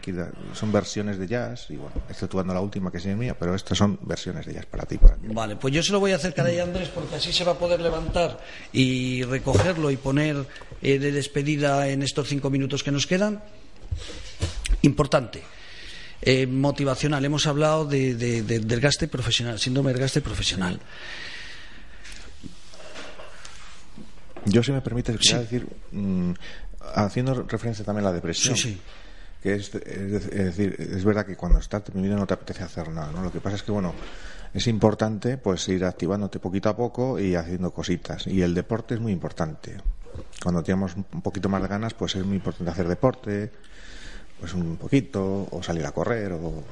son 0.55 0.71
versiones 0.73 1.19
de 1.19 1.27
jazz 1.27 1.67
y 1.71 1.77
bueno, 1.77 1.93
exceptuando 2.09 2.55
la 2.55 2.61
última 2.61 2.91
que 2.93 2.99
es 2.99 3.07
mía, 3.07 3.37
pero 3.39 3.55
estas 3.55 3.77
son 3.77 3.99
versiones 4.03 4.47
de 4.47 4.55
jazz 4.55 4.67
para 4.67 4.85
ti, 4.87 4.99
para 4.99 5.17
mí. 5.17 5.35
Vale, 5.35 5.57
pues 5.57 5.75
yo 5.75 5.83
se 5.83 5.93
lo 5.93 6.01
voy 6.01 6.13
a 6.13 6.17
acercar 6.17 6.47
ahí 6.47 6.59
a 6.59 6.63
Andrés 6.63 6.89
porque 6.89 7.17
así 7.17 7.33
se 7.33 7.45
va 7.45 7.53
a 7.53 7.59
poder 7.59 7.81
levantar 7.81 8.39
y 8.73 9.23
recogerlo 9.25 9.91
y 9.91 9.97
poner 9.97 10.47
eh, 10.81 10.99
de 10.99 11.13
despedida 11.13 11.89
en 11.89 12.03
estos 12.03 12.29
cinco 12.29 12.51
minutos 12.51 12.83
que 12.83 12.93
nos 12.93 13.07
quedan. 13.07 13.43
Importante. 14.83 15.43
eh, 16.23 16.47
motivacional. 16.47 17.25
Hemos 17.25 17.47
hablado 17.47 17.87
de, 17.87 18.15
de- 18.15 18.43
de- 18.43 18.61
del 18.61 18.79
gaste 18.81 19.09
profesional, 19.09 19.59
síndrome 19.59 19.91
del 19.93 20.01
gaste 20.03 20.21
profesional. 20.21 20.79
Yo, 24.45 24.63
si 24.63 24.73
me 24.73 24.81
permites, 24.81 25.17
quería 25.17 25.39
Sí. 25.39 25.43
decir, 25.45 25.67
mm, 25.93 26.33
haciendo 26.95 27.43
referencia 27.45 27.85
también 27.85 28.07
a 28.07 28.11
la 28.11 28.15
depresión, 28.15 28.57
Sí, 28.57 28.63
sí. 28.75 28.81
Que 29.43 29.55
es, 29.55 29.75
es 29.75 30.11
decir, 30.11 30.77
es 30.79 31.05
verdad 31.05 31.27
que 31.27 31.37
cuando 31.37 31.59
estás 31.59 31.85
deprimido 31.85 32.17
no 32.17 32.27
te 32.27 32.35
apetece 32.35 32.63
hacer 32.63 32.89
nada, 32.91 33.11
¿no? 33.13 33.23
Lo 33.23 33.33
que 33.33 33.41
pasa 33.41 33.57
es 33.57 33.63
que, 33.63 33.73
bueno, 33.73 33.95
es 34.53 34.67
importante 34.67 35.39
pues 35.39 35.69
ir 35.69 35.85
activándote 35.85 36.39
poquito 36.39 36.69
a 36.69 36.77
poco 36.77 37.19
y 37.19 37.35
haciendo 37.35 37.71
cositas. 37.71 38.27
Y 38.27 38.43
el 38.43 38.55
deporte 38.55 38.95
es 38.95 39.01
muy 39.01 39.13
importante. 39.13 39.77
Cuando 40.43 40.63
tenemos 40.63 40.95
un 40.97 41.23
poquito 41.23 41.49
más 41.49 41.63
de 41.63 41.69
ganas, 41.69 41.95
pues 41.95 42.17
es 42.17 42.25
muy 42.25 42.37
importante 42.37 42.71
hacer 42.71 42.89
deporte, 42.89 43.51
pues 44.39 44.55
un 44.55 44.77
poquito, 44.77 45.49
o 45.51 45.63
salir 45.63 45.87
a 45.87 45.93
correr, 45.93 46.33
o, 46.33 46.65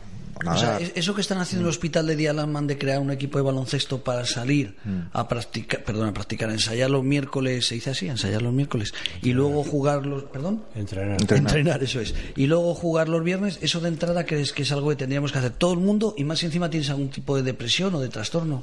o 0.47 0.57
sea, 0.57 0.79
es- 0.79 0.93
eso 0.95 1.15
que 1.15 1.21
están 1.21 1.39
haciendo 1.39 1.63
en 1.63 1.67
el 1.67 1.71
hospital 1.71 2.07
de 2.07 2.17
Dialaman 2.17 2.67
de 2.67 2.79
crear 2.79 3.01
un 3.01 3.11
equipo 3.11 3.39
de 3.39 3.45
baloncesto 3.45 4.03
para 4.03 4.25
salir 4.25 4.77
a 5.13 5.27
practicar, 5.29 5.83
perdón, 5.85 6.09
a 6.09 6.13
practicar, 6.15 6.51
ensayar 6.51 6.91
los 6.91 7.03
miércoles, 7.05 7.67
se 7.67 7.75
dice 7.77 7.91
así, 7.91 8.09
ensayar 8.09 8.43
los 8.43 8.53
miércoles, 8.53 8.93
y 9.23 9.33
luego 9.33 9.65
jugar 9.65 10.07
los, 10.07 10.25
perdón, 10.25 10.63
Entrenar. 10.75 11.21
Entrenar. 11.21 11.47
entrenar, 11.49 11.83
eso 11.83 12.01
es, 12.01 12.15
y 12.37 12.47
luego 12.47 12.75
jugar 12.75 13.09
los 13.09 13.23
viernes, 13.25 13.59
eso 13.63 13.81
de 13.81 13.89
entrada 13.89 14.25
crees 14.25 14.53
que 14.53 14.63
es 14.63 14.73
algo 14.73 14.89
que 14.91 14.97
tendríamos 14.97 15.33
que 15.33 15.39
hacer 15.39 15.53
todo 15.53 15.73
el 15.73 15.81
mundo, 15.81 16.15
y 16.17 16.25
más 16.25 16.39
si 16.39 16.47
encima 16.47 16.71
tienes 16.71 16.91
algún 16.91 17.09
tipo 17.11 17.37
de 17.37 17.43
depresión 17.43 17.95
o 17.95 18.01
de 18.01 18.09
trastorno. 18.09 18.63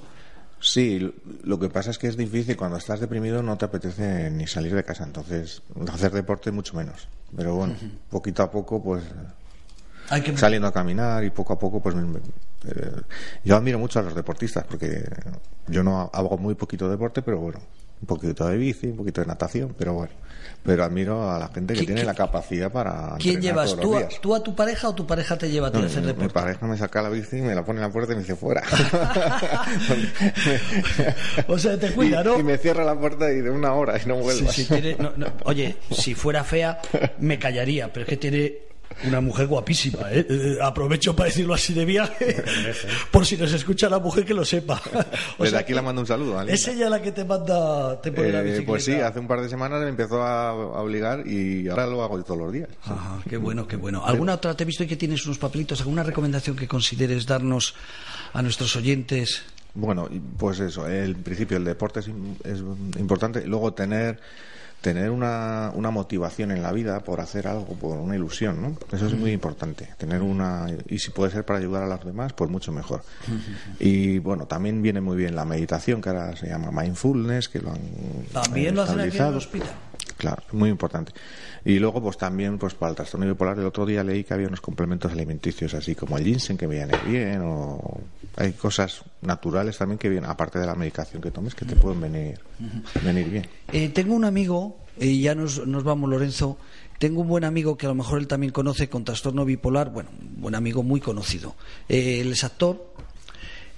Sí, 0.61 1.11
lo 1.43 1.59
que 1.59 1.69
pasa 1.69 1.91
es 1.91 1.97
que 1.99 2.07
es 2.07 2.17
difícil 2.17 2.55
cuando 2.55 2.77
estás 2.77 2.99
deprimido 2.99 3.43
no 3.43 3.57
te 3.57 3.65
apetece 3.65 4.31
ni 4.31 4.47
salir 4.47 4.73
de 4.73 4.83
casa, 4.83 5.03
entonces 5.03 5.61
hacer 5.91 6.11
deporte 6.11 6.49
mucho 6.51 6.75
menos. 6.75 7.07
Pero 7.35 7.55
bueno, 7.55 7.75
poquito 8.09 8.41
a 8.41 8.49
poco 8.49 8.81
pues 8.81 9.03
Hay 10.09 10.21
que 10.21 10.37
saliendo 10.37 10.67
a 10.67 10.71
caminar 10.73 11.23
y 11.23 11.29
poco 11.31 11.53
a 11.53 11.59
poco 11.59 11.81
pues 11.81 11.95
me- 11.95 12.19
eh, 12.67 12.91
yo 13.43 13.55
admiro 13.55 13.79
mucho 13.79 13.99
a 13.99 14.03
los 14.03 14.15
deportistas 14.15 14.65
porque 14.69 15.03
yo 15.67 15.83
no 15.83 16.09
hago 16.13 16.37
muy 16.37 16.55
poquito 16.55 16.89
deporte, 16.89 17.21
pero 17.21 17.39
bueno, 17.39 17.59
un 18.01 18.07
poquito 18.07 18.47
de 18.47 18.57
bici, 18.57 18.87
un 18.87 18.97
poquito 18.97 19.21
de 19.21 19.27
natación, 19.27 19.73
pero 19.77 19.93
bueno, 19.93 20.11
pero 20.63 20.83
admiro 20.83 21.31
a 21.31 21.39
la 21.39 21.47
gente 21.47 21.73
que 21.73 21.81
¿Qui- 21.81 21.85
tiene 21.87 22.03
la 22.03 22.13
capacidad 22.13 22.71
para 22.71 23.15
¿Quién 23.19 23.41
llevas? 23.41 23.75
¿Tú 23.75 23.95
a. 23.97 24.07
¿Tú 24.07 24.35
a 24.35 24.43
tu 24.43 24.55
pareja 24.55 24.89
o 24.89 24.95
tu 24.95 25.07
pareja 25.07 25.37
te 25.37 25.49
lleva 25.49 25.67
a 25.67 25.71
ti 25.71 25.77
No, 25.77 25.83
a 25.85 25.87
hacer 25.87 26.01
mi, 26.01 26.07
mi 26.07 26.13
deporte? 26.13 26.33
pareja 26.33 26.67
me 26.67 26.77
saca 26.77 27.01
la 27.01 27.09
bici, 27.09 27.37
me 27.41 27.55
la 27.55 27.63
pone 27.63 27.79
en 27.79 27.87
la 27.87 27.91
puerta 27.91 28.13
y 28.13 28.15
me 28.15 28.21
dice 28.21 28.35
fuera. 28.35 28.61
O 31.47 31.57
sea, 31.57 31.77
te 31.79 31.91
cuida, 31.91 32.23
¿no? 32.23 32.39
y 32.39 32.43
me 32.43 32.57
cierra 32.57 32.83
la 32.83 32.97
puerta 32.99 33.31
y 33.31 33.41
de 33.41 33.49
una 33.49 33.73
hora 33.73 33.99
y 34.03 34.07
no 34.07 34.15
Sí, 34.17 34.21
vuelvas. 34.21 34.55
sí, 34.55 34.65
tiene- 34.65 34.95
no, 34.99 35.11
no, 35.17 35.27
oye, 35.45 35.77
si 35.91 36.13
fuera 36.15 36.43
fea, 36.43 36.79
me 37.19 37.39
callaría, 37.39 37.91
pero 37.91 38.03
es 38.03 38.09
que 38.09 38.17
tiene 38.17 38.53
una 39.07 39.19
mujer 39.21 39.47
guapísima, 39.47 40.11
¿eh? 40.11 40.25
Eh, 40.29 40.57
Aprovecho 40.61 41.15
para 41.15 41.27
decirlo 41.29 41.53
así 41.53 41.73
de 41.73 41.85
viaje, 41.85 42.43
por 43.11 43.25
si 43.25 43.35
nos 43.37 43.51
escucha 43.53 43.89
la 43.89 43.99
mujer 43.99 44.25
que 44.25 44.33
lo 44.33 44.45
sepa. 44.45 44.81
O 45.37 45.43
Desde 45.43 45.51
sea, 45.51 45.59
aquí 45.59 45.73
la 45.73 45.81
mando 45.81 46.01
un 46.01 46.07
saludo. 46.07 46.41
Es 46.43 46.67
ella 46.67 46.89
la 46.89 47.01
que 47.01 47.11
te 47.11 47.25
manda, 47.25 47.99
te 48.01 48.11
pone 48.11 48.31
la 48.31 48.39
Eh, 48.39 48.43
bicicleta. 48.43 48.67
pues 48.67 48.85
sí, 48.85 48.93
hace 48.93 49.19
un 49.19 49.27
par 49.27 49.41
de 49.41 49.49
semanas 49.49 49.81
me 49.81 49.89
empezó 49.89 50.21
a, 50.23 50.49
a 50.49 50.53
obligar 50.81 51.27
y 51.27 51.67
ahora 51.67 51.87
lo 51.87 52.01
hago 52.03 52.23
todos 52.23 52.39
los 52.39 52.53
días. 52.53 52.69
Ajá, 52.83 53.19
qué 53.29 53.37
bueno, 53.37 53.67
qué 53.67 53.75
bueno. 53.75 54.05
¿Alguna 54.05 54.35
otra? 54.35 54.55
Te 54.55 54.63
he 54.63 54.65
visto 54.65 54.85
que 54.87 54.95
tienes 54.95 55.25
unos 55.25 55.37
papelitos. 55.37 55.81
¿Alguna 55.81 56.03
recomendación 56.03 56.55
que 56.55 56.67
consideres 56.67 57.25
darnos 57.25 57.75
a 58.33 58.41
nuestros 58.41 58.75
oyentes? 58.75 59.43
Bueno, 59.73 60.07
pues 60.37 60.59
eso, 60.61 60.87
el 60.87 61.17
principio, 61.17 61.57
el 61.57 61.65
deporte 61.65 61.99
es, 61.99 62.07
im- 62.07 62.35
es 62.45 62.59
importante. 62.97 63.45
Luego 63.45 63.73
tener 63.73 64.19
tener 64.85 65.09
una, 65.09 65.71
una 65.73 65.89
motivación 65.89 66.51
en 66.51 66.61
la 66.61 66.71
vida 66.71 66.99
por 66.99 67.19
hacer 67.19 67.47
algo, 67.47 67.73
por 67.73 67.97
una 67.97 68.15
ilusión, 68.15 68.61
¿no? 68.61 68.77
Eso 68.95 69.07
es 69.07 69.15
muy 69.15 69.31
importante. 69.31 69.89
Tener 69.97 70.21
una 70.21 70.67
y 70.87 70.99
si 70.99 71.09
puede 71.09 71.31
ser 71.31 71.43
para 71.43 71.57
ayudar 71.57 71.81
a 71.81 71.87
los 71.87 72.05
demás, 72.05 72.33
pues 72.33 72.51
mucho 72.51 72.71
mejor. 72.71 73.01
Y 73.79 74.19
bueno, 74.19 74.45
también 74.45 74.83
viene 74.83 75.01
muy 75.01 75.17
bien 75.17 75.35
la 75.35 75.43
meditación, 75.43 76.01
que 76.03 76.09
ahora 76.09 76.35
se 76.35 76.49
llama 76.49 76.69
mindfulness, 76.69 77.49
que 77.49 77.61
lo 77.61 77.71
han 77.71 77.81
También 78.31 78.67
eh, 78.67 78.71
lo 78.73 78.83
hacen 78.83 78.99
aquí 78.99 79.17
en 79.17 79.25
el 79.25 79.37
hospital. 79.37 79.71
Muy 80.51 80.69
importante. 80.69 81.11
Y 81.63 81.79
luego, 81.79 82.01
pues 82.01 82.17
también, 82.17 82.57
pues 82.57 82.73
para 82.73 82.91
el 82.91 82.95
trastorno 82.95 83.25
bipolar, 83.25 83.57
el 83.59 83.65
otro 83.65 83.85
día 83.85 84.03
leí 84.03 84.23
que 84.23 84.33
había 84.33 84.47
unos 84.47 84.61
complementos 84.61 85.11
alimenticios, 85.11 85.73
así 85.73 85.95
como 85.95 86.17
el 86.17 86.23
ginseng 86.23 86.57
que 86.57 86.67
viene 86.67 86.93
bien, 87.07 87.41
o 87.43 88.01
hay 88.37 88.53
cosas 88.53 89.01
naturales 89.21 89.77
también 89.77 89.97
que 89.97 90.09
vienen, 90.09 90.29
aparte 90.29 90.59
de 90.59 90.65
la 90.65 90.75
medicación 90.75 91.21
que 91.21 91.31
tomes, 91.31 91.55
que 91.55 91.65
te 91.65 91.75
pueden 91.75 92.01
venir, 92.01 92.39
venir 93.03 93.29
bien. 93.29 93.47
Eh, 93.71 93.89
tengo 93.89 94.15
un 94.15 94.25
amigo, 94.25 94.77
y 94.99 95.21
ya 95.21 95.35
nos, 95.35 95.65
nos 95.65 95.83
vamos, 95.83 96.09
Lorenzo. 96.09 96.57
Tengo 96.99 97.21
un 97.21 97.27
buen 97.27 97.43
amigo 97.43 97.77
que 97.77 97.87
a 97.87 97.89
lo 97.89 97.95
mejor 97.95 98.19
él 98.19 98.27
también 98.27 98.53
conoce 98.53 98.87
con 98.87 99.03
trastorno 99.03 99.43
bipolar, 99.43 99.91
bueno, 99.91 100.09
un 100.17 100.41
buen 100.41 100.55
amigo 100.55 100.81
muy 100.81 101.01
conocido. 101.01 101.55
Eh, 101.89 102.21
él 102.21 102.31
es 102.31 102.43
actor, 102.43 102.93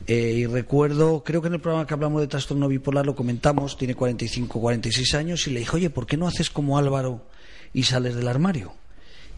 eh, 0.06 0.34
y 0.38 0.46
recuerdo, 0.46 1.24
creo 1.24 1.42
que 1.42 1.48
en 1.48 1.56
el 1.56 1.60
programa 1.60 1.88
que 1.88 1.94
hablamos 1.94 2.22
de 2.22 2.28
trastorno 2.28 2.68
bipolar 2.68 3.06
lo 3.06 3.16
comentamos, 3.16 3.78
tiene 3.78 3.96
45, 3.96 4.62
46 4.62 5.14
años, 5.16 5.48
y 5.48 5.52
le 5.52 5.60
dije, 5.60 5.76
oye, 5.76 5.90
¿por 5.90 6.06
qué 6.06 6.18
no 6.18 6.28
haces 6.28 6.50
como 6.50 6.78
Álvaro 6.78 7.26
y 7.74 7.84
sales 7.84 8.16
del 8.16 8.28
armario? 8.28 8.74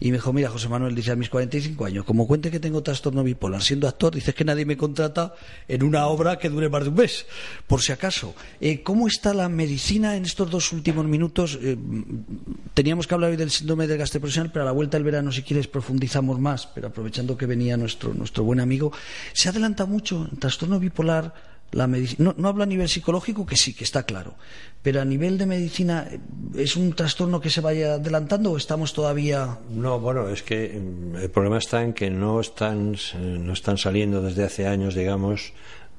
Y 0.00 0.10
me 0.10 0.16
dijo, 0.16 0.32
mira, 0.32 0.48
José 0.48 0.68
Manuel, 0.68 0.94
dice 0.94 1.12
a 1.12 1.16
mis 1.16 1.28
45 1.28 1.84
años, 1.84 2.04
como 2.06 2.26
cuente 2.26 2.50
que 2.50 2.58
tengo 2.58 2.82
trastorno 2.82 3.22
bipolar, 3.22 3.62
siendo 3.62 3.86
actor, 3.86 4.14
dices 4.14 4.34
que 4.34 4.46
nadie 4.46 4.64
me 4.64 4.78
contrata 4.78 5.34
en 5.68 5.82
una 5.82 6.06
obra 6.06 6.38
que 6.38 6.48
dure 6.48 6.70
más 6.70 6.84
de 6.84 6.88
un 6.88 6.94
mes, 6.94 7.26
por 7.66 7.82
si 7.82 7.92
acaso. 7.92 8.34
Eh, 8.62 8.82
¿Cómo 8.82 9.06
está 9.06 9.34
la 9.34 9.50
medicina 9.50 10.16
en 10.16 10.24
estos 10.24 10.50
dos 10.50 10.72
últimos 10.72 11.04
minutos? 11.04 11.58
Eh, 11.60 11.76
teníamos 12.72 13.06
que 13.06 13.14
hablar 13.14 13.30
hoy 13.30 13.36
del 13.36 13.50
síndrome 13.50 13.86
del 13.86 13.98
gasto 13.98 14.18
profesional, 14.20 14.50
pero 14.50 14.62
a 14.62 14.66
la 14.66 14.72
vuelta 14.72 14.96
del 14.96 15.04
verano, 15.04 15.30
si 15.32 15.42
quieres, 15.42 15.66
profundizamos 15.66 16.40
más, 16.40 16.66
pero 16.66 16.88
aprovechando 16.88 17.36
que 17.36 17.44
venía 17.44 17.76
nuestro, 17.76 18.14
nuestro 18.14 18.42
buen 18.42 18.60
amigo, 18.60 18.92
¿se 19.34 19.50
adelanta 19.50 19.84
mucho 19.84 20.26
el 20.32 20.38
trastorno 20.38 20.80
bipolar? 20.80 21.49
La 21.72 21.86
medicina. 21.86 22.34
No, 22.36 22.48
hablo 22.48 22.62
a 22.62 22.66
nivel 22.66 22.88
psicológico, 22.88 23.46
que 23.46 23.56
sí, 23.56 23.74
que 23.74 23.84
está 23.84 24.04
claro. 24.04 24.34
Pero 24.82 25.00
a 25.00 25.04
nivel 25.04 25.38
de 25.38 25.46
medicina, 25.46 26.08
¿es 26.54 26.76
un 26.76 26.94
trastorno 26.94 27.40
que 27.40 27.50
se 27.50 27.60
vaya 27.60 27.94
adelantando 27.94 28.52
o 28.52 28.56
estamos 28.56 28.92
todavía.? 28.92 29.58
No, 29.70 30.00
bueno, 30.00 30.28
es 30.28 30.42
que 30.42 30.68
mm, 30.68 31.16
el 31.16 31.30
problema 31.30 31.58
está 31.58 31.82
en 31.82 31.92
que 31.92 32.10
no 32.10 32.40
están, 32.40 32.96
no 33.18 33.52
están 33.52 33.78
saliendo 33.78 34.22
desde 34.22 34.44
hace 34.44 34.66
años, 34.66 34.94
digamos. 34.94 35.52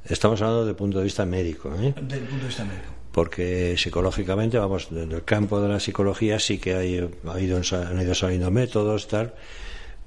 Estamos 0.06 0.42
hablando 0.42 0.62
desde 0.62 0.72
el 0.72 0.78
punto 0.78 0.98
de 0.98 1.04
vista 1.04 1.26
médico. 1.26 1.72
¿eh? 1.80 1.94
Del 2.02 2.22
punto 2.22 2.42
de 2.42 2.48
vista 2.48 2.66
médico. 2.66 2.88
Porque 3.12 3.76
psicológicamente, 3.78 4.58
vamos, 4.58 4.88
en 4.92 5.12
el 5.12 5.24
campo 5.24 5.62
de 5.62 5.68
la 5.68 5.80
psicología 5.80 6.40
sí 6.40 6.58
que 6.58 6.76
hay, 6.76 6.98
ha 6.98 7.40
ido, 7.40 7.62
han 7.74 8.02
ido 8.02 8.16
saliendo 8.16 8.50
métodos, 8.52 9.08
tal 9.08 9.34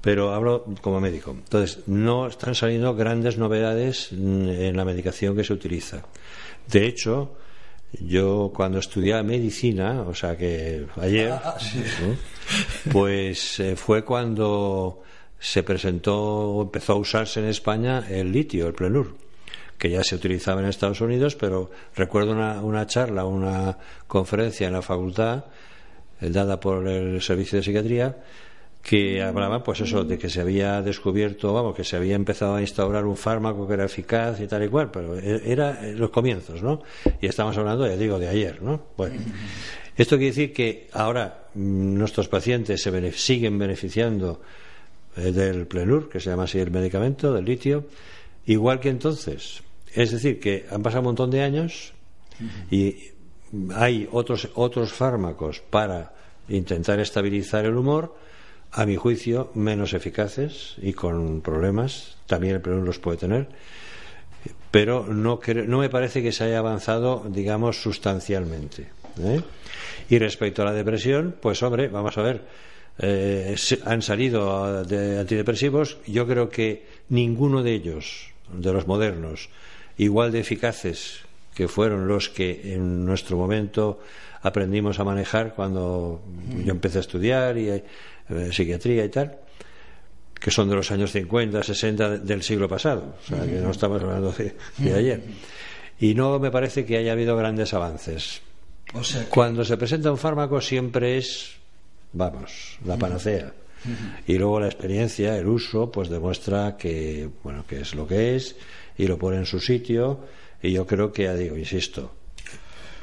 pero 0.05 0.35
hablo 0.35 0.63
como 0.81 1.01
médico. 1.01 1.31
Entonces, 1.31 1.79
no 1.87 2.27
están 2.27 2.53
saliendo 2.53 2.93
grandes 2.93 3.39
novedades 3.39 4.11
en 4.11 4.77
la 4.77 4.85
medicación 4.85 5.35
que 5.35 5.43
se 5.43 5.51
utiliza. 5.51 6.03
De 6.71 6.85
hecho, 6.85 7.35
yo 7.99 8.51
cuando 8.55 8.77
estudiaba 8.77 9.23
medicina, 9.23 10.03
o 10.03 10.13
sea 10.13 10.37
que 10.37 10.85
ayer, 11.01 11.31
ah, 11.31 11.41
ah, 11.43 11.57
pues 12.91 13.59
eh, 13.59 13.75
fue 13.75 14.05
cuando 14.05 15.01
se 15.39 15.63
presentó, 15.63 16.61
empezó 16.61 16.93
a 16.93 16.97
usarse 16.97 17.39
en 17.39 17.47
España 17.47 18.05
el 18.07 18.31
litio, 18.31 18.67
el 18.67 18.75
plenur, 18.75 19.15
que 19.79 19.89
ya 19.89 20.03
se 20.03 20.13
utilizaba 20.13 20.61
en 20.61 20.67
Estados 20.67 21.01
Unidos, 21.01 21.35
pero 21.35 21.71
recuerdo 21.95 22.33
una, 22.33 22.61
una 22.61 22.85
charla, 22.85 23.25
una 23.25 23.75
conferencia 24.05 24.67
en 24.67 24.73
la 24.73 24.83
facultad, 24.83 25.45
eh, 26.21 26.29
dada 26.29 26.59
por 26.59 26.87
el 26.87 27.23
Servicio 27.23 27.57
de 27.57 27.63
Psiquiatría, 27.63 28.15
que 28.85 29.23
hablaba 29.23 29.63
pues 29.63 29.81
eso 29.81 30.03
de 30.03 30.19
que 30.19 30.29
se 30.29 30.41
había 30.41 30.79
descubierto 30.83 31.51
vamos 31.51 31.75
que 31.75 31.83
se 31.83 31.95
había 31.95 32.15
empezado 32.15 32.53
a 32.53 32.61
instaurar 32.61 33.05
un 33.05 33.17
fármaco 33.17 33.67
que 33.67 33.73
era 33.73 33.85
eficaz 33.85 34.39
y 34.39 34.45
tal 34.45 34.63
y 34.63 34.67
cual 34.67 34.91
pero 34.91 35.17
e, 35.17 35.41
era 35.51 35.81
los 35.93 36.11
comienzos 36.11 36.61
no 36.61 36.83
y 37.19 37.25
estamos 37.25 37.57
hablando 37.57 37.87
ya 37.87 37.97
digo 37.97 38.19
de 38.19 38.27
ayer 38.27 38.61
no 38.61 38.79
bueno 38.95 39.15
esto 39.97 40.17
quiere 40.17 40.31
decir 40.31 40.53
que 40.53 40.87
ahora 40.93 41.47
mm, 41.55 41.97
nuestros 41.97 42.27
pacientes 42.27 42.81
se 42.81 43.11
siguen 43.13 43.57
beneficiando 43.57 44.41
eh, 45.17 45.31
del 45.31 45.65
plenur 45.65 46.07
que 46.07 46.19
se 46.19 46.29
llama 46.29 46.43
así 46.43 46.59
el 46.59 46.69
medicamento 46.69 47.33
del 47.33 47.45
litio 47.45 47.87
igual 48.45 48.79
que 48.79 48.89
entonces. 48.89 49.63
Es 49.93 50.11
decir 50.11 50.39
que 50.39 50.65
han 50.69 50.83
pasado 50.83 51.01
un 51.01 51.05
montón 51.05 51.31
de 51.31 51.41
años 51.41 51.93
y 52.69 52.97
hay 53.73 54.09
otros 54.11 54.49
otros 54.55 54.91
fármacos 54.91 55.61
para 55.61 56.13
intentar 56.49 56.99
estabilizar 56.99 57.65
el 57.65 57.77
humor 57.77 58.15
a 58.75 58.85
mi 58.85 58.97
juicio, 58.97 59.51
menos 59.53 59.93
eficaces 59.93 60.75
y 60.81 60.91
con 60.91 61.39
problemas. 61.39 62.17
También 62.27 62.55
el 62.55 62.61
problema 62.61 62.85
los 62.85 62.99
puede 62.99 63.17
tener. 63.17 63.47
Pero 64.69 65.05
no, 65.07 65.39
no 65.67 65.79
me 65.79 65.89
parece 65.89 66.21
que 66.21 66.33
se 66.33 66.43
haya 66.43 66.59
avanzado, 66.59 67.23
digamos, 67.29 67.81
sustancialmente. 67.81 68.89
¿eh? 69.21 69.41
Y 70.09 70.19
respecto 70.19 70.61
a 70.61 70.65
la 70.65 70.73
depresión, 70.73 71.35
pues 71.41 71.63
hombre, 71.63 71.87
vamos 71.87 72.17
a 72.17 72.21
ver. 72.21 72.41
Eh, 72.99 73.55
han 73.85 74.01
salido 74.01 74.83
de 74.83 75.19
antidepresivos. 75.19 75.97
Yo 76.05 76.27
creo 76.27 76.49
que 76.49 76.85
ninguno 77.07 77.63
de 77.63 77.73
ellos, 77.73 78.31
de 78.51 78.73
los 78.73 78.87
modernos, 78.87 79.49
igual 79.97 80.33
de 80.33 80.41
eficaces 80.41 81.21
que 81.53 81.69
fueron 81.69 82.09
los 82.09 82.27
que 82.27 82.73
en 82.73 83.05
nuestro 83.05 83.37
momento 83.37 84.01
aprendimos 84.41 84.99
a 84.99 85.05
manejar 85.05 85.55
cuando 85.55 86.21
yo 86.63 86.71
empecé 86.71 86.97
a 86.97 87.01
estudiar 87.01 87.57
y 87.57 87.81
eh, 88.29 88.49
psiquiatría 88.51 89.05
y 89.05 89.09
tal, 89.09 89.37
que 90.33 90.51
son 90.51 90.69
de 90.69 90.75
los 90.75 90.91
años 90.91 91.11
50, 91.11 91.63
60 91.63 92.17
del 92.19 92.43
siglo 92.43 92.67
pasado, 92.67 93.15
o 93.23 93.27
sea, 93.27 93.41
que 93.45 93.59
no 93.59 93.71
estamos 93.71 94.01
hablando 94.01 94.31
de, 94.31 94.93
ayer. 94.93 95.21
Y 95.99 96.13
no 96.13 96.39
me 96.39 96.51
parece 96.51 96.85
que 96.85 96.97
haya 96.97 97.13
habido 97.13 97.37
grandes 97.37 97.73
avances. 97.73 98.41
Cuando 99.29 99.63
se 99.65 99.77
presenta 99.77 100.11
un 100.11 100.17
fármaco 100.17 100.61
siempre 100.61 101.17
es, 101.17 101.55
vamos, 102.13 102.77
la 102.85 102.97
panacea. 102.97 103.53
Y 104.25 104.37
luego 104.37 104.59
la 104.59 104.65
experiencia, 104.65 105.37
el 105.37 105.47
uso, 105.47 105.91
pues 105.91 106.09
demuestra 106.09 106.75
que, 106.75 107.29
bueno, 107.43 107.65
que 107.67 107.81
es 107.81 107.93
lo 107.93 108.07
que 108.07 108.35
es 108.35 108.55
y 108.97 109.07
lo 109.07 109.17
pone 109.17 109.37
en 109.37 109.45
su 109.45 109.59
sitio. 109.59 110.21
Y 110.61 110.71
yo 110.71 110.87
creo 110.87 111.11
que, 111.11 111.23
ya 111.23 111.35
digo, 111.35 111.55
insisto, 111.55 112.11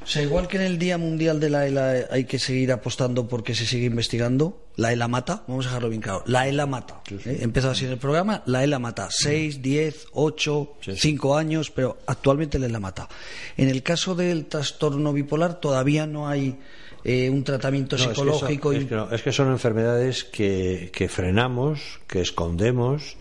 o 0.03 0.07
sea, 0.07 0.23
igual 0.23 0.49
que 0.49 0.57
en 0.57 0.63
el 0.65 0.79
Día 0.79 0.99
Mundial 0.99 1.41
de 1.41 1.51
la 1.51 1.67
ELA 1.67 2.07
hay 2.11 2.25
que 2.25 2.39
seguir 2.39 2.73
apostando 2.73 3.29
porque 3.29 3.55
se 3.55 3.67
sigue 3.67 3.87
investigando, 3.87 4.67
la 4.77 4.93
ELA 4.93 5.09
mata, 5.09 5.45
vamos 5.47 5.67
a 5.67 5.69
dejarlo 5.69 5.89
bien 5.89 6.01
claro, 6.01 6.23
la 6.27 6.49
ELA 6.49 6.67
mata. 6.67 7.03
¿eh? 7.11 7.39
Empezó 7.41 7.71
así 7.71 7.85
en 7.85 7.93
el 7.93 7.99
programa, 7.99 8.43
la 8.47 8.65
ELA 8.65 8.79
mata. 8.79 9.09
Seis, 9.11 9.63
diez, 9.63 10.07
ocho, 10.13 10.75
cinco 10.95 11.37
años, 11.37 11.71
pero 11.71 11.99
actualmente 12.07 12.59
la 12.59 12.67
ELA 12.67 12.81
mata. 12.81 13.09
En 13.57 13.69
el 13.69 13.83
caso 13.83 14.15
del 14.15 14.47
trastorno 14.47 15.13
bipolar 15.13 15.61
todavía 15.61 16.07
no 16.07 16.29
hay 16.29 16.59
eh, 17.05 17.31
un 17.31 17.45
tratamiento 17.45 17.99
psicológico. 17.99 18.73
Es 18.73 19.23
que, 19.23 19.33
son, 19.33 19.51
enfermedades 19.51 20.25
que, 20.25 21.09
frenamos, 21.11 22.01
que 22.07 22.21
escondemos. 22.21 23.17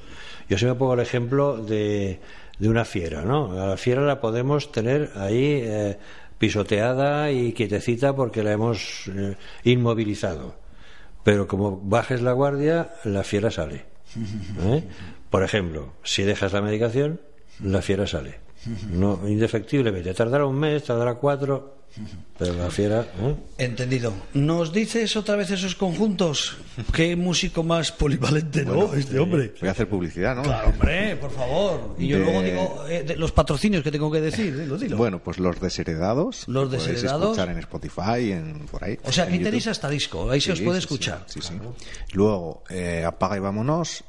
Yo 0.50 0.58
siempre 0.58 0.78
pongo 0.78 0.94
el 0.94 1.00
ejemplo 1.00 1.58
de, 1.58 2.20
de 2.60 2.70
una 2.70 2.86
fiera, 2.86 3.24
¿no? 3.24 3.60
A 3.60 3.68
la 3.68 3.78
fiera 3.78 4.02
la 4.02 4.20
podemos 4.20 4.72
tener 4.72 5.12
ahí... 5.16 5.62
Eh, 5.64 5.98
pisoteada 6.42 7.32
y 7.32 7.54
quietecita 7.54 8.16
porque 8.16 8.42
la 8.42 8.52
hemos 8.52 9.08
eh, 9.16 9.38
inmovilizado. 9.64 10.56
Pero 11.24 11.48
como 11.48 11.80
bajes 11.80 12.24
la 12.24 12.32
guardia, 12.32 12.96
la 13.04 13.24
fiera 13.24 13.52
sale. 13.52 13.86
¿eh? 14.64 14.84
Por 15.30 15.44
ejemplo, 15.44 15.94
si 16.02 16.24
dejas 16.24 16.52
la 16.52 16.64
medicación, 16.64 17.22
la 17.64 17.84
fiera 17.84 18.08
sale. 18.08 18.40
No, 18.90 19.22
indefectiblemente. 19.28 20.16
Tardará 20.16 20.48
un 20.48 20.58
mes, 20.58 20.84
tardará 20.84 21.14
cuatro, 21.14 21.81
pero 22.38 22.54
la 22.54 22.72
fiera. 22.72 23.08
¿eh? 23.20 23.36
Entendido. 23.58 24.14
¿Nos 24.34 24.74
dices 24.74 25.16
otra 25.16 25.36
vez 25.36 25.52
esos 25.52 25.76
conjuntos? 25.76 26.58
Qué 26.94 27.16
músico 27.16 27.64
más 27.64 27.92
polivalente, 27.92 28.66
¿no? 28.66 28.94
este 28.94 29.20
hombre. 29.20 29.54
Voy 29.60 29.70
a 29.70 29.72
hacer 29.72 29.88
publicidad, 29.88 30.36
¿no? 30.36 30.44
Claro, 30.44 30.70
hombre, 30.70 31.16
por 31.18 31.32
favor. 31.32 31.96
Y 32.00 32.08
yo 32.08 32.18
luego 32.18 32.42
digo 32.42 32.86
eh, 32.90 33.16
los 33.18 33.32
patrocinios 33.32 33.84
que 33.84 33.92
tengo 33.92 34.12
que 34.12 34.22
decir. 34.22 34.68
Bueno, 34.96 35.20
pues 35.20 35.38
los 35.38 35.60
desheredados. 35.60 36.48
Los 36.48 36.72
desheredados. 36.72 37.38
escuchar 37.38 37.50
en 37.50 37.60
Spotify, 37.60 38.32
en 38.32 38.66
por 38.72 38.84
ahí. 38.84 38.98
O 39.04 39.12
sea, 39.12 39.26
aquí 39.26 39.40
tenéis 39.40 39.68
hasta 39.68 39.90
disco. 39.90 40.30
Ahí 40.30 40.42
se 40.42 40.54
os 40.54 40.62
puede 40.62 40.80
escuchar. 40.80 41.24
Sí, 41.28 41.42
sí. 41.42 41.54
Luego, 42.14 42.64
eh, 42.70 43.04
apaga 43.06 43.38
y 43.38 43.40
vámonos. 43.40 44.04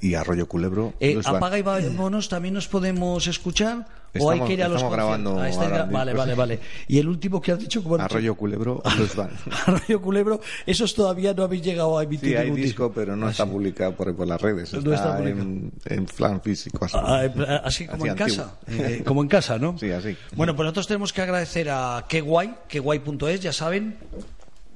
Y 0.00 0.14
Arroyo 0.14 0.46
Culebro. 0.46 0.94
apaga 1.24 1.58
y 1.58 1.62
vámonos 1.62 2.28
también 2.28 2.54
nos 2.54 2.68
podemos 2.68 3.26
escuchar. 3.26 3.86
o 4.18 4.30
hay 4.30 4.40
que 4.40 4.54
ir 4.54 4.62
a 4.62 4.68
los 4.68 4.82
grabando. 4.82 5.36
vale, 5.36 6.12
vale, 6.14 6.34
vale. 6.34 6.60
Y 6.88 6.98
el 6.98 7.08
último 7.08 7.40
que 7.40 7.52
has 7.52 7.58
dicho, 7.58 7.82
como 7.82 7.96
Arroyo 7.96 8.34
Culebro, 8.34 8.82
Arroyo 8.84 10.00
Culebro, 10.02 10.40
esos 10.64 10.94
todavía 10.94 11.34
no 11.34 11.44
habéis 11.44 11.62
llegado 11.62 11.98
a 11.98 12.02
emitir. 12.02 12.30
Sí, 12.30 12.36
hay 12.36 12.50
disco, 12.50 12.92
pero 12.92 13.16
no 13.16 13.26
ah, 13.26 13.30
está 13.30 13.46
publicado 13.46 13.94
por, 13.94 14.14
por, 14.14 14.26
las 14.26 14.40
redes. 14.40 14.72
está, 14.72 15.18
en, 15.20 15.72
en, 15.84 16.06
plan 16.06 16.40
físico. 16.40 16.84
Así, 16.84 16.96
ah, 16.98 17.62
así 17.64 17.86
como 17.86 18.06
en 18.06 18.14
casa. 18.14 18.54
Eh, 18.66 19.02
como 19.04 19.22
en 19.22 19.28
casa, 19.28 19.58
¿no? 19.58 19.78
Sí, 19.78 19.90
así. 19.90 20.16
Bueno, 20.34 20.54
pues 20.56 20.64
nosotros 20.64 20.86
tenemos 20.86 21.12
que 21.12 21.22
agradecer 21.22 21.68
a 21.70 22.04
Queguay, 22.08 22.54
queguay.es, 22.68 23.40
ya 23.40 23.52
saben, 23.52 23.96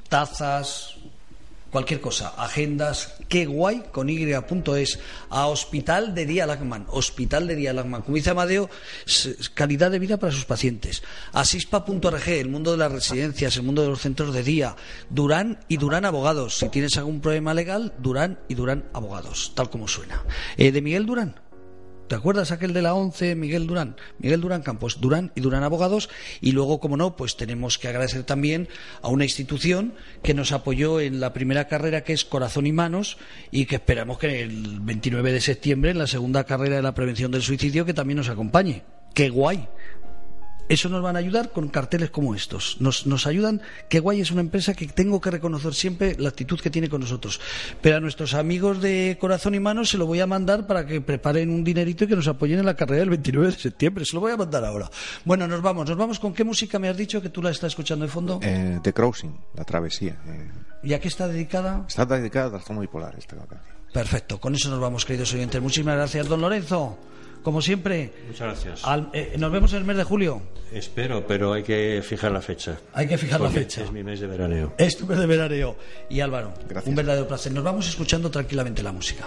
tazas, 0.09 0.97
cualquier 1.71 2.01
cosa, 2.01 2.29
agendas, 2.37 3.15
qué 3.29 3.47
guay 3.47 3.85
con 3.93 4.09
y.es, 4.09 4.99
a 5.29 5.47
Hospital 5.47 6.15
de 6.15 6.27
Día 6.27 6.47
Lagman, 6.47 6.87
Hospital 6.89 7.47
de 7.47 7.57
Día 7.57 7.73
Lagman, 7.73 8.03
como 8.03 8.17
dice 8.17 8.31
Amadeo, 8.31 8.69
calidad 9.55 9.91
de 9.91 9.99
vida 9.99 10.19
para 10.19 10.33
sus 10.33 10.45
pacientes, 10.45 11.03
a 11.33 11.45
sispa.org, 11.45 12.29
el 12.29 12.49
mundo 12.49 12.73
de 12.73 12.79
las 12.79 12.93
residencias, 12.93 13.57
el 13.57 13.63
mundo 13.63 13.83
de 13.83 13.89
los 13.89 14.01
centros 14.01 14.35
de 14.35 14.43
día, 14.43 14.77
Durán 15.09 15.61
y 15.69 15.77
Durán 15.77 16.05
Abogados, 16.05 16.59
si 16.59 16.69
tienes 16.69 16.97
algún 16.97 17.21
problema 17.21 17.55
legal, 17.55 17.95
Durán 17.99 18.39
y 18.49 18.55
Durán 18.55 18.85
Abogados, 18.93 19.53
tal 19.55 19.71
como 19.71 19.89
suena. 19.89 20.25
Eh, 20.57 20.73
de 20.73 20.83
Miguel 20.83 21.07
Durán, 21.07 21.35
¿Te 22.11 22.17
acuerdas 22.17 22.51
aquel 22.51 22.73
de 22.73 22.83
la 22.83 22.95
11, 22.95 23.37
Miguel 23.37 23.69
Durán? 23.69 23.95
Miguel 24.19 24.41
Durán 24.41 24.63
Campos, 24.63 25.01
Durán 25.01 25.31
y 25.37 25.43
Durán 25.43 25.63
Abogados. 25.63 26.11
Y 26.41 26.51
luego, 26.51 26.81
como 26.81 26.97
no, 26.97 27.15
pues 27.15 27.37
tenemos 27.37 27.79
que 27.79 27.87
agradecer 27.87 28.25
también 28.25 28.67
a 29.01 29.07
una 29.07 29.23
institución 29.23 29.95
que 30.21 30.35
nos 30.35 30.51
apoyó 30.51 30.99
en 30.99 31.21
la 31.21 31.33
primera 31.33 31.69
carrera, 31.69 32.03
que 32.03 32.13
es 32.13 32.25
Corazón 32.25 32.67
y 32.67 32.73
Manos, 32.73 33.17
y 33.53 33.67
que 33.67 33.77
esperamos 33.77 34.19
que 34.19 34.43
el 34.43 34.81
29 34.81 35.31
de 35.31 35.41
septiembre, 35.41 35.93
en 35.93 35.99
la 35.99 36.09
segunda 36.09 36.43
carrera 36.43 36.75
de 36.75 36.83
la 36.83 36.95
prevención 36.95 37.31
del 37.31 37.43
suicidio, 37.43 37.87
que 37.87 37.95
también 37.95 38.17
nos 38.17 38.29
acompañe. 38.29 38.83
¡Qué 39.15 39.29
guay! 39.29 39.69
Eso 40.71 40.89
nos 40.89 41.03
van 41.03 41.17
a 41.17 41.19
ayudar 41.19 41.51
con 41.51 41.69
carteles 41.69 42.11
como 42.11 42.33
estos. 42.33 42.77
Nos, 42.79 43.05
nos 43.05 43.27
ayudan. 43.27 43.61
Qué 43.89 43.99
guay 43.99 44.21
es 44.21 44.31
una 44.31 44.41
empresa 44.41 44.73
que 44.73 44.87
tengo 44.87 45.21
que 45.21 45.33
reconocer 45.33 45.75
siempre 45.75 46.15
la 46.17 46.29
actitud 46.29 46.61
que 46.61 46.71
tiene 46.71 46.89
con 46.89 47.01
nosotros. 47.01 47.41
Pero 47.83 47.97
a 47.97 48.01
nuestros 48.01 48.35
amigos 48.35 48.81
de 48.81 49.19
Corazón 49.21 49.57
y 49.57 49.61
Manos 49.61 49.91
se 49.91 49.99
lo 49.99 50.07
voy 50.07 50.21
a 50.21 50.29
mandar 50.29 50.69
para 50.69 50.87
que 50.87 51.01
preparen 51.01 51.51
un 51.51 51.65
dinerito 51.65 52.05
y 52.05 52.07
que 52.07 52.15
nos 52.15 52.29
apoyen 52.29 52.61
en 52.61 52.67
la 52.67 52.77
carrera 52.77 53.01
del 53.01 53.11
29 53.11 53.49
de 53.51 53.59
septiembre. 53.59 54.05
Se 54.05 54.15
lo 54.15 54.21
voy 54.21 54.31
a 54.31 54.37
mandar 54.37 54.65
ahora. 54.65 54.89
Bueno, 55.25 55.49
nos 55.49 55.61
vamos. 55.61 55.89
Nos 55.89 55.99
vamos 55.99 56.21
con 56.21 56.33
qué 56.33 56.45
música 56.45 56.79
me 56.79 56.89
has 56.89 56.97
dicho 56.97 57.21
que 57.21 57.31
tú 57.31 57.43
la 57.43 57.51
estás 57.51 57.73
escuchando 57.73 58.05
de 58.05 58.13
fondo. 58.13 58.39
Eh, 58.41 58.79
The 58.81 58.93
Crossing, 58.93 59.37
la 59.57 59.65
travesía. 59.65 60.21
Eh. 60.25 60.51
¿Y 60.85 60.93
a 60.93 61.01
qué 61.01 61.09
está 61.09 61.27
dedicada? 61.27 61.85
Está 61.89 62.07
dedicada 62.07 62.47
a 62.47 62.51
trastorno 62.51 62.81
bipolar 62.81 63.17
esta 63.19 63.37
Perfecto. 63.93 64.41
Con 64.41 64.55
eso 64.55 64.71
nos 64.71 64.79
vamos, 64.79 65.05
queridos 65.05 65.35
oyentes. 65.35 65.61
Muchísimas 65.61 65.97
gracias, 65.97 66.29
don 66.29 66.41
Lorenzo. 66.41 66.97
Como 67.43 67.63
siempre. 67.63 68.13
Muchas 68.27 68.63
gracias. 68.63 68.83
Eh, 69.13 69.37
nos 69.39 69.53
vemos 69.53 69.73
en 69.73 69.79
el 69.79 69.85
mes 69.85 69.97
de 69.97 70.05
julio. 70.05 70.43
Espero, 70.73 71.27
pero 71.27 71.53
hay 71.53 71.63
que 71.63 72.03
fijar 72.05 72.33
la 72.33 72.41
fecha. 72.41 72.79
Hay 72.93 73.09
que 73.09 73.19
fijar 73.19 73.41
la 73.41 73.51
fecha. 73.51 73.83
Es 73.83 73.93
mi 73.93 74.03
mes 74.03 74.21
de 74.21 74.27
veraneo. 74.27 74.75
Es 74.79 74.97
tu 74.97 75.07
mes 75.07 75.19
de 75.19 75.27
veraneo. 75.27 75.77
Y 76.09 76.21
Álvaro, 76.21 76.55
un 76.85 76.95
verdadero 76.95 77.27
placer. 77.27 77.53
Nos 77.53 77.65
vamos 77.65 77.89
escuchando 77.89 78.31
tranquilamente 78.31 78.83
la 78.83 78.93
música. 78.93 79.27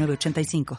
85 0.09 0.65